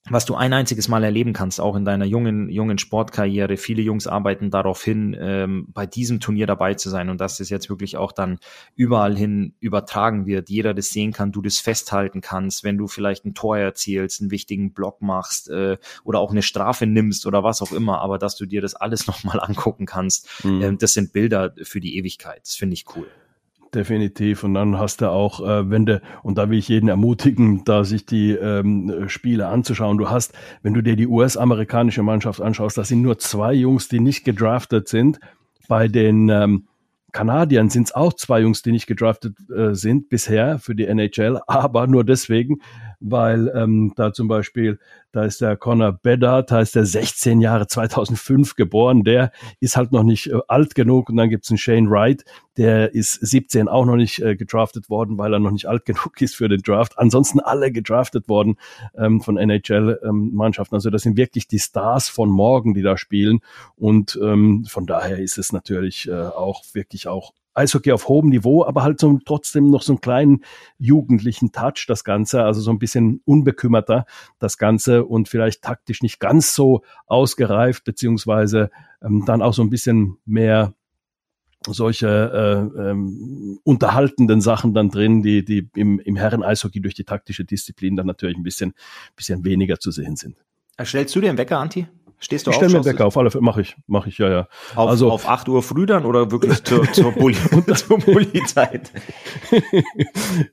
was 0.09 0.25
du 0.25 0.35
ein 0.35 0.53
einziges 0.53 0.87
Mal 0.87 1.03
erleben 1.03 1.33
kannst, 1.33 1.59
auch 1.59 1.75
in 1.75 1.85
deiner 1.85 2.05
jungen, 2.05 2.49
jungen 2.49 2.77
Sportkarriere. 2.77 3.57
Viele 3.57 3.81
Jungs 3.81 4.07
arbeiten 4.07 4.49
darauf 4.49 4.83
hin, 4.83 5.15
ähm, 5.19 5.67
bei 5.69 5.85
diesem 5.85 6.19
Turnier 6.19 6.47
dabei 6.47 6.73
zu 6.73 6.89
sein 6.89 7.09
und 7.09 7.19
dass 7.21 7.37
das 7.37 7.49
jetzt 7.49 7.69
wirklich 7.69 7.97
auch 7.97 8.11
dann 8.11 8.39
überall 8.75 9.15
hin 9.15 9.53
übertragen 9.59 10.25
wird. 10.25 10.49
Jeder 10.49 10.73
das 10.73 10.89
sehen 10.89 11.11
kann, 11.11 11.31
du 11.31 11.41
das 11.41 11.59
festhalten 11.59 12.21
kannst, 12.21 12.63
wenn 12.63 12.77
du 12.77 12.87
vielleicht 12.87 13.25
ein 13.25 13.33
Tor 13.33 13.57
erzielst, 13.57 14.21
einen 14.21 14.31
wichtigen 14.31 14.73
Block 14.73 15.01
machst 15.01 15.49
äh, 15.49 15.77
oder 16.03 16.19
auch 16.19 16.31
eine 16.31 16.43
Strafe 16.43 16.87
nimmst 16.87 17.25
oder 17.25 17.43
was 17.43 17.61
auch 17.61 17.71
immer, 17.71 18.01
aber 18.01 18.17
dass 18.17 18.35
du 18.35 18.45
dir 18.45 18.61
das 18.61 18.75
alles 18.75 19.05
nochmal 19.07 19.39
angucken 19.39 19.85
kannst. 19.85 20.27
Mhm. 20.43 20.61
Ähm, 20.61 20.77
das 20.77 20.93
sind 20.93 21.13
Bilder 21.13 21.53
für 21.61 21.81
die 21.81 21.97
Ewigkeit. 21.97 22.41
Das 22.43 22.55
finde 22.55 22.73
ich 22.73 22.85
cool 22.95 23.07
definitiv. 23.75 24.43
Und 24.43 24.53
dann 24.53 24.77
hast 24.77 25.01
du 25.01 25.09
auch, 25.09 25.41
äh, 25.41 25.69
wenn 25.69 25.85
du, 25.85 26.01
und 26.23 26.37
da 26.37 26.49
will 26.49 26.57
ich 26.57 26.67
jeden 26.67 26.89
ermutigen, 26.89 27.63
da 27.65 27.83
sich 27.83 28.05
die 28.05 28.31
ähm, 28.31 29.07
Spiele 29.07 29.47
anzuschauen. 29.47 29.97
Du 29.97 30.09
hast, 30.09 30.33
wenn 30.61 30.73
du 30.73 30.81
dir 30.81 30.95
die 30.95 31.07
US-amerikanische 31.07 32.03
Mannschaft 32.03 32.41
anschaust, 32.41 32.77
da 32.77 32.83
sind 32.83 33.01
nur 33.01 33.17
zwei 33.19 33.53
Jungs, 33.53 33.87
die 33.87 33.99
nicht 33.99 34.23
gedraftet 34.23 34.87
sind. 34.87 35.19
Bei 35.67 35.87
den 35.87 36.29
ähm, 36.29 36.67
Kanadiern 37.11 37.69
sind 37.69 37.87
es 37.87 37.95
auch 37.95 38.13
zwei 38.13 38.41
Jungs, 38.41 38.61
die 38.61 38.71
nicht 38.71 38.87
gedraftet 38.87 39.35
äh, 39.49 39.73
sind 39.73 40.09
bisher 40.09 40.59
für 40.59 40.75
die 40.75 40.85
NHL, 40.85 41.39
aber 41.47 41.87
nur 41.87 42.03
deswegen, 42.03 42.61
weil 42.99 43.51
ähm, 43.55 43.93
da 43.95 44.13
zum 44.13 44.27
Beispiel, 44.27 44.79
da 45.11 45.23
ist 45.23 45.41
der 45.41 45.57
Connor 45.57 45.93
Bedard, 45.93 46.51
da 46.51 46.59
ist 46.59 46.75
der 46.75 46.85
16 46.85 47.41
Jahre 47.41 47.67
2005 47.67 48.55
geboren, 48.55 49.03
der 49.03 49.31
ist 49.59 49.77
halt 49.77 49.91
noch 49.91 50.03
nicht 50.03 50.27
äh, 50.27 50.39
alt 50.47 50.75
genug 50.75 51.09
und 51.09 51.17
dann 51.17 51.29
gibt's 51.29 51.49
einen 51.49 51.57
Shane 51.57 51.89
Wright, 51.89 52.25
der 52.57 52.93
ist 52.93 53.13
17 53.13 53.67
auch 53.67 53.85
noch 53.85 53.95
nicht 53.95 54.21
äh, 54.21 54.35
gedraftet 54.35 54.89
worden, 54.89 55.17
weil 55.17 55.33
er 55.33 55.39
noch 55.39 55.51
nicht 55.51 55.67
alt 55.67 55.85
genug 55.85 56.21
ist 56.21 56.35
für 56.35 56.49
den 56.49 56.61
Draft. 56.61 56.97
Ansonsten 56.97 57.39
alle 57.39 57.71
gedraftet 57.71 58.27
worden 58.27 58.57
ähm, 58.97 59.21
von 59.21 59.37
NHL-Mannschaften. 59.37 60.75
Ähm, 60.75 60.77
also 60.77 60.89
das 60.89 61.03
sind 61.03 61.17
wirklich 61.17 61.47
die 61.47 61.59
Stars 61.59 62.09
von 62.09 62.29
morgen, 62.29 62.73
die 62.73 62.81
da 62.81 62.97
spielen 62.97 63.39
und 63.75 64.19
ähm, 64.21 64.65
von 64.67 64.85
daher 64.85 65.19
ist 65.19 65.37
es 65.37 65.53
natürlich 65.53 66.07
äh, 66.07 66.13
auch 66.13 66.63
wirklich 66.73 67.07
auch 67.07 67.33
Eishockey 67.53 67.91
auf 67.91 68.07
hohem 68.07 68.29
Niveau, 68.29 68.63
aber 68.63 68.83
halt 68.83 68.99
so 68.99 69.19
trotzdem 69.25 69.69
noch 69.69 69.81
so 69.81 69.93
einen 69.93 70.01
kleinen 70.01 70.43
jugendlichen 70.77 71.51
Touch, 71.51 71.85
das 71.87 72.03
Ganze, 72.03 72.43
also 72.43 72.61
so 72.61 72.71
ein 72.71 72.79
bisschen 72.79 73.21
unbekümmerter, 73.25 74.05
das 74.39 74.57
Ganze 74.57 75.05
und 75.05 75.29
vielleicht 75.29 75.61
taktisch 75.61 76.01
nicht 76.01 76.19
ganz 76.19 76.55
so 76.55 76.81
ausgereift, 77.07 77.83
beziehungsweise 77.83 78.69
ähm, 79.01 79.23
dann 79.25 79.41
auch 79.41 79.53
so 79.53 79.61
ein 79.61 79.69
bisschen 79.69 80.17
mehr 80.25 80.73
solche 81.67 82.71
äh, 82.77 82.89
ähm, 82.89 83.59
unterhaltenden 83.63 84.41
Sachen 84.41 84.73
dann 84.73 84.89
drin, 84.89 85.21
die, 85.21 85.43
die 85.43 85.69
im, 85.75 85.99
im 85.99 86.15
Herren-Eishockey 86.15 86.81
durch 86.81 86.95
die 86.95 87.03
taktische 87.03 87.43
Disziplin 87.43 87.95
dann 87.95 88.07
natürlich 88.07 88.37
ein 88.37 88.43
bisschen, 88.43 88.73
bisschen 89.15 89.43
weniger 89.43 89.77
zu 89.79 89.91
sehen 89.91 90.15
sind. 90.15 90.37
Stellst 90.81 91.15
du 91.15 91.21
dir 91.21 91.29
einen 91.29 91.37
Wecker, 91.37 91.59
Anti? 91.59 91.87
Stehst 92.21 92.47
du 92.47 92.51
ich 92.51 92.57
stelle 92.57 92.73
mir 92.73 92.83
Wecker 92.83 93.05
auf 93.05 93.17
alle 93.17 93.31
Fälle, 93.31 93.43
mache 93.43 93.61
ich, 93.61 93.77
mache 93.87 94.09
ich, 94.09 94.17
ja, 94.17 94.29
ja. 94.29 94.47
Auf, 94.75 94.89
also 94.89 95.09
auf 95.09 95.27
8 95.27 95.47
Uhr 95.47 95.63
früh 95.63 95.85
dann 95.85 96.05
oder 96.05 96.31
wirklich 96.31 96.61
zur, 96.65 96.83
zur, 96.91 97.13
Bulli, 97.13 97.37
zur 97.75 97.97
Bulli-Zeit? 97.97 98.91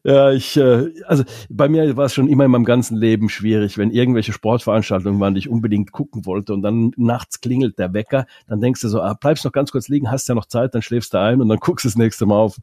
ja, 0.05 0.31
ich, 0.31 0.57
äh, 0.57 0.93
also 1.07 1.25
bei 1.51 1.69
mir 1.69 1.97
war 1.97 2.05
es 2.05 2.15
schon 2.15 2.29
immer 2.29 2.45
in 2.45 2.53
meinem 2.53 2.65
ganzen 2.65 2.97
Leben 2.97 3.29
schwierig, 3.29 3.79
wenn 3.79 3.91
irgendwelche 3.91 4.33
Sportveranstaltungen 4.33 5.19
waren, 5.19 5.35
die 5.35 5.41
ich 5.41 5.49
unbedingt 5.49 5.91
gucken 5.91 6.25
wollte 6.25 6.55
und 6.55 6.63
dann 6.63 6.93
nachts 6.97 7.41
klingelt 7.41 7.81
der 7.81 7.93
Wecker, 7.93 8.27
dann 8.47 8.61
denkst 8.61 8.83
du 8.83 8.89
so, 8.89 9.03
ah, 9.03 9.15
bleibst 9.15 9.45
noch 9.45 9.53
ganz 9.53 9.73
kurz 9.73 9.89
liegen, 9.89 10.09
hast 10.09 10.29
ja 10.29 10.37
noch 10.37 10.47
Zeit, 10.47 10.73
dann 10.73 10.83
schläfst 10.83 11.15
du 11.15 11.21
ein 11.21 11.41
und 11.41 11.49
dann 11.49 11.59
guckst 11.59 11.85
du 11.85 11.89
das 11.89 11.97
nächste 11.97 12.27
Mal 12.27 12.39
auf, 12.39 12.59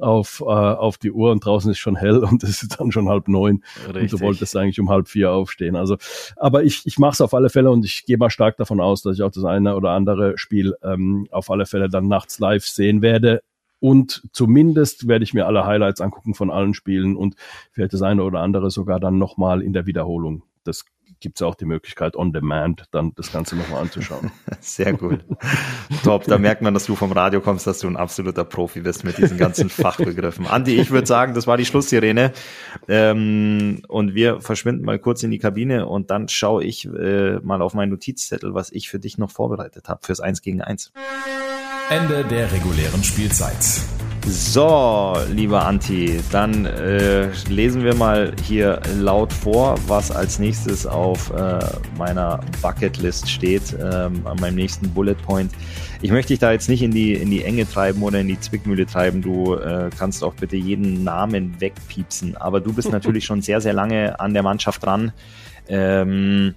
auf, 0.00 0.40
äh, 0.40 0.44
auf 0.44 0.98
die 0.98 1.12
Uhr 1.12 1.30
und 1.30 1.44
draußen 1.44 1.70
ist 1.70 1.78
schon 1.78 1.94
hell 1.94 2.18
und 2.18 2.42
es 2.42 2.64
ist 2.64 2.80
dann 2.80 2.90
schon 2.90 3.08
halb 3.08 3.28
neun 3.28 3.62
Richtig. 3.86 4.02
und 4.02 4.12
du 4.12 4.20
wolltest 4.20 4.56
eigentlich 4.56 4.80
um 4.80 4.90
halb 4.90 5.06
vier 5.06 5.30
aufstehen. 5.30 5.76
Also, 5.76 5.96
aber 6.36 6.64
ich, 6.64 6.82
ich 6.86 6.98
mache 6.98 7.12
es 7.12 7.20
auf 7.20 7.34
alle 7.34 7.50
Fälle 7.50 7.70
und 7.70 7.84
ich 7.84 8.04
gehe 8.04 8.16
mal 8.16 8.30
stark 8.30 8.47
davon 8.56 8.80
aus, 8.80 9.02
dass 9.02 9.16
ich 9.16 9.22
auch 9.22 9.30
das 9.30 9.44
eine 9.44 9.76
oder 9.76 9.90
andere 9.90 10.36
Spiel 10.38 10.74
ähm, 10.82 11.26
auf 11.30 11.50
alle 11.50 11.66
Fälle 11.66 11.88
dann 11.88 12.08
nachts 12.08 12.38
live 12.38 12.64
sehen 12.64 13.02
werde. 13.02 13.42
Und 13.80 14.28
zumindest 14.32 15.06
werde 15.06 15.24
ich 15.24 15.34
mir 15.34 15.46
alle 15.46 15.64
Highlights 15.64 16.00
angucken 16.00 16.34
von 16.34 16.50
allen 16.50 16.74
Spielen 16.74 17.16
und 17.16 17.36
vielleicht 17.70 17.92
das 17.92 18.02
eine 18.02 18.24
oder 18.24 18.40
andere 18.40 18.70
sogar 18.70 18.98
dann 18.98 19.18
nochmal 19.18 19.62
in 19.62 19.72
der 19.72 19.86
Wiederholung. 19.86 20.42
Das 20.68 20.84
gibt 21.20 21.38
es 21.38 21.42
auch 21.42 21.54
die 21.54 21.64
Möglichkeit, 21.64 22.16
on 22.16 22.32
demand 22.32 22.84
dann 22.90 23.12
das 23.16 23.32
Ganze 23.32 23.56
nochmal 23.56 23.82
anzuschauen. 23.82 24.30
Sehr 24.60 24.92
gut. 24.92 25.24
Top. 26.04 26.24
Da 26.24 26.38
merkt 26.38 26.62
man, 26.62 26.74
dass 26.74 26.86
du 26.86 26.94
vom 26.94 27.12
Radio 27.12 27.40
kommst, 27.40 27.66
dass 27.66 27.80
du 27.80 27.88
ein 27.88 27.96
absoluter 27.96 28.44
Profi 28.44 28.80
bist 28.80 29.04
mit 29.04 29.18
diesen 29.18 29.38
ganzen 29.38 29.70
Fachbegriffen. 29.70 30.46
Andi, 30.46 30.78
ich 30.78 30.90
würde 30.90 31.06
sagen, 31.06 31.34
das 31.34 31.46
war 31.46 31.56
die 31.56 31.64
Schlusssirene. 31.64 32.32
Ähm, 32.86 33.82
und 33.88 34.14
wir 34.14 34.40
verschwinden 34.40 34.84
mal 34.84 34.98
kurz 34.98 35.22
in 35.22 35.30
die 35.30 35.38
Kabine 35.38 35.86
und 35.86 36.10
dann 36.10 36.28
schaue 36.28 36.64
ich 36.64 36.86
äh, 36.86 37.38
mal 37.40 37.62
auf 37.62 37.74
meinen 37.74 37.90
Notizzettel, 37.90 38.54
was 38.54 38.70
ich 38.70 38.88
für 38.88 38.98
dich 38.98 39.18
noch 39.18 39.30
vorbereitet 39.30 39.88
habe 39.88 40.00
fürs 40.04 40.20
Eins 40.20 40.42
gegen 40.42 40.60
Eins. 40.60 40.92
Ende 41.90 42.24
der 42.24 42.52
regulären 42.52 43.02
Spielzeit. 43.02 43.64
So, 44.26 45.16
lieber 45.30 45.64
Anti, 45.64 46.20
dann 46.30 46.66
äh, 46.66 47.28
lesen 47.48 47.84
wir 47.84 47.94
mal 47.94 48.32
hier 48.44 48.80
laut 48.98 49.32
vor, 49.32 49.76
was 49.86 50.10
als 50.10 50.38
nächstes 50.38 50.86
auf 50.86 51.30
äh, 51.30 51.58
meiner 51.96 52.40
Bucketlist 52.60 53.30
steht, 53.30 53.74
ähm, 53.80 54.26
an 54.26 54.38
meinem 54.40 54.56
nächsten 54.56 54.90
Bullet 54.90 55.14
Point. 55.14 55.52
Ich 56.00 56.10
möchte 56.10 56.32
dich 56.32 56.38
da 56.38 56.52
jetzt 56.52 56.68
nicht 56.68 56.82
in 56.82 56.92
die, 56.92 57.14
in 57.14 57.30
die 57.30 57.42
Enge 57.42 57.68
treiben 57.68 58.02
oder 58.02 58.20
in 58.20 58.28
die 58.28 58.38
Zwickmühle 58.38 58.86
treiben. 58.86 59.22
Du 59.22 59.54
äh, 59.54 59.90
kannst 59.96 60.22
auch 60.22 60.34
bitte 60.34 60.56
jeden 60.56 61.02
Namen 61.02 61.60
wegpiepsen. 61.60 62.36
Aber 62.36 62.60
du 62.60 62.72
bist 62.72 62.92
natürlich 62.92 63.24
schon 63.24 63.42
sehr, 63.42 63.60
sehr 63.60 63.72
lange 63.72 64.20
an 64.20 64.32
der 64.32 64.42
Mannschaft 64.42 64.84
dran. 64.84 65.12
Ähm, 65.68 66.54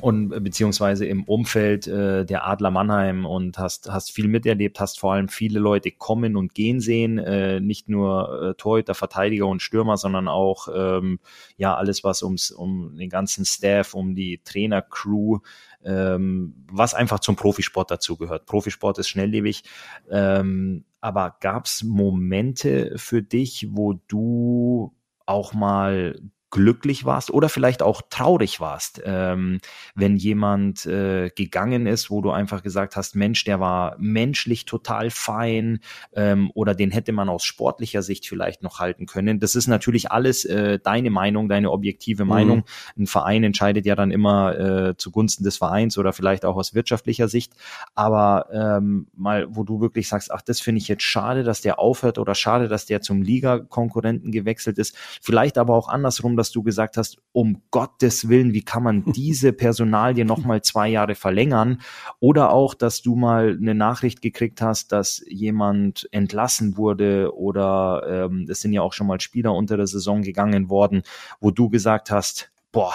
und 0.00 0.32
äh, 0.32 0.40
beziehungsweise 0.40 1.06
im 1.06 1.24
Umfeld 1.24 1.86
äh, 1.86 2.24
der 2.24 2.46
Adler 2.46 2.70
Mannheim 2.70 3.24
und 3.24 3.58
hast, 3.58 3.90
hast 3.90 4.12
viel 4.12 4.28
miterlebt, 4.28 4.78
hast 4.80 4.98
vor 4.98 5.14
allem 5.14 5.28
viele 5.28 5.58
Leute 5.58 5.90
kommen 5.90 6.36
und 6.36 6.54
gehen 6.54 6.80
sehen, 6.80 7.18
äh, 7.18 7.60
nicht 7.60 7.88
nur 7.88 8.42
äh, 8.42 8.54
Torhüter, 8.54 8.94
Verteidiger 8.94 9.46
und 9.46 9.62
Stürmer, 9.62 9.96
sondern 9.96 10.28
auch 10.28 10.68
ähm, 10.74 11.18
ja 11.56 11.74
alles, 11.74 12.04
was 12.04 12.22
ums, 12.22 12.50
um 12.50 12.96
den 12.96 13.08
ganzen 13.08 13.44
Staff, 13.44 13.94
um 13.94 14.14
die 14.14 14.40
Trainercrew, 14.44 15.38
ähm, 15.84 16.66
was 16.70 16.94
einfach 16.94 17.20
zum 17.20 17.36
Profisport 17.36 17.90
dazugehört. 17.90 18.46
Profisport 18.46 18.98
ist 18.98 19.08
schnelllebig, 19.08 19.64
ähm, 20.10 20.84
aber 21.00 21.36
gab 21.40 21.66
es 21.66 21.84
Momente 21.84 22.94
für 22.96 23.22
dich, 23.22 23.68
wo 23.70 23.94
du 24.08 24.94
auch 25.24 25.52
mal 25.52 26.20
glücklich 26.50 27.04
warst 27.04 27.30
oder 27.30 27.48
vielleicht 27.48 27.82
auch 27.82 28.02
traurig 28.08 28.60
warst, 28.60 29.02
ähm, 29.04 29.58
wenn 29.94 30.16
jemand 30.16 30.86
äh, 30.86 31.30
gegangen 31.30 31.86
ist, 31.86 32.10
wo 32.10 32.20
du 32.22 32.30
einfach 32.30 32.62
gesagt 32.62 32.96
hast, 32.96 33.16
Mensch, 33.16 33.44
der 33.44 33.58
war 33.58 33.96
menschlich 33.98 34.64
total 34.64 35.10
fein 35.10 35.80
ähm, 36.14 36.50
oder 36.54 36.74
den 36.74 36.90
hätte 36.92 37.12
man 37.12 37.28
aus 37.28 37.44
sportlicher 37.44 38.02
Sicht 38.02 38.28
vielleicht 38.28 38.62
noch 38.62 38.78
halten 38.78 39.06
können. 39.06 39.40
Das 39.40 39.56
ist 39.56 39.66
natürlich 39.66 40.12
alles 40.12 40.44
äh, 40.44 40.78
deine 40.78 41.10
Meinung, 41.10 41.48
deine 41.48 41.70
objektive 41.70 42.24
mhm. 42.24 42.30
Meinung. 42.30 42.64
Ein 42.96 43.06
Verein 43.06 43.42
entscheidet 43.42 43.84
ja 43.84 43.96
dann 43.96 44.10
immer 44.10 44.58
äh, 44.58 44.96
zugunsten 44.96 45.44
des 45.44 45.56
Vereins 45.56 45.98
oder 45.98 46.12
vielleicht 46.12 46.44
auch 46.44 46.56
aus 46.56 46.74
wirtschaftlicher 46.74 47.28
Sicht. 47.28 47.54
Aber 47.94 48.46
ähm, 48.52 49.08
mal, 49.16 49.46
wo 49.50 49.64
du 49.64 49.80
wirklich 49.80 50.08
sagst, 50.08 50.30
ach, 50.30 50.42
das 50.42 50.60
finde 50.60 50.80
ich 50.80 50.88
jetzt 50.88 51.02
schade, 51.02 51.42
dass 51.42 51.60
der 51.60 51.78
aufhört 51.78 52.18
oder 52.18 52.34
schade, 52.34 52.68
dass 52.68 52.86
der 52.86 53.00
zum 53.00 53.22
Liga-Konkurrenten 53.22 54.30
gewechselt 54.30 54.78
ist. 54.78 54.96
Vielleicht 55.20 55.58
aber 55.58 55.74
auch 55.74 55.88
andersrum, 55.88 56.35
dass 56.36 56.50
du 56.50 56.62
gesagt 56.62 56.96
hast, 56.96 57.18
um 57.32 57.62
Gottes 57.70 58.28
Willen, 58.28 58.52
wie 58.52 58.62
kann 58.62 58.82
man 58.82 59.04
diese 59.12 59.52
Personalie 59.52 60.24
nochmal 60.24 60.62
zwei 60.62 60.88
Jahre 60.88 61.14
verlängern? 61.14 61.80
Oder 62.20 62.52
auch, 62.52 62.74
dass 62.74 63.02
du 63.02 63.16
mal 63.16 63.56
eine 63.60 63.74
Nachricht 63.74 64.22
gekriegt 64.22 64.62
hast, 64.62 64.92
dass 64.92 65.22
jemand 65.28 66.08
entlassen 66.12 66.76
wurde 66.76 67.34
oder 67.36 68.02
ähm, 68.08 68.46
es 68.48 68.60
sind 68.60 68.72
ja 68.72 68.82
auch 68.82 68.92
schon 68.92 69.06
mal 69.06 69.20
Spieler 69.20 69.54
unter 69.54 69.76
der 69.76 69.86
Saison 69.86 70.22
gegangen 70.22 70.68
worden, 70.68 71.02
wo 71.40 71.50
du 71.50 71.68
gesagt 71.68 72.10
hast, 72.10 72.50
boah, 72.72 72.94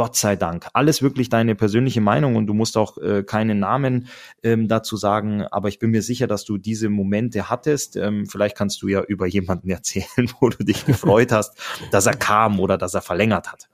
Gott 0.00 0.16
sei 0.16 0.34
Dank. 0.34 0.66
Alles 0.72 1.02
wirklich 1.02 1.28
deine 1.28 1.54
persönliche 1.54 2.00
Meinung 2.00 2.36
und 2.36 2.46
du 2.46 2.54
musst 2.54 2.78
auch 2.78 2.96
äh, 2.96 3.22
keinen 3.22 3.58
Namen 3.58 4.08
ähm, 4.42 4.66
dazu 4.66 4.96
sagen, 4.96 5.42
aber 5.42 5.68
ich 5.68 5.78
bin 5.78 5.90
mir 5.90 6.00
sicher, 6.00 6.26
dass 6.26 6.46
du 6.46 6.56
diese 6.56 6.88
Momente 6.88 7.50
hattest. 7.50 7.96
Ähm, 7.96 8.24
vielleicht 8.24 8.56
kannst 8.56 8.80
du 8.80 8.88
ja 8.88 9.02
über 9.02 9.26
jemanden 9.26 9.68
erzählen, 9.78 10.32
wo 10.40 10.48
du 10.48 10.64
dich 10.64 10.86
gefreut 10.86 11.32
hast, 11.32 11.58
dass 11.90 12.06
er 12.06 12.16
kam 12.16 12.60
oder 12.60 12.78
dass 12.78 12.94
er 12.94 13.02
verlängert 13.02 13.52
hat. 13.52 13.68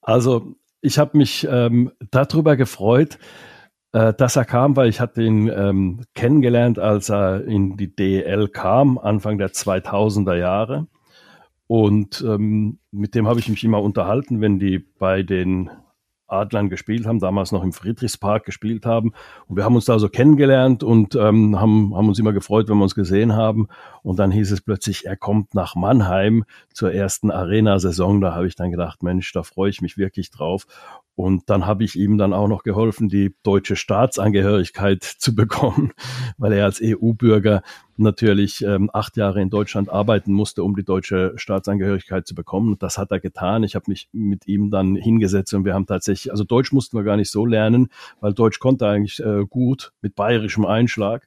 Also 0.00 0.54
ich 0.80 0.98
habe 0.98 1.18
mich 1.18 1.46
ähm, 1.50 1.92
darüber 2.10 2.56
gefreut, 2.56 3.18
äh, 3.92 4.14
dass 4.14 4.36
er 4.36 4.46
kam, 4.46 4.74
weil 4.74 4.88
ich 4.88 5.00
hatte 5.00 5.22
ihn 5.22 5.48
ähm, 5.54 6.00
kennengelernt, 6.14 6.78
als 6.78 7.10
er 7.10 7.44
in 7.44 7.76
die 7.76 7.94
DL 7.94 8.48
kam, 8.48 8.96
Anfang 8.96 9.36
der 9.36 9.50
2000er 9.50 10.36
Jahre. 10.36 10.86
Und 11.66 12.24
ähm, 12.26 12.78
mit 12.90 13.14
dem 13.14 13.26
habe 13.26 13.40
ich 13.40 13.48
mich 13.48 13.64
immer 13.64 13.82
unterhalten, 13.82 14.40
wenn 14.40 14.58
die 14.58 14.78
bei 14.78 15.22
den 15.22 15.70
Adlern 16.28 16.68
gespielt 16.68 17.06
haben, 17.06 17.20
damals 17.20 17.52
noch 17.52 17.62
im 17.62 17.72
Friedrichspark 17.72 18.44
gespielt 18.44 18.84
haben. 18.84 19.12
Und 19.46 19.56
wir 19.56 19.64
haben 19.64 19.76
uns 19.76 19.84
da 19.84 19.98
so 19.98 20.08
kennengelernt 20.08 20.82
und 20.82 21.14
ähm, 21.14 21.58
haben, 21.60 21.94
haben 21.94 22.08
uns 22.08 22.18
immer 22.18 22.32
gefreut, 22.32 22.68
wenn 22.68 22.78
wir 22.78 22.82
uns 22.82 22.94
gesehen 22.94 23.34
haben. 23.34 23.68
Und 24.06 24.20
dann 24.20 24.30
hieß 24.30 24.52
es 24.52 24.60
plötzlich, 24.60 25.04
er 25.04 25.16
kommt 25.16 25.52
nach 25.52 25.74
Mannheim 25.74 26.44
zur 26.72 26.92
ersten 26.92 27.32
Arena-Saison. 27.32 28.20
Da 28.20 28.36
habe 28.36 28.46
ich 28.46 28.54
dann 28.54 28.70
gedacht, 28.70 29.02
Mensch, 29.02 29.32
da 29.32 29.42
freue 29.42 29.68
ich 29.68 29.82
mich 29.82 29.98
wirklich 29.98 30.30
drauf. 30.30 30.68
Und 31.16 31.48
dann 31.48 31.66
habe 31.66 31.82
ich 31.82 31.96
ihm 31.96 32.18
dann 32.18 32.34
auch 32.34 32.46
noch 32.46 32.62
geholfen, 32.62 33.08
die 33.08 33.34
deutsche 33.42 33.74
Staatsangehörigkeit 33.74 35.02
zu 35.18 35.34
bekommen, 35.34 35.92
weil 36.36 36.52
er 36.52 36.66
als 36.66 36.80
EU-Bürger 36.80 37.62
natürlich 37.96 38.62
ähm, 38.62 38.90
acht 38.92 39.16
Jahre 39.16 39.40
in 39.40 39.48
Deutschland 39.48 39.88
arbeiten 39.88 40.32
musste, 40.32 40.62
um 40.62 40.76
die 40.76 40.84
deutsche 40.84 41.32
Staatsangehörigkeit 41.36 42.26
zu 42.26 42.34
bekommen. 42.34 42.72
Und 42.74 42.82
das 42.82 42.98
hat 42.98 43.10
er 43.10 43.20
getan. 43.20 43.64
Ich 43.64 43.74
habe 43.74 43.86
mich 43.88 44.10
mit 44.12 44.46
ihm 44.46 44.70
dann 44.70 44.94
hingesetzt 44.94 45.54
und 45.54 45.64
wir 45.64 45.72
haben 45.72 45.86
tatsächlich, 45.86 46.30
also 46.30 46.44
Deutsch 46.44 46.72
mussten 46.72 46.98
wir 46.98 47.04
gar 47.04 47.16
nicht 47.16 47.30
so 47.30 47.46
lernen, 47.46 47.88
weil 48.20 48.34
Deutsch 48.34 48.58
konnte 48.58 48.86
eigentlich 48.86 49.18
äh, 49.20 49.46
gut 49.48 49.92
mit 50.02 50.14
bayerischem 50.14 50.66
Einschlag 50.66 51.26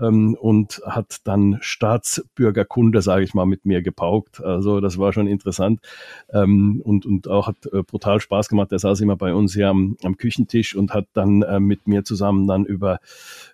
ähm, 0.00 0.34
und 0.40 0.80
hat 0.86 1.18
dann 1.24 1.58
Staatsbürgerkunde, 2.16 3.02
sage 3.02 3.24
ich 3.24 3.34
mal, 3.34 3.46
mit 3.46 3.66
mir 3.66 3.82
gepaukt. 3.82 4.42
Also 4.42 4.80
das 4.80 4.98
war 4.98 5.12
schon 5.12 5.26
interessant 5.26 5.80
ähm, 6.30 6.80
und, 6.84 7.06
und 7.06 7.28
auch 7.28 7.46
hat 7.46 7.66
äh, 7.72 7.82
brutal 7.82 8.20
Spaß 8.20 8.48
gemacht. 8.48 8.72
Er 8.72 8.78
saß 8.78 9.00
immer 9.00 9.16
bei 9.16 9.34
uns 9.34 9.54
hier 9.54 9.68
am, 9.68 9.96
am 10.02 10.16
Küchentisch 10.16 10.74
und 10.74 10.92
hat 10.92 11.06
dann 11.12 11.42
äh, 11.42 11.60
mit 11.60 11.86
mir 11.86 12.04
zusammen 12.04 12.46
dann 12.46 12.64
über 12.64 12.98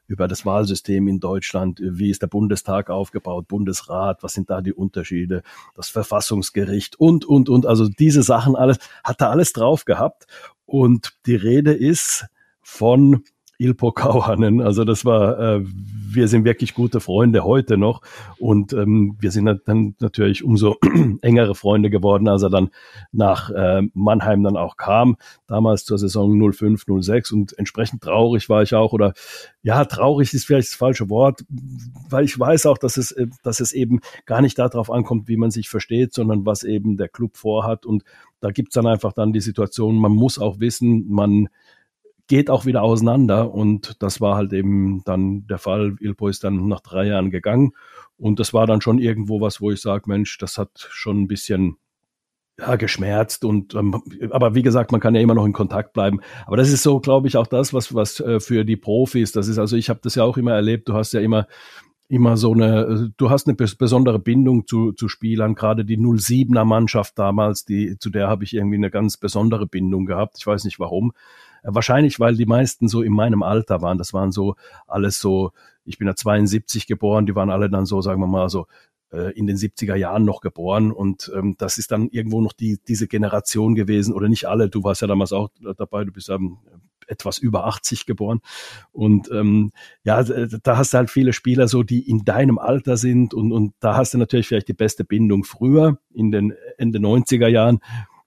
über 0.08 0.28
das 0.28 0.44
Wahlsystem 0.44 1.08
in 1.08 1.20
Deutschland, 1.20 1.80
wie 1.82 2.10
ist 2.10 2.20
der 2.20 2.26
Bundestag 2.26 2.90
aufgebaut, 2.90 3.48
Bundesrat, 3.48 4.22
was 4.22 4.34
sind 4.34 4.50
da 4.50 4.60
die 4.60 4.74
Unterschiede, 4.74 5.42
das 5.74 5.88
Verfassungsgericht 5.88 7.00
und, 7.00 7.24
und, 7.24 7.48
und. 7.48 7.64
Also 7.64 7.88
diese 7.88 8.22
Sachen 8.22 8.54
alles, 8.54 8.78
hat 9.04 9.22
er 9.22 9.30
alles 9.30 9.54
drauf 9.54 9.86
gehabt. 9.86 10.26
Und 10.66 11.14
die 11.24 11.36
Rede 11.36 11.72
ist 11.72 12.26
von 12.60 13.24
Ilpo 13.62 13.92
Kauhanen. 13.92 14.60
Also 14.60 14.84
das 14.84 15.04
war, 15.04 15.38
äh, 15.38 15.64
wir 15.64 16.28
sind 16.28 16.44
wirklich 16.44 16.74
gute 16.74 17.00
Freunde 17.00 17.44
heute 17.44 17.76
noch. 17.76 18.02
Und 18.38 18.72
ähm, 18.72 19.16
wir 19.20 19.30
sind 19.30 19.60
dann 19.66 19.94
natürlich 20.00 20.44
umso 20.44 20.76
engere 21.22 21.54
Freunde 21.54 21.90
geworden, 21.90 22.28
als 22.28 22.42
er 22.42 22.50
dann 22.50 22.70
nach 23.12 23.50
äh, 23.50 23.82
Mannheim 23.94 24.42
dann 24.42 24.56
auch 24.56 24.76
kam, 24.76 25.16
damals 25.46 25.84
zur 25.84 25.98
Saison 25.98 26.52
05, 26.52 26.84
06 27.00 27.32
und 27.32 27.58
entsprechend 27.58 28.02
traurig 28.02 28.48
war 28.48 28.62
ich 28.62 28.74
auch. 28.74 28.92
Oder 28.92 29.14
ja, 29.62 29.84
traurig 29.84 30.34
ist 30.34 30.44
vielleicht 30.44 30.68
das 30.68 30.76
falsche 30.76 31.08
Wort, 31.08 31.44
weil 32.10 32.24
ich 32.24 32.38
weiß 32.38 32.66
auch, 32.66 32.78
dass 32.78 32.96
es, 32.96 33.12
äh, 33.12 33.28
dass 33.42 33.60
es 33.60 33.72
eben 33.72 34.00
gar 34.26 34.42
nicht 34.42 34.58
darauf 34.58 34.90
ankommt, 34.90 35.28
wie 35.28 35.36
man 35.36 35.50
sich 35.50 35.68
versteht, 35.68 36.12
sondern 36.12 36.44
was 36.44 36.64
eben 36.64 36.96
der 36.96 37.08
Club 37.08 37.36
vorhat. 37.36 37.86
Und 37.86 38.02
da 38.40 38.50
gibt's 38.50 38.74
dann 38.74 38.86
einfach 38.86 39.12
dann 39.12 39.32
die 39.32 39.40
Situation, 39.40 39.96
man 39.96 40.12
muss 40.12 40.38
auch 40.38 40.58
wissen, 40.58 41.08
man 41.08 41.48
geht 42.32 42.48
auch 42.48 42.64
wieder 42.64 42.80
auseinander 42.80 43.52
und 43.52 44.02
das 44.02 44.22
war 44.22 44.36
halt 44.36 44.54
eben 44.54 45.02
dann 45.04 45.46
der 45.48 45.58
Fall. 45.58 45.96
Ilpo 46.00 46.28
ist 46.28 46.44
dann 46.44 46.66
nach 46.66 46.80
drei 46.80 47.04
Jahren 47.04 47.30
gegangen 47.30 47.72
und 48.16 48.40
das 48.40 48.54
war 48.54 48.66
dann 48.66 48.80
schon 48.80 48.98
irgendwo 48.98 49.42
was, 49.42 49.60
wo 49.60 49.70
ich 49.70 49.82
sage, 49.82 50.04
Mensch, 50.06 50.38
das 50.38 50.56
hat 50.56 50.70
schon 50.92 51.20
ein 51.20 51.28
bisschen 51.28 51.76
ja, 52.58 52.76
geschmerzt 52.76 53.44
und 53.44 53.74
ähm, 53.74 54.02
aber 54.30 54.54
wie 54.54 54.62
gesagt, 54.62 54.92
man 54.92 55.00
kann 55.02 55.14
ja 55.14 55.20
immer 55.20 55.34
noch 55.34 55.44
in 55.44 55.52
Kontakt 55.52 55.92
bleiben. 55.92 56.20
Aber 56.46 56.56
das 56.56 56.70
ist 56.70 56.82
so, 56.82 57.00
glaube 57.00 57.28
ich, 57.28 57.36
auch 57.36 57.46
das, 57.46 57.74
was 57.74 57.94
was 57.94 58.18
äh, 58.20 58.40
für 58.40 58.64
die 58.64 58.78
Profis. 58.78 59.32
Das 59.32 59.46
ist 59.46 59.58
also, 59.58 59.76
ich 59.76 59.90
habe 59.90 60.00
das 60.02 60.14
ja 60.14 60.24
auch 60.24 60.38
immer 60.38 60.54
erlebt. 60.54 60.88
Du 60.88 60.94
hast 60.94 61.12
ja 61.12 61.20
immer 61.20 61.46
immer 62.08 62.38
so 62.38 62.54
eine, 62.54 63.12
du 63.18 63.28
hast 63.28 63.46
eine 63.46 63.56
besondere 63.56 64.18
Bindung 64.18 64.66
zu, 64.66 64.92
zu 64.92 65.08
Spielern, 65.08 65.54
gerade 65.54 65.84
die 65.84 65.98
07er 65.98 66.64
Mannschaft 66.64 67.18
damals, 67.18 67.66
die, 67.66 67.98
zu 67.98 68.08
der 68.08 68.28
habe 68.28 68.44
ich 68.44 68.54
irgendwie 68.54 68.76
eine 68.76 68.90
ganz 68.90 69.18
besondere 69.18 69.66
Bindung 69.66 70.06
gehabt. 70.06 70.36
Ich 70.38 70.46
weiß 70.46 70.64
nicht 70.64 70.78
warum. 70.78 71.12
Wahrscheinlich, 71.62 72.18
weil 72.18 72.36
die 72.36 72.46
meisten 72.46 72.88
so 72.88 73.02
in 73.02 73.12
meinem 73.12 73.42
Alter 73.42 73.82
waren. 73.82 73.98
Das 73.98 74.12
waren 74.12 74.32
so 74.32 74.56
alles 74.86 75.18
so, 75.18 75.52
ich 75.84 75.98
bin 75.98 76.08
ja 76.08 76.14
72 76.14 76.86
geboren, 76.86 77.26
die 77.26 77.34
waren 77.34 77.50
alle 77.50 77.70
dann 77.70 77.86
so, 77.86 78.02
sagen 78.02 78.20
wir 78.20 78.26
mal, 78.26 78.48
so 78.48 78.66
äh, 79.12 79.32
in 79.32 79.46
den 79.46 79.56
70er 79.56 79.94
Jahren 79.94 80.24
noch 80.24 80.40
geboren 80.40 80.90
und 80.90 81.30
ähm, 81.36 81.54
das 81.58 81.78
ist 81.78 81.92
dann 81.92 82.08
irgendwo 82.08 82.40
noch 82.40 82.52
die, 82.52 82.78
diese 82.88 83.06
Generation 83.06 83.74
gewesen 83.74 84.14
oder 84.14 84.28
nicht 84.28 84.46
alle, 84.46 84.68
du 84.68 84.82
warst 84.82 85.02
ja 85.02 85.06
damals 85.06 85.32
auch 85.32 85.50
dabei, 85.76 86.04
du 86.04 86.12
bist 86.12 86.28
ja 86.28 86.38
etwas 87.06 87.38
über 87.38 87.66
80 87.66 88.06
geboren. 88.06 88.40
Und 88.90 89.30
ähm, 89.30 89.72
ja, 90.04 90.22
da 90.22 90.76
hast 90.76 90.94
du 90.94 90.98
halt 90.98 91.10
viele 91.10 91.32
Spieler 91.32 91.68
so, 91.68 91.82
die 91.82 92.08
in 92.08 92.24
deinem 92.24 92.58
Alter 92.58 92.96
sind 92.96 93.34
und, 93.34 93.52
und 93.52 93.74
da 93.80 93.96
hast 93.96 94.14
du 94.14 94.18
natürlich 94.18 94.48
vielleicht 94.48 94.68
die 94.68 94.72
beste 94.72 95.04
Bindung 95.04 95.44
früher 95.44 95.98
in 96.12 96.30
den 96.30 96.54
Ende 96.78 96.98
90er 96.98 97.48
Jahren. 97.48 97.80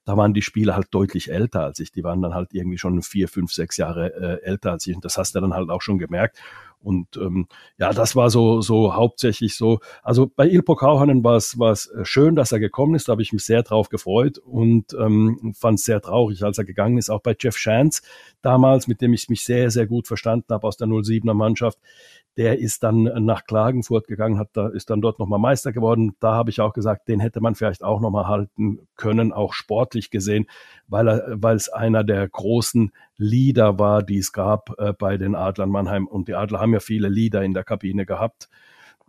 Da 0.06 0.16
waren 0.16 0.32
die 0.32 0.42
Spieler 0.42 0.76
halt 0.76 0.88
deutlich 0.92 1.30
älter 1.30 1.64
als 1.64 1.80
ich. 1.80 1.92
Die 1.92 2.04
waren 2.04 2.22
dann 2.22 2.32
halt 2.32 2.54
irgendwie 2.54 2.78
schon 2.78 3.02
vier, 3.02 3.28
fünf, 3.28 3.52
sechs 3.52 3.76
Jahre 3.76 4.14
äh, 4.14 4.42
älter 4.44 4.70
als 4.70 4.86
ich. 4.86 4.94
Und 4.94 5.04
das 5.04 5.18
hast 5.18 5.34
du 5.34 5.40
dann 5.40 5.52
halt 5.52 5.68
auch 5.68 5.82
schon 5.82 5.98
gemerkt. 5.98 6.38
Und 6.82 7.16
ähm, 7.16 7.48
ja, 7.78 7.92
das 7.92 8.14
war 8.14 8.30
so, 8.30 8.60
so 8.60 8.94
hauptsächlich 8.94 9.56
so. 9.56 9.80
Also 10.04 10.30
bei 10.34 10.48
Ilpo 10.48 10.76
Kauhanen 10.76 11.24
war 11.24 11.34
es, 11.34 11.58
war 11.58 11.72
es 11.72 11.88
äh, 11.88 12.04
schön, 12.04 12.36
dass 12.36 12.52
er 12.52 12.60
gekommen 12.60 12.94
ist. 12.94 13.08
Da 13.08 13.12
habe 13.12 13.22
ich 13.22 13.32
mich 13.32 13.44
sehr 13.44 13.64
drauf 13.64 13.88
gefreut 13.88 14.38
und 14.38 14.94
ähm, 14.94 15.52
fand 15.58 15.80
es 15.80 15.84
sehr 15.84 16.00
traurig, 16.00 16.44
als 16.44 16.58
er 16.58 16.64
gegangen 16.64 16.96
ist. 16.98 17.10
Auch 17.10 17.22
bei 17.22 17.34
Jeff 17.38 17.56
Shantz 17.56 18.02
damals, 18.40 18.86
mit 18.86 19.00
dem 19.00 19.12
ich 19.14 19.28
mich 19.28 19.44
sehr, 19.44 19.70
sehr 19.72 19.86
gut 19.86 20.06
verstanden 20.06 20.46
habe 20.50 20.66
aus 20.66 20.76
der 20.76 20.86
07er 20.86 21.34
Mannschaft. 21.34 21.78
Der 22.36 22.58
ist 22.58 22.82
dann 22.82 23.04
nach 23.24 23.46
Klagenfurt 23.46 24.06
gegangen, 24.06 24.38
hat 24.38 24.50
da, 24.52 24.68
ist 24.68 24.90
dann 24.90 25.00
dort 25.00 25.18
nochmal 25.18 25.38
Meister 25.38 25.72
geworden. 25.72 26.14
Da 26.20 26.34
habe 26.34 26.50
ich 26.50 26.60
auch 26.60 26.74
gesagt, 26.74 27.08
den 27.08 27.18
hätte 27.18 27.40
man 27.40 27.54
vielleicht 27.54 27.82
auch 27.82 28.00
nochmal 28.00 28.28
halten 28.28 28.86
können, 28.94 29.32
auch 29.32 29.54
sportlich 29.54 30.10
gesehen, 30.10 30.46
weil 30.86 31.08
er, 31.08 31.24
weil 31.30 31.56
es 31.56 31.70
einer 31.70 32.04
der 32.04 32.28
großen 32.28 32.92
Leader 33.18 33.78
war, 33.78 34.02
die 34.02 34.18
es 34.18 34.32
gab 34.32 34.78
äh, 34.78 34.92
bei 34.92 35.16
den 35.16 35.34
Adlern 35.34 35.70
Mannheim. 35.70 36.06
Und 36.06 36.28
die 36.28 36.34
Adler 36.34 36.60
haben 36.60 36.72
ja 36.72 36.80
viele 36.80 37.08
Leader 37.08 37.42
in 37.42 37.54
der 37.54 37.64
Kabine 37.64 38.06
gehabt. 38.06 38.48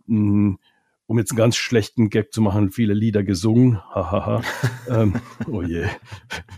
Hm, 0.06 0.58
um 1.06 1.18
jetzt 1.18 1.30
einen 1.30 1.38
ganz 1.38 1.56
schlechten 1.56 2.10
Gag 2.10 2.34
zu 2.34 2.42
machen, 2.42 2.70
viele 2.70 2.92
Lieder 2.92 3.22
gesungen. 3.22 3.80
Hahaha. 3.94 4.42
ähm, 4.90 5.14
oh 5.50 5.62
je. 5.62 5.86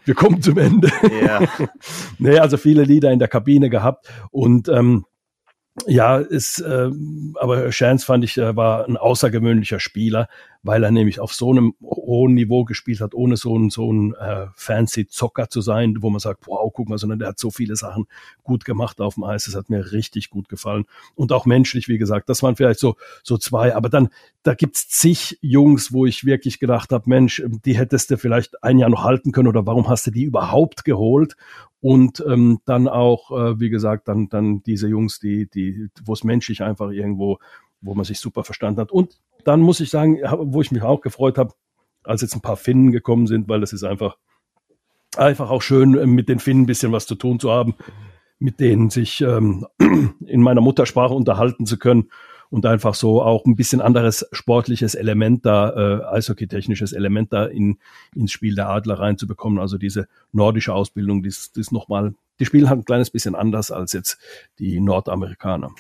Wir 0.05 0.15
kommen 0.15 0.43
zum 0.43 0.59
Ende. 0.59 0.91
Ja. 1.25 1.49
nee, 2.19 2.39
also 2.39 2.57
viele 2.57 2.83
Lieder 2.83 3.13
in 3.13 3.21
der 3.21 3.29
Kabine 3.29 3.71
gehabt. 3.71 4.13
Und 4.31 4.69
ähm, 4.69 5.05
ja, 5.87 6.19
ist, 6.19 6.61
äh, 6.61 6.91
aber 7.37 7.71
Chance 7.71 8.05
fand 8.05 8.25
ich, 8.25 8.39
äh, 8.39 8.57
war 8.57 8.87
ein 8.87 8.97
außergewöhnlicher 8.97 9.79
Spieler, 9.79 10.29
weil 10.63 10.85
er 10.85 10.91
nämlich 10.91 11.21
auf 11.21 11.33
so 11.33 11.51
einem 11.51 11.75
hohen 11.83 12.35
Niveau 12.35 12.65
gespielt 12.65 13.01
hat, 13.01 13.15
ohne 13.15 13.37
so 13.37 13.57
ein, 13.57 13.71
so 13.71 13.91
ein 13.91 14.15
äh, 14.15 14.47
fancy 14.55 15.07
Zocker 15.07 15.49
zu 15.49 15.63
sein, 15.63 15.97
wo 16.01 16.11
man 16.11 16.21
sagt, 16.21 16.47
wow, 16.47 16.71
guck 16.73 16.89
mal, 16.89 16.99
sondern 16.99 17.19
der 17.19 17.29
hat 17.29 17.39
so 17.39 17.51
viele 17.51 17.77
Sachen 17.77 18.07
gut 18.43 18.65
gemacht 18.65 19.01
auf 19.01 19.15
dem 19.15 19.25
Eis. 19.25 19.47
Das 19.47 19.55
hat 19.55 19.71
mir 19.71 19.93
richtig 19.93 20.29
gut 20.29 20.49
gefallen. 20.49 20.85
Und 21.15 21.33
auch 21.33 21.47
menschlich, 21.47 21.89
wie 21.89 21.99
gesagt, 21.99 22.29
das 22.29 22.43
waren 22.43 22.57
vielleicht 22.57 22.81
so, 22.81 22.97
so 23.23 23.39
zwei. 23.39 23.75
Aber 23.75 23.89
dann, 23.89 24.11
da 24.43 24.55
gibt's 24.55 24.89
zig 24.89 25.39
Jungs, 25.41 25.93
wo 25.93 26.05
ich 26.05 26.25
wirklich 26.27 26.61
gedacht 26.61 26.93
habe, 26.93 27.09
Mensch, 27.09 27.43
die 27.65 27.79
hättest 27.79 28.11
du 28.11 28.19
vielleicht 28.19 28.63
ein 28.63 28.79
Jahr 28.79 28.91
noch 28.91 29.05
halten 29.05 29.33
können 29.33 29.49
oder 29.49 29.67
warum 29.67 29.89
hast 29.89 30.07
du 30.07 30.11
die 30.11 30.25
überhaupt 30.25 30.85
geholt? 30.85 31.37
Und 31.81 32.23
ähm, 32.29 32.61
dann 32.67 32.89
auch, 32.89 33.31
äh, 33.31 33.59
wie 33.59 33.71
gesagt, 33.71 34.09
dann, 34.09 34.29
dann 34.29 34.63
diese 34.63 34.89
Jungs, 34.89 35.19
die, 35.19 35.49
die, 35.49 35.89
wo 36.05 36.13
es 36.13 36.25
menschlich 36.25 36.63
einfach 36.63 36.91
irgendwo, 36.91 37.39
wo 37.81 37.95
man 37.95 38.05
sich 38.05 38.21
super 38.21 38.45
verstanden 38.45 38.81
hat. 38.81 38.93
Und 38.93 39.19
dann 39.45 39.61
muss 39.61 39.81
ich 39.81 39.91
sagen, 39.91 40.19
wo 40.23 40.61
ich 40.61 40.71
mich 40.71 40.83
auch 40.83 41.01
gefreut 41.01 41.39
habe, 41.39 41.55
als 42.05 42.23
jetzt 42.23 42.35
ein 42.35 42.41
paar 42.41 42.57
Finnen 42.57 42.93
gekommen 42.93 43.27
sind, 43.27 43.49
weil 43.49 43.61
das 43.61 43.73
ist 43.73 43.85
einfach, 43.85 44.17
einfach 45.17 45.51
auch 45.51 45.63
schön, 45.63 45.97
äh, 45.97 46.07
mit 46.07 46.29
den 46.29 46.41
Finnen 46.41 46.63
ein 46.63 46.67
bisschen 46.67 46.93
was 46.93 47.07
zu 47.07 47.15
tun 47.15 47.41
zu 47.41 47.51
haben, 47.51 47.75
mit 48.39 48.61
denen 48.61 48.91
sich 48.91 49.21
ähm, 49.21 49.67
in 50.27 50.43
meiner 50.43 50.61
Muttersprache 50.61 51.15
unterhalten 51.15 51.67
zu 51.67 51.79
können 51.79 52.11
und 52.51 52.67
einfach 52.67 52.95
so 52.95 53.23
auch 53.23 53.45
ein 53.45 53.55
bisschen 53.55 53.81
anderes 53.81 54.27
sportliches 54.33 54.95
Element 54.95 55.47
da, 55.47 55.71
äh, 55.71 56.17
eishockeytechnisches 56.17 56.93
Element 56.93 57.33
da 57.33 57.47
in, 57.47 57.79
ins 58.15 58.33
Spiel 58.33 58.57
der 58.57 58.69
Adler 58.69 58.99
reinzubekommen. 58.99 59.59
Also 59.61 59.79
diese 59.79 60.09
nordische 60.33 60.75
Ausbildung, 60.75 61.23
die 61.23 61.29
ist, 61.29 61.57
die 61.57 61.61
ist 61.61 61.73
nochmal, 61.73 62.15
die 62.41 62.47
spielen 62.47 62.69
halt 62.69 62.81
ein 62.81 62.85
kleines 62.85 63.11
bisschen 63.11 63.37
anders 63.37 63.71
als 63.71 63.93
jetzt 63.93 64.19
die 64.59 64.81
Nordamerikaner. 64.81 65.71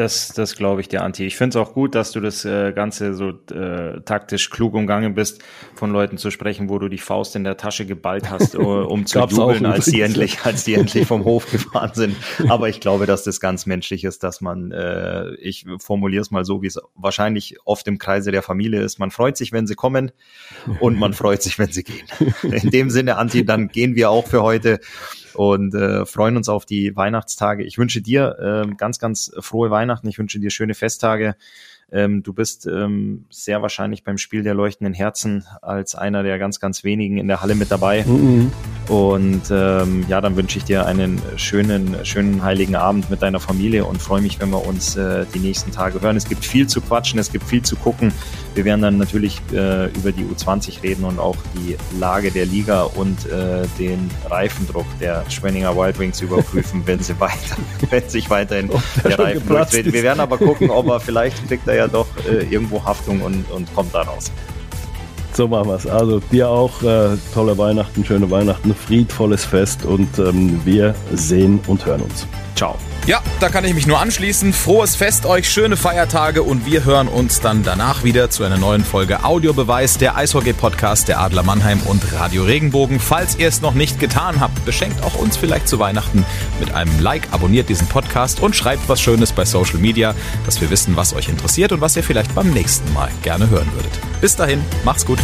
Das, 0.00 0.28
das 0.28 0.56
glaube 0.56 0.80
ich 0.80 0.88
dir, 0.88 1.02
Anti. 1.02 1.26
Ich 1.26 1.36
finde 1.36 1.58
es 1.58 1.62
auch 1.62 1.74
gut, 1.74 1.94
dass 1.94 2.10
du 2.10 2.20
das 2.20 2.46
äh, 2.46 2.72
Ganze 2.72 3.12
so 3.12 3.32
äh, 3.52 4.00
taktisch 4.00 4.48
klug 4.48 4.72
umgangen 4.72 5.14
bist, 5.14 5.42
von 5.74 5.92
Leuten 5.92 6.16
zu 6.16 6.30
sprechen, 6.30 6.70
wo 6.70 6.78
du 6.78 6.88
die 6.88 6.96
Faust 6.96 7.36
in 7.36 7.44
der 7.44 7.58
Tasche 7.58 7.84
geballt 7.84 8.30
hast, 8.30 8.56
um 8.56 9.04
zu 9.04 9.18
jubeln, 9.18 9.66
als 9.66 9.84
die 9.84 10.00
endlich, 10.00 10.42
als 10.42 10.64
die 10.64 10.72
endlich 10.72 11.06
vom 11.06 11.26
Hof 11.26 11.50
gefahren 11.50 11.90
sind. 11.92 12.16
Aber 12.48 12.70
ich 12.70 12.80
glaube, 12.80 13.04
dass 13.04 13.24
das 13.24 13.40
ganz 13.40 13.66
menschlich 13.66 14.04
ist, 14.04 14.22
dass 14.22 14.40
man, 14.40 14.72
äh, 14.72 15.34
ich 15.34 15.66
formuliere 15.78 16.22
es 16.22 16.30
mal 16.30 16.46
so, 16.46 16.62
wie 16.62 16.68
es 16.68 16.80
wahrscheinlich 16.94 17.58
oft 17.66 17.86
im 17.86 17.98
Kreise 17.98 18.32
der 18.32 18.42
Familie 18.42 18.80
ist. 18.80 18.98
Man 18.98 19.10
freut 19.10 19.36
sich, 19.36 19.52
wenn 19.52 19.66
sie 19.66 19.74
kommen 19.74 20.12
und 20.80 20.98
man 20.98 21.12
freut 21.20 21.42
sich, 21.42 21.58
wenn 21.58 21.72
sie 21.72 21.84
gehen. 21.84 22.06
In 22.42 22.70
dem 22.70 22.88
Sinne, 22.88 23.18
Anti, 23.18 23.44
dann 23.44 23.68
gehen 23.68 23.96
wir 23.96 24.08
auch 24.08 24.26
für 24.26 24.42
heute 24.42 24.80
und 25.34 25.74
äh, 25.74 26.06
freuen 26.06 26.36
uns 26.36 26.48
auf 26.48 26.66
die 26.66 26.94
Weihnachtstage. 26.96 27.64
Ich 27.64 27.78
wünsche 27.78 28.00
dir 28.02 28.64
äh, 28.66 28.74
ganz, 28.74 28.98
ganz 28.98 29.32
frohe 29.38 29.70
Weihnachten. 29.70 30.08
Ich 30.08 30.18
wünsche 30.18 30.40
dir 30.40 30.50
schöne 30.50 30.74
Festtage. 30.74 31.36
Ähm, 31.92 32.22
du 32.22 32.32
bist 32.32 32.66
ähm, 32.66 33.24
sehr 33.30 33.62
wahrscheinlich 33.62 34.04
beim 34.04 34.18
Spiel 34.18 34.42
der 34.42 34.54
leuchtenden 34.54 34.94
Herzen 34.94 35.44
als 35.62 35.94
einer 35.94 36.22
der 36.22 36.38
ganz, 36.38 36.60
ganz 36.60 36.84
wenigen 36.84 37.18
in 37.18 37.28
der 37.28 37.42
Halle 37.42 37.54
mit 37.54 37.70
dabei. 37.70 38.04
Mhm. 38.04 38.52
Und 38.88 39.42
ähm, 39.50 40.04
ja, 40.08 40.20
dann 40.20 40.36
wünsche 40.36 40.58
ich 40.58 40.64
dir 40.64 40.86
einen 40.86 41.20
schönen, 41.36 42.04
schönen 42.04 42.42
heiligen 42.42 42.74
Abend 42.74 43.08
mit 43.08 43.22
deiner 43.22 43.38
Familie 43.38 43.84
und 43.84 44.02
freue 44.02 44.20
mich, 44.20 44.40
wenn 44.40 44.50
wir 44.50 44.66
uns 44.66 44.96
äh, 44.96 45.26
die 45.32 45.38
nächsten 45.38 45.70
Tage 45.70 46.00
hören. 46.00 46.16
Es 46.16 46.28
gibt 46.28 46.44
viel 46.44 46.66
zu 46.66 46.80
quatschen, 46.80 47.20
es 47.20 47.30
gibt 47.30 47.44
viel 47.44 47.62
zu 47.62 47.76
gucken. 47.76 48.12
Wir 48.54 48.64
werden 48.64 48.82
dann 48.82 48.98
natürlich 48.98 49.40
äh, 49.52 49.86
über 49.92 50.10
die 50.10 50.24
U20 50.24 50.82
reden 50.82 51.04
und 51.04 51.20
auch 51.20 51.36
die 51.54 51.76
Lage 51.98 52.32
der 52.32 52.46
Liga 52.46 52.82
und 52.82 53.26
äh, 53.26 53.66
den 53.78 54.10
Reifendruck 54.28 54.86
der 55.00 55.28
Schwenninger 55.30 55.76
Wild 55.76 55.98
Wings 56.00 56.20
überprüfen, 56.20 56.82
wenn 56.84 56.98
sie 57.00 57.18
weiter, 57.20 57.56
wenn 57.90 58.08
sich 58.08 58.28
weiterhin 58.28 58.70
oh, 58.70 58.82
der, 59.04 59.16
der 59.16 59.18
Reifen 59.20 59.48
durchdreht. 59.48 59.92
Wir 59.92 60.02
werden 60.02 60.20
aber 60.20 60.38
gucken, 60.38 60.70
ob 60.70 60.88
er 60.88 60.98
vielleicht 60.98 61.46
kriegt 61.46 61.68
er 61.68 61.76
ja 61.80 61.88
doch 61.88 62.06
äh, 62.28 62.44
irgendwo 62.44 62.82
Haftung 62.84 63.20
und, 63.22 63.50
und 63.50 63.74
kommt 63.74 63.94
da 63.94 64.02
raus. 64.02 64.30
So 65.32 65.48
machen 65.48 65.68
wir 65.68 65.76
es. 65.76 65.86
Also 65.86 66.20
dir 66.32 66.48
auch 66.48 66.82
äh, 66.82 67.16
tolle 67.32 67.56
Weihnachten, 67.56 68.04
schöne 68.04 68.30
Weihnachten, 68.30 68.74
friedvolles 68.74 69.44
Fest 69.44 69.84
und 69.84 70.18
ähm, 70.18 70.60
wir 70.64 70.94
sehen 71.14 71.60
und 71.66 71.84
hören 71.86 72.02
uns. 72.02 72.26
Ciao. 72.60 72.76
Ja, 73.06 73.22
da 73.40 73.48
kann 73.48 73.64
ich 73.64 73.72
mich 73.72 73.86
nur 73.86 73.98
anschließen. 73.98 74.52
Frohes 74.52 74.94
Fest 74.94 75.24
euch, 75.24 75.48
schöne 75.48 75.78
Feiertage 75.78 76.42
und 76.42 76.66
wir 76.66 76.84
hören 76.84 77.08
uns 77.08 77.40
dann 77.40 77.62
danach 77.62 78.04
wieder 78.04 78.28
zu 78.28 78.44
einer 78.44 78.58
neuen 78.58 78.84
Folge 78.84 79.24
Audiobeweis, 79.24 79.96
der 79.96 80.14
Eishockey-Podcast 80.14 81.08
der 81.08 81.20
Adler 81.20 81.42
Mannheim 81.42 81.80
und 81.86 82.12
Radio 82.12 82.44
Regenbogen. 82.44 83.00
Falls 83.00 83.38
ihr 83.38 83.48
es 83.48 83.62
noch 83.62 83.72
nicht 83.72 83.98
getan 83.98 84.40
habt, 84.40 84.62
beschenkt 84.66 85.02
auch 85.02 85.14
uns 85.14 85.38
vielleicht 85.38 85.68
zu 85.68 85.78
Weihnachten 85.78 86.26
mit 86.60 86.74
einem 86.74 87.00
Like, 87.00 87.28
abonniert 87.30 87.70
diesen 87.70 87.86
Podcast 87.86 88.40
und 88.40 88.54
schreibt 88.54 88.86
was 88.90 89.00
Schönes 89.00 89.32
bei 89.32 89.46
Social 89.46 89.78
Media, 89.78 90.14
dass 90.44 90.60
wir 90.60 90.68
wissen, 90.68 90.96
was 90.96 91.14
euch 91.14 91.30
interessiert 91.30 91.72
und 91.72 91.80
was 91.80 91.96
ihr 91.96 92.02
vielleicht 92.02 92.34
beim 92.34 92.50
nächsten 92.50 92.92
Mal 92.92 93.08
gerne 93.22 93.48
hören 93.48 93.72
würdet. 93.72 93.92
Bis 94.20 94.36
dahin, 94.36 94.62
macht's 94.84 95.06
gut. 95.06 95.18